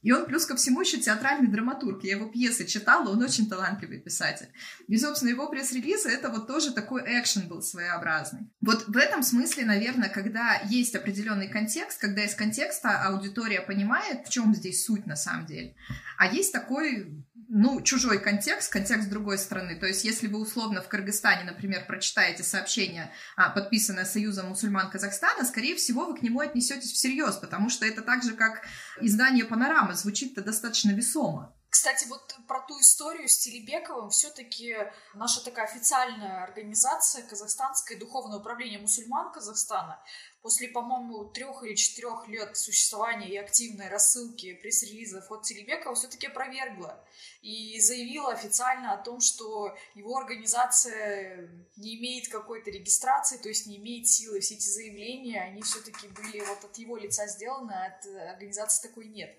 и 0.02 0.10
он 0.10 0.26
плюс 0.26 0.46
ко 0.46 0.56
всему 0.56 0.80
еще 0.80 0.98
театральный 0.98 1.48
драматург. 1.48 2.02
Я 2.02 2.16
его 2.16 2.26
пьесы 2.26 2.66
читала, 2.66 3.10
он 3.10 3.22
очень 3.22 3.48
талантливый 3.48 4.00
писатель. 4.00 4.48
И, 4.88 4.98
собственно, 4.98 5.30
его 5.30 5.48
пресс-релизы 5.48 6.08
это 6.08 6.28
вот 6.28 6.48
тоже 6.48 6.72
такой 6.72 7.02
экшен 7.06 7.48
был 7.48 7.62
своеобразный. 7.62 8.50
Вот 8.60 8.88
в 8.88 8.96
этом 8.96 9.22
смысле, 9.22 9.64
наверное, 9.64 10.08
когда 10.08 10.60
есть 10.68 10.96
определенный 10.96 11.48
контекст, 11.48 12.00
когда 12.00 12.24
из 12.24 12.34
контекста 12.34 13.00
аудитория 13.04 13.60
понимает, 13.60 14.26
в 14.26 14.30
чем 14.30 14.54
здесь 14.54 14.84
суть 14.84 15.06
на 15.06 15.14
самом 15.14 15.46
деле, 15.46 15.76
а 16.18 16.26
есть 16.26 16.52
такой 16.52 17.24
ну, 17.54 17.82
чужой 17.82 18.18
контекст, 18.18 18.72
контекст 18.72 19.10
другой 19.10 19.36
страны. 19.36 19.78
То 19.78 19.86
есть, 19.86 20.04
если 20.04 20.26
вы 20.26 20.40
условно 20.40 20.80
в 20.80 20.88
Кыргызстане, 20.88 21.44
например, 21.44 21.84
прочитаете 21.86 22.42
сообщение, 22.42 23.12
а, 23.36 23.50
подписанное 23.50 24.06
Союзом 24.06 24.48
мусульман 24.48 24.90
Казахстана, 24.90 25.44
скорее 25.44 25.76
всего, 25.76 26.06
вы 26.06 26.16
к 26.16 26.22
нему 26.22 26.40
отнесетесь 26.40 26.92
всерьез, 26.92 27.36
потому 27.36 27.68
что 27.68 27.84
это 27.84 28.00
так 28.00 28.22
же, 28.22 28.32
как 28.32 28.62
издание 29.02 29.44
«Панорама», 29.44 29.92
звучит-то 29.92 30.40
достаточно 30.40 30.92
весомо. 30.92 31.54
Кстати, 31.68 32.06
вот 32.08 32.36
про 32.48 32.60
ту 32.60 32.78
историю 32.80 33.28
с 33.28 33.38
Телебековым 33.38 34.08
все-таки 34.10 34.76
наша 35.14 35.42
такая 35.42 35.64
официальная 35.64 36.44
организация 36.44 37.22
Казахстанское 37.26 37.98
духовное 37.98 38.38
управление 38.38 38.78
мусульман 38.78 39.32
Казахстана 39.32 39.98
после, 40.42 40.68
по-моему, 40.68 41.24
трех 41.24 41.62
или 41.62 41.74
четырех 41.74 42.28
лет 42.28 42.56
существования 42.56 43.28
и 43.28 43.36
активной 43.36 43.88
рассылки 43.88 44.54
пресс-релизов 44.54 45.30
от 45.30 45.44
Телебекова 45.44 45.94
все-таки 45.94 46.26
опровергла 46.26 47.02
и 47.42 47.80
заявила 47.80 48.32
официально 48.32 48.92
о 48.92 49.02
том, 49.02 49.20
что 49.20 49.76
его 49.94 50.16
организация 50.16 51.48
не 51.76 51.96
имеет 51.96 52.28
какой-то 52.28 52.70
регистрации, 52.70 53.36
то 53.36 53.48
есть 53.48 53.66
не 53.66 53.76
имеет 53.76 54.08
силы. 54.08 54.40
Все 54.40 54.54
эти 54.54 54.68
заявления, 54.68 55.42
они 55.42 55.62
все-таки 55.62 56.08
были 56.08 56.40
вот 56.40 56.64
от 56.64 56.76
его 56.76 56.96
лица 56.96 57.26
сделаны, 57.28 57.72
а 57.72 57.86
от 57.86 58.06
организации 58.32 58.88
такой 58.88 59.06
нет. 59.06 59.36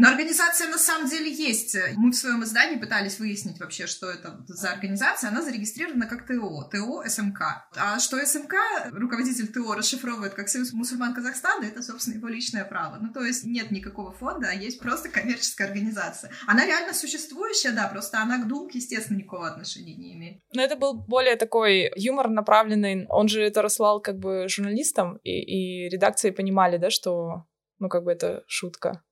Но 0.00 0.08
организация 0.08 0.68
на 0.68 0.78
самом 0.78 1.08
деле 1.08 1.30
есть. 1.30 1.76
Мы 1.96 2.10
в 2.10 2.16
своем 2.16 2.42
издании 2.42 2.78
пытались 2.78 3.18
выяснить 3.18 3.60
вообще, 3.60 3.86
что 3.86 4.10
это 4.10 4.42
за 4.46 4.70
организация. 4.70 5.28
Она 5.28 5.42
зарегистрирована 5.42 6.06
как 6.06 6.26
ТО, 6.26 6.68
ТО 6.72 7.04
СМК. 7.06 7.40
А 7.76 7.98
что 7.98 8.16
СМК 8.24 8.54
руководитель 8.92 9.48
ТО 9.48 9.74
расшифровывает 9.74 10.32
как 10.32 10.48
Союз 10.48 10.72
мусульман 10.72 11.14
Казахстана, 11.14 11.66
это, 11.66 11.82
собственно, 11.82 12.14
его 12.14 12.28
личное 12.28 12.64
право. 12.64 12.96
Ну, 12.98 13.12
то 13.12 13.22
есть 13.22 13.44
нет 13.44 13.70
никакого 13.70 14.12
фонда, 14.12 14.48
а 14.50 14.54
есть 14.54 14.80
просто 14.80 15.10
коммерческая 15.10 15.68
организация. 15.68 16.32
Она 16.46 16.64
реально 16.64 16.94
существующая, 16.94 17.72
да, 17.72 17.86
просто 17.88 18.22
она 18.22 18.38
к 18.38 18.48
Дум, 18.48 18.70
естественно, 18.72 19.18
никакого 19.18 19.48
отношения 19.48 19.94
не 19.94 20.14
имеет. 20.14 20.40
Но 20.54 20.62
это 20.62 20.76
был 20.76 20.94
более 20.94 21.36
такой 21.36 21.92
юмор 21.94 22.30
направленный. 22.30 23.06
Он 23.08 23.28
же 23.28 23.42
это 23.42 23.60
рассылал 23.60 24.00
как 24.00 24.18
бы 24.18 24.48
журналистам, 24.48 25.18
и, 25.24 25.84
и 25.84 25.88
редакции 25.90 26.30
понимали, 26.30 26.78
да, 26.78 26.88
что 26.88 27.44
ну, 27.78 27.88
как 27.88 28.04
бы 28.04 28.12
это 28.12 28.44
шутка. 28.46 29.02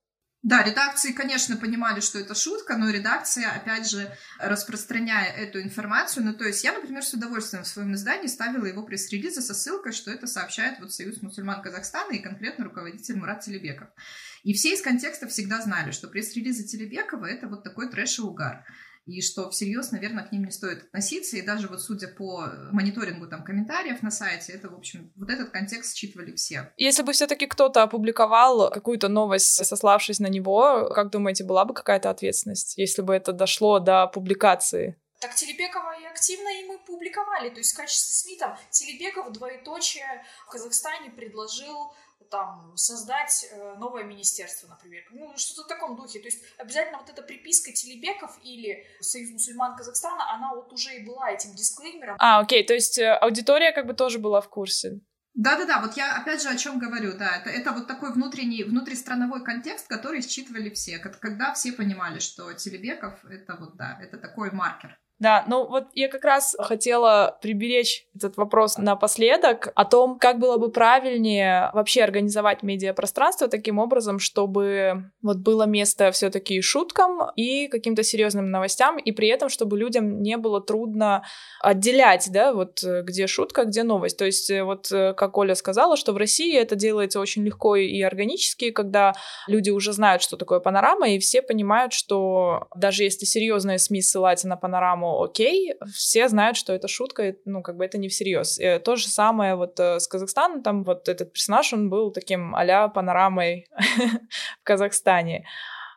Да, 0.41 0.63
редакции, 0.63 1.11
конечно, 1.11 1.57
понимали, 1.57 1.99
что 1.99 2.17
это 2.17 2.33
шутка, 2.33 2.77
но 2.77 2.89
редакция, 2.89 3.51
опять 3.51 3.89
же, 3.89 4.09
распространяя 4.39 5.33
эту 5.33 5.61
информацию, 5.61 6.25
ну, 6.25 6.33
то 6.33 6.45
есть 6.45 6.63
я, 6.63 6.71
например, 6.71 7.03
с 7.03 7.13
удовольствием 7.13 7.65
в 7.65 7.67
своем 7.67 7.93
издании 7.93 8.27
ставила 8.27 8.65
его 8.65 8.83
пресс-релизы 8.83 9.41
со 9.41 9.53
ссылкой, 9.53 9.91
что 9.91 10.11
это 10.11 10.27
сообщает 10.27 10.79
вот 10.79 10.93
Союз 10.93 11.21
мусульман 11.21 11.61
Казахстана 11.61 12.13
и 12.13 12.19
конкретно 12.19 12.63
руководитель 12.63 13.17
Мурат 13.17 13.41
Телебеков. 13.41 13.89
И 14.43 14.53
все 14.53 14.73
из 14.73 14.81
контекста 14.81 15.27
всегда 15.27 15.61
знали, 15.61 15.91
что 15.91 16.07
пресс-релизы 16.07 16.63
Телебекова— 16.63 17.25
это 17.27 17.49
вот 17.49 17.65
такой 17.65 17.89
трэш 17.89 18.19
и 18.19 18.21
угар 18.21 18.65
и 19.05 19.21
что 19.21 19.49
всерьез, 19.49 19.91
наверное, 19.91 20.25
к 20.25 20.31
ним 20.31 20.45
не 20.45 20.51
стоит 20.51 20.83
относиться. 20.83 21.37
И 21.37 21.41
даже 21.41 21.67
вот 21.67 21.81
судя 21.81 22.07
по 22.07 22.47
мониторингу 22.71 23.27
там 23.27 23.43
комментариев 23.43 24.03
на 24.03 24.11
сайте, 24.11 24.53
это, 24.53 24.69
в 24.69 24.75
общем, 24.75 25.11
вот 25.15 25.29
этот 25.29 25.49
контекст 25.49 25.95
считывали 25.95 26.35
все. 26.35 26.71
Если 26.77 27.03
бы 27.03 27.13
все-таки 27.13 27.47
кто-то 27.47 27.83
опубликовал 27.83 28.69
какую-то 28.69 29.07
новость, 29.07 29.65
сославшись 29.65 30.19
на 30.19 30.27
него, 30.27 30.89
как 30.93 31.09
думаете, 31.09 31.43
была 31.43 31.65
бы 31.65 31.73
какая-то 31.73 32.09
ответственность, 32.09 32.77
если 32.77 33.01
бы 33.01 33.15
это 33.15 33.33
дошло 33.33 33.79
до 33.79 34.07
публикации? 34.07 34.95
Так 35.19 35.35
Телебекова 35.35 35.99
и 35.99 36.05
активно 36.05 36.47
и 36.47 36.65
мы 36.65 36.79
публиковали. 36.79 37.49
То 37.49 37.57
есть 37.57 37.73
в 37.73 37.77
качестве 37.77 38.13
СМИ 38.13 38.37
там 38.37 38.57
Телебеков 38.69 39.33
двоеточие 39.33 40.23
в 40.47 40.51
Казахстане 40.51 41.09
предложил 41.11 41.93
там 42.29 42.73
создать 42.75 43.47
э, 43.51 43.75
новое 43.77 44.03
министерство, 44.03 44.67
например. 44.67 45.03
Ну, 45.11 45.33
что-то 45.37 45.63
в 45.63 45.67
таком 45.67 45.95
духе. 45.95 46.19
То 46.19 46.25
есть 46.25 46.43
обязательно 46.57 46.99
вот 46.99 47.09
эта 47.09 47.21
приписка 47.21 47.71
Телебеков 47.71 48.37
или 48.43 48.85
Союз 48.99 49.31
мусульман 49.31 49.75
Казахстана, 49.75 50.31
она 50.33 50.53
вот 50.53 50.71
уже 50.71 50.95
и 50.95 51.05
была 51.05 51.31
этим 51.31 51.55
дисклеймером. 51.55 52.15
А, 52.19 52.39
окей, 52.39 52.65
то 52.65 52.73
есть 52.73 52.97
э, 52.99 53.13
аудитория 53.13 53.71
как 53.71 53.87
бы 53.87 53.93
тоже 53.93 54.19
была 54.19 54.41
в 54.41 54.49
курсе. 54.49 54.99
Да-да-да, 55.35 55.79
вот 55.79 55.95
я 55.95 56.17
опять 56.17 56.41
же 56.41 56.49
о 56.49 56.57
чем 56.57 56.79
говорю, 56.79 57.17
да, 57.17 57.37
это, 57.37 57.49
это 57.49 57.71
вот 57.71 57.87
такой 57.87 58.11
внутренний, 58.11 58.63
внутристрановой 58.63 59.43
контекст, 59.43 59.87
который 59.87 60.21
считывали 60.21 60.69
все, 60.71 60.99
когда 60.99 61.53
все 61.53 61.71
понимали, 61.71 62.19
что 62.19 62.51
Телебеков 62.53 63.23
это 63.25 63.55
вот, 63.57 63.77
да, 63.77 63.97
это 64.01 64.17
такой 64.17 64.51
маркер. 64.51 64.99
Да, 65.19 65.43
ну 65.47 65.67
вот 65.67 65.87
я 65.95 66.07
как 66.07 66.23
раз 66.23 66.55
хотела 66.59 67.37
приберечь 67.41 68.07
этот 68.15 68.37
вопрос 68.37 68.77
напоследок 68.77 69.71
о 69.75 69.83
том, 69.83 70.17
как 70.17 70.39
было 70.39 70.57
бы 70.57 70.71
правильнее 70.71 71.71
вообще 71.73 72.03
организовать 72.03 72.63
медиапространство 72.63 73.49
таким 73.49 73.79
образом, 73.79 74.19
чтобы 74.19 75.11
вот 75.21 75.37
было 75.37 75.63
место 75.63 76.11
все-таки 76.11 76.61
шуткам 76.61 77.31
и 77.35 77.67
каким-то 77.67 78.01
серьезным 78.01 78.49
новостям, 78.49 78.97
и 78.97 79.11
при 79.11 79.27
этом, 79.27 79.49
чтобы 79.49 79.77
людям 79.77 80.21
не 80.21 80.37
было 80.37 80.61
трудно 80.61 81.25
отделять, 81.61 82.29
да, 82.31 82.53
вот 82.53 82.81
где 82.81 83.27
шутка, 83.27 83.65
где 83.65 83.83
новость. 83.83 84.17
То 84.17 84.25
есть 84.25 84.49
э, 84.49 84.63
вот 84.63 84.89
э, 84.91 85.13
как 85.13 85.37
Оля 85.37 85.55
сказала, 85.55 85.97
что 85.97 86.13
в 86.13 86.17
России 86.17 86.55
это 86.55 86.75
делается 86.75 87.19
очень 87.19 87.43
легко 87.43 87.75
и 87.75 88.01
органически, 88.01 88.71
когда 88.71 89.13
люди 89.47 89.69
уже 89.69 89.91
знают, 89.91 90.21
что 90.21 90.37
такое 90.37 90.61
панорама, 90.61 91.09
и 91.09 91.19
все 91.19 91.41
понимают, 91.41 91.91
что 91.91 92.67
даже 92.73 93.03
если 93.03 93.25
серьезные 93.25 93.79
СМИ 93.79 94.01
ссылаются 94.01 94.47
на 94.47 94.55
панораму, 94.55 95.08
окей, 95.23 95.73
все 95.93 96.27
знают, 96.27 96.57
что 96.57 96.73
это 96.73 96.87
шутка, 96.87 97.35
ну, 97.45 97.61
как 97.61 97.77
бы 97.77 97.85
это 97.85 97.97
не 97.97 98.07
всерьез. 98.07 98.59
И 98.59 98.79
то 98.79 98.95
же 98.95 99.07
самое 99.07 99.55
вот 99.55 99.79
э, 99.79 99.99
с 99.99 100.07
Казахстаном, 100.07 100.63
там 100.63 100.83
вот 100.83 101.09
этот 101.09 101.33
персонаж, 101.33 101.73
он 101.73 101.89
был 101.89 102.11
таким 102.11 102.55
а 102.55 102.87
панорамой 102.89 103.67
в 104.61 104.63
Казахстане. 104.63 105.45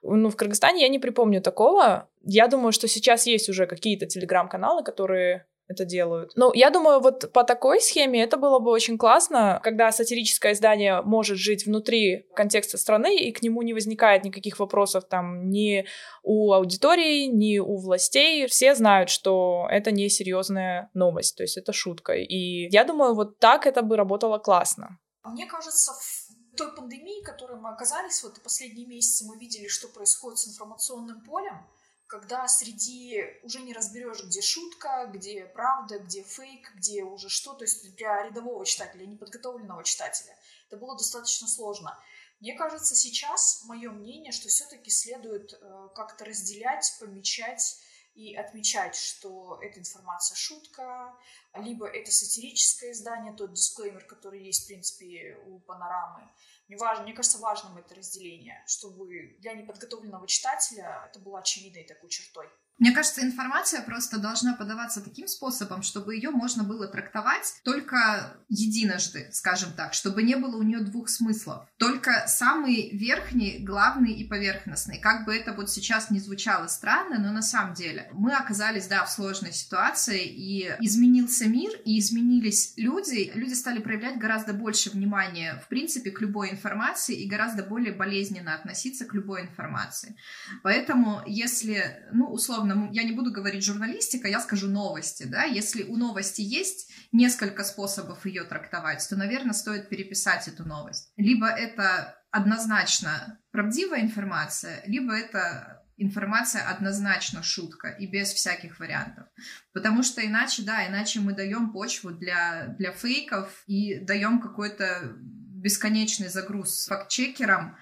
Ну, 0.03 0.31
в 0.31 0.37
Кыргызстане 0.37 0.83
я 0.83 0.89
не 0.89 0.99
припомню 0.99 1.41
такого. 1.41 2.09
Я 2.25 2.49
думаю, 2.49 2.73
что 2.73 2.89
сейчас 2.89 3.27
есть 3.27 3.49
уже 3.49 3.67
какие-то 3.67 4.07
телеграм-каналы, 4.07 4.83
которые 4.83 5.47
это 5.73 5.85
делают. 5.85 6.33
Ну, 6.37 6.53
я 6.55 6.71
думаю, 6.71 7.01
вот 7.01 7.33
по 7.33 7.45
такой 7.45 7.81
схеме 7.81 8.23
это 8.23 8.37
было 8.37 8.59
бы 8.59 8.71
очень 8.71 8.97
классно, 8.97 9.61
когда 9.63 9.91
сатирическое 9.91 10.53
издание 10.53 11.03
может 11.03 11.39
жить 11.39 11.67
внутри 11.67 12.27
контекста 12.35 12.79
страны, 12.79 13.17
и 13.17 13.33
к 13.33 13.43
нему 13.43 13.63
не 13.63 13.75
возникает 13.75 14.25
никаких 14.25 14.59
вопросов 14.59 15.05
там 15.09 15.51
ни 15.51 15.85
у 16.23 16.53
аудитории, 16.53 17.27
ни 17.27 17.59
у 17.59 17.77
властей. 17.77 18.47
Все 18.47 18.75
знают, 18.75 19.11
что 19.11 19.67
это 19.71 19.91
не 19.91 20.09
серьезная 20.09 20.91
новость, 20.95 21.37
то 21.37 21.43
есть 21.43 21.57
это 21.57 21.73
шутка. 21.73 22.13
И 22.15 22.69
я 22.71 22.85
думаю, 22.85 23.15
вот 23.15 23.39
так 23.39 23.67
это 23.67 23.83
бы 23.83 23.97
работало 23.97 24.39
классно. 24.39 24.99
Мне 25.25 25.47
кажется, 25.47 25.93
в 25.93 26.57
той 26.57 26.75
пандемии, 26.75 27.23
в 27.23 27.27
которой 27.27 27.59
мы 27.59 27.71
оказались, 27.71 28.23
вот 28.23 28.43
последние 28.43 28.87
месяцы 28.87 29.25
мы 29.27 29.39
видели, 29.39 29.69
что 29.69 29.89
происходит 29.89 30.39
с 30.39 30.49
информационным 30.49 31.23
полем, 31.23 31.67
когда 32.13 32.47
среди 32.47 33.25
уже 33.43 33.61
не 33.61 33.73
разберешь, 33.73 34.23
где 34.23 34.43
шутка, 34.43 35.07
где 35.07 35.47
правда, 35.47 35.99
где 35.99 36.23
фейк, 36.23 36.71
где 36.75 37.05
уже 37.05 37.31
что, 37.31 37.55
то 37.55 37.65
есть 37.65 37.97
для 37.97 38.25
рядового 38.25 38.67
читателя, 38.67 39.07
неподготовленного 39.07 39.83
читателя. 39.83 40.37
Это 40.69 40.77
было 40.77 40.95
достаточно 40.95 41.49
сложно. 41.49 41.99
Мне 42.41 42.55
кажется, 42.55 42.95
сейчас 42.95 43.63
мое 43.65 43.91
мнение, 43.91 44.31
что 44.31 44.51
все-таки 44.51 44.91
следует 44.91 45.55
э, 45.55 45.89
как-то 45.95 46.27
разделять, 46.27 46.95
помечать 47.01 47.79
и 48.15 48.37
отмечать, 48.37 48.95
что 48.95 49.59
эта 49.63 49.81
информация 49.81 50.37
шутка, 50.37 51.17
либо 51.55 51.87
это 51.87 52.13
сатирическое 52.13 52.93
издание, 52.93 53.33
тот 53.33 53.55
дисклеймер, 53.55 54.05
который 54.05 54.45
есть, 54.45 54.65
в 54.65 54.67
принципе, 54.67 55.39
у 55.47 55.61
панорамы, 55.61 56.29
мне, 56.73 56.79
важно, 56.79 57.05
мне 57.05 57.13
кажется 57.13 57.39
важным 57.39 57.77
это 57.77 57.95
разделение, 57.95 58.65
чтобы 58.67 59.37
для 59.41 59.53
неподготовленного 59.53 60.27
читателя 60.27 61.05
это 61.07 61.19
было 61.19 61.41
очевидной 61.41 61.85
такой 61.85 62.09
чертой. 62.09 62.49
Мне 62.79 62.91
кажется, 62.91 63.23
информация 63.23 63.83
просто 63.83 64.19
должна 64.19 64.55
подаваться 64.55 65.01
таким 65.01 65.29
способом, 65.29 65.83
чтобы 65.83 66.17
ее 66.17 66.31
можно 66.31 66.65
было 66.65 66.89
трактовать 66.89 67.61
только 67.65 68.37
единожды, 68.49 69.29
скажем 69.33 69.73
так, 69.73 69.95
чтобы 69.95 70.23
не 70.23 70.37
было 70.37 70.57
у 70.57 70.63
нее 70.63 70.81
двух 70.81 71.09
смыслов. 71.09 71.69
Только 71.77 72.25
самый 72.27 72.91
верхний, 72.97 73.59
главный 73.61 74.13
и 74.13 74.27
поверхностный. 74.27 74.99
Как 74.99 75.25
бы 75.27 75.37
это 75.37 75.53
вот 75.53 75.71
сейчас 75.71 76.11
не 76.11 76.19
звучало 76.19 76.67
странно, 76.67 77.19
но 77.19 77.31
на 77.31 77.43
самом 77.43 77.75
деле 77.75 78.09
мы 78.13 78.35
оказались, 78.35 78.89
да, 78.89 79.05
в 79.05 79.13
сложной 79.13 79.53
ситуации, 79.53 80.25
и 80.25 80.75
изменился 80.81 81.49
мир, 81.49 81.71
и 81.85 81.99
изменились 82.01 82.75
люди. 82.77 83.31
Люди 83.35 83.55
стали 83.55 83.79
проявлять 83.79 84.19
гораздо 84.19 84.55
больше 84.55 84.91
внимания, 84.91 85.63
в 85.65 85.69
принципе, 85.69 86.11
к 86.11 86.21
любой 86.21 86.51
информации 86.51 87.15
и 87.15 87.29
гораздо 87.29 87.63
более 87.63 87.93
болезненно 87.93 88.55
относиться 88.55 89.05
к 89.05 89.15
любой 89.15 89.43
информации. 89.43 90.17
Поэтому, 90.63 91.23
если, 91.27 92.09
ну, 92.13 92.27
условно, 92.27 92.62
условно, 92.63 92.89
я 92.93 93.05
не 93.05 93.13
буду 93.13 93.33
говорить 93.33 93.65
журналистика, 93.65 94.29
я 94.29 94.41
скажу 94.41 94.69
новости, 94.69 95.25
да, 95.25 95.45
если 95.45 95.83
у 95.85 95.97
новости 95.97 96.41
есть 96.41 96.91
несколько 97.13 97.65
способов 97.65 98.25
ее 98.27 98.45
трактовать, 98.45 99.07
то, 99.09 99.17
наверное, 99.17 99.53
стоит 99.53 99.89
переписать 99.89 100.49
эту 100.49 100.65
новость. 100.65 101.13
Либо 101.17 101.47
это 101.47 102.17
однозначно 102.31 103.39
правдивая 103.51 104.01
информация, 104.01 104.83
либо 104.87 105.13
это 105.13 105.83
информация 105.99 106.63
однозначно 106.69 107.43
шутка 107.43 107.89
и 107.89 108.07
без 108.07 108.33
всяких 108.33 108.81
вариантов. 108.81 109.27
Потому 109.73 110.03
что 110.03 110.25
иначе, 110.25 110.63
да, 110.63 110.89
иначе 110.89 111.21
мы 111.21 111.35
даем 111.35 111.73
почву 111.73 112.11
для, 112.11 112.75
для 112.79 112.93
фейков 112.93 113.63
и 113.67 114.01
даем 114.01 114.41
какой-то 114.41 115.15
бесконечный 115.17 116.29
загруз 116.29 116.87
фактчекерам, 116.87 117.77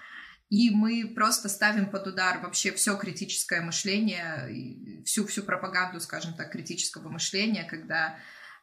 и 0.50 0.70
мы 0.70 1.06
просто 1.14 1.48
ставим 1.48 1.88
под 1.88 2.08
удар 2.08 2.40
вообще 2.40 2.72
все 2.72 2.98
критическое 2.98 3.60
мышление, 3.60 5.04
всю, 5.04 5.24
всю 5.26 5.44
пропаганду, 5.44 6.00
скажем 6.00 6.34
так, 6.34 6.50
критического 6.50 7.08
мышления, 7.08 7.62
когда 7.62 8.18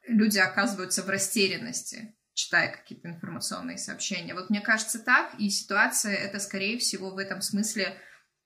люди 0.06 0.38
оказываются 0.38 1.02
в 1.02 1.10
растерянности, 1.10 2.14
читая 2.34 2.74
какие-то 2.74 3.08
информационные 3.08 3.78
сообщения. 3.78 4.34
Вот 4.34 4.50
мне 4.50 4.60
кажется 4.60 5.00
так, 5.00 5.34
и 5.40 5.50
ситуация 5.50 6.14
это, 6.14 6.40
скорее 6.40 6.78
всего, 6.78 7.12
в 7.12 7.18
этом 7.18 7.42
смысле, 7.42 7.98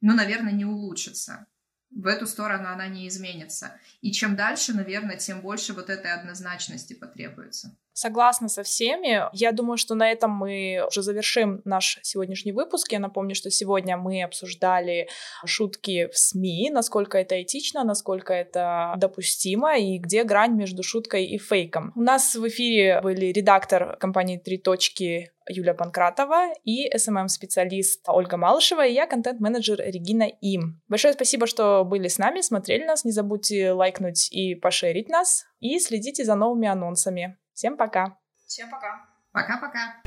ну, 0.01 0.13
наверное, 0.13 0.53
не 0.53 0.65
улучшится. 0.65 1.47
В 1.89 2.05
эту 2.05 2.27
сторону 2.27 2.67
она 2.69 2.87
не 2.87 3.07
изменится. 3.07 3.79
И 4.01 4.11
чем 4.11 4.35
дальше, 4.35 4.73
наверное, 4.73 5.17
тем 5.17 5.41
больше 5.41 5.73
вот 5.73 5.89
этой 5.89 6.11
однозначности 6.11 6.93
потребуется. 6.93 7.75
Согласна 7.93 8.47
со 8.47 8.63
всеми. 8.63 9.23
Я 9.33 9.51
думаю, 9.51 9.77
что 9.77 9.95
на 9.95 10.11
этом 10.11 10.31
мы 10.31 10.83
уже 10.87 11.01
завершим 11.01 11.61
наш 11.65 11.99
сегодняшний 12.03 12.51
выпуск. 12.53 12.91
Я 12.91 12.99
напомню, 12.99 13.35
что 13.35 13.49
сегодня 13.49 13.97
мы 13.97 14.23
обсуждали 14.23 15.09
шутки 15.45 16.07
в 16.07 16.17
СМИ, 16.17 16.69
насколько 16.71 17.17
это 17.17 17.41
этично, 17.41 17.83
насколько 17.83 18.33
это 18.33 18.93
допустимо 18.97 19.77
и 19.77 19.97
где 19.97 20.23
грань 20.23 20.55
между 20.55 20.83
шуткой 20.83 21.25
и 21.25 21.37
фейком. 21.37 21.91
У 21.95 22.01
нас 22.01 22.35
в 22.35 22.47
эфире 22.47 23.01
были 23.01 23.27
редактор 23.27 23.97
компании 23.97 24.37
«Три 24.37 24.57
точки» 24.57 25.31
Юлия 25.49 25.73
Панкратова 25.73 26.53
и 26.63 26.89
SMM-специалист 26.95 28.03
Ольга 28.07 28.37
Малышева, 28.37 28.85
и 28.85 28.93
я 28.93 29.07
контент-менеджер 29.07 29.79
Регина 29.79 30.27
Им. 30.41 30.81
Большое 30.87 31.13
спасибо, 31.13 31.47
что 31.47 31.83
были 31.83 32.07
с 32.07 32.17
нами, 32.17 32.41
смотрели 32.41 32.85
нас. 32.85 33.03
Не 33.03 33.11
забудьте 33.11 33.71
лайкнуть 33.71 34.31
и 34.31 34.55
пошерить 34.55 35.09
нас, 35.09 35.45
и 35.59 35.79
следите 35.79 36.23
за 36.23 36.35
новыми 36.35 36.67
анонсами. 36.67 37.37
Всем 37.61 37.77
пока. 37.77 38.17
Всем 38.47 38.71
пока. 38.71 39.05
Пока-пока. 39.31 40.01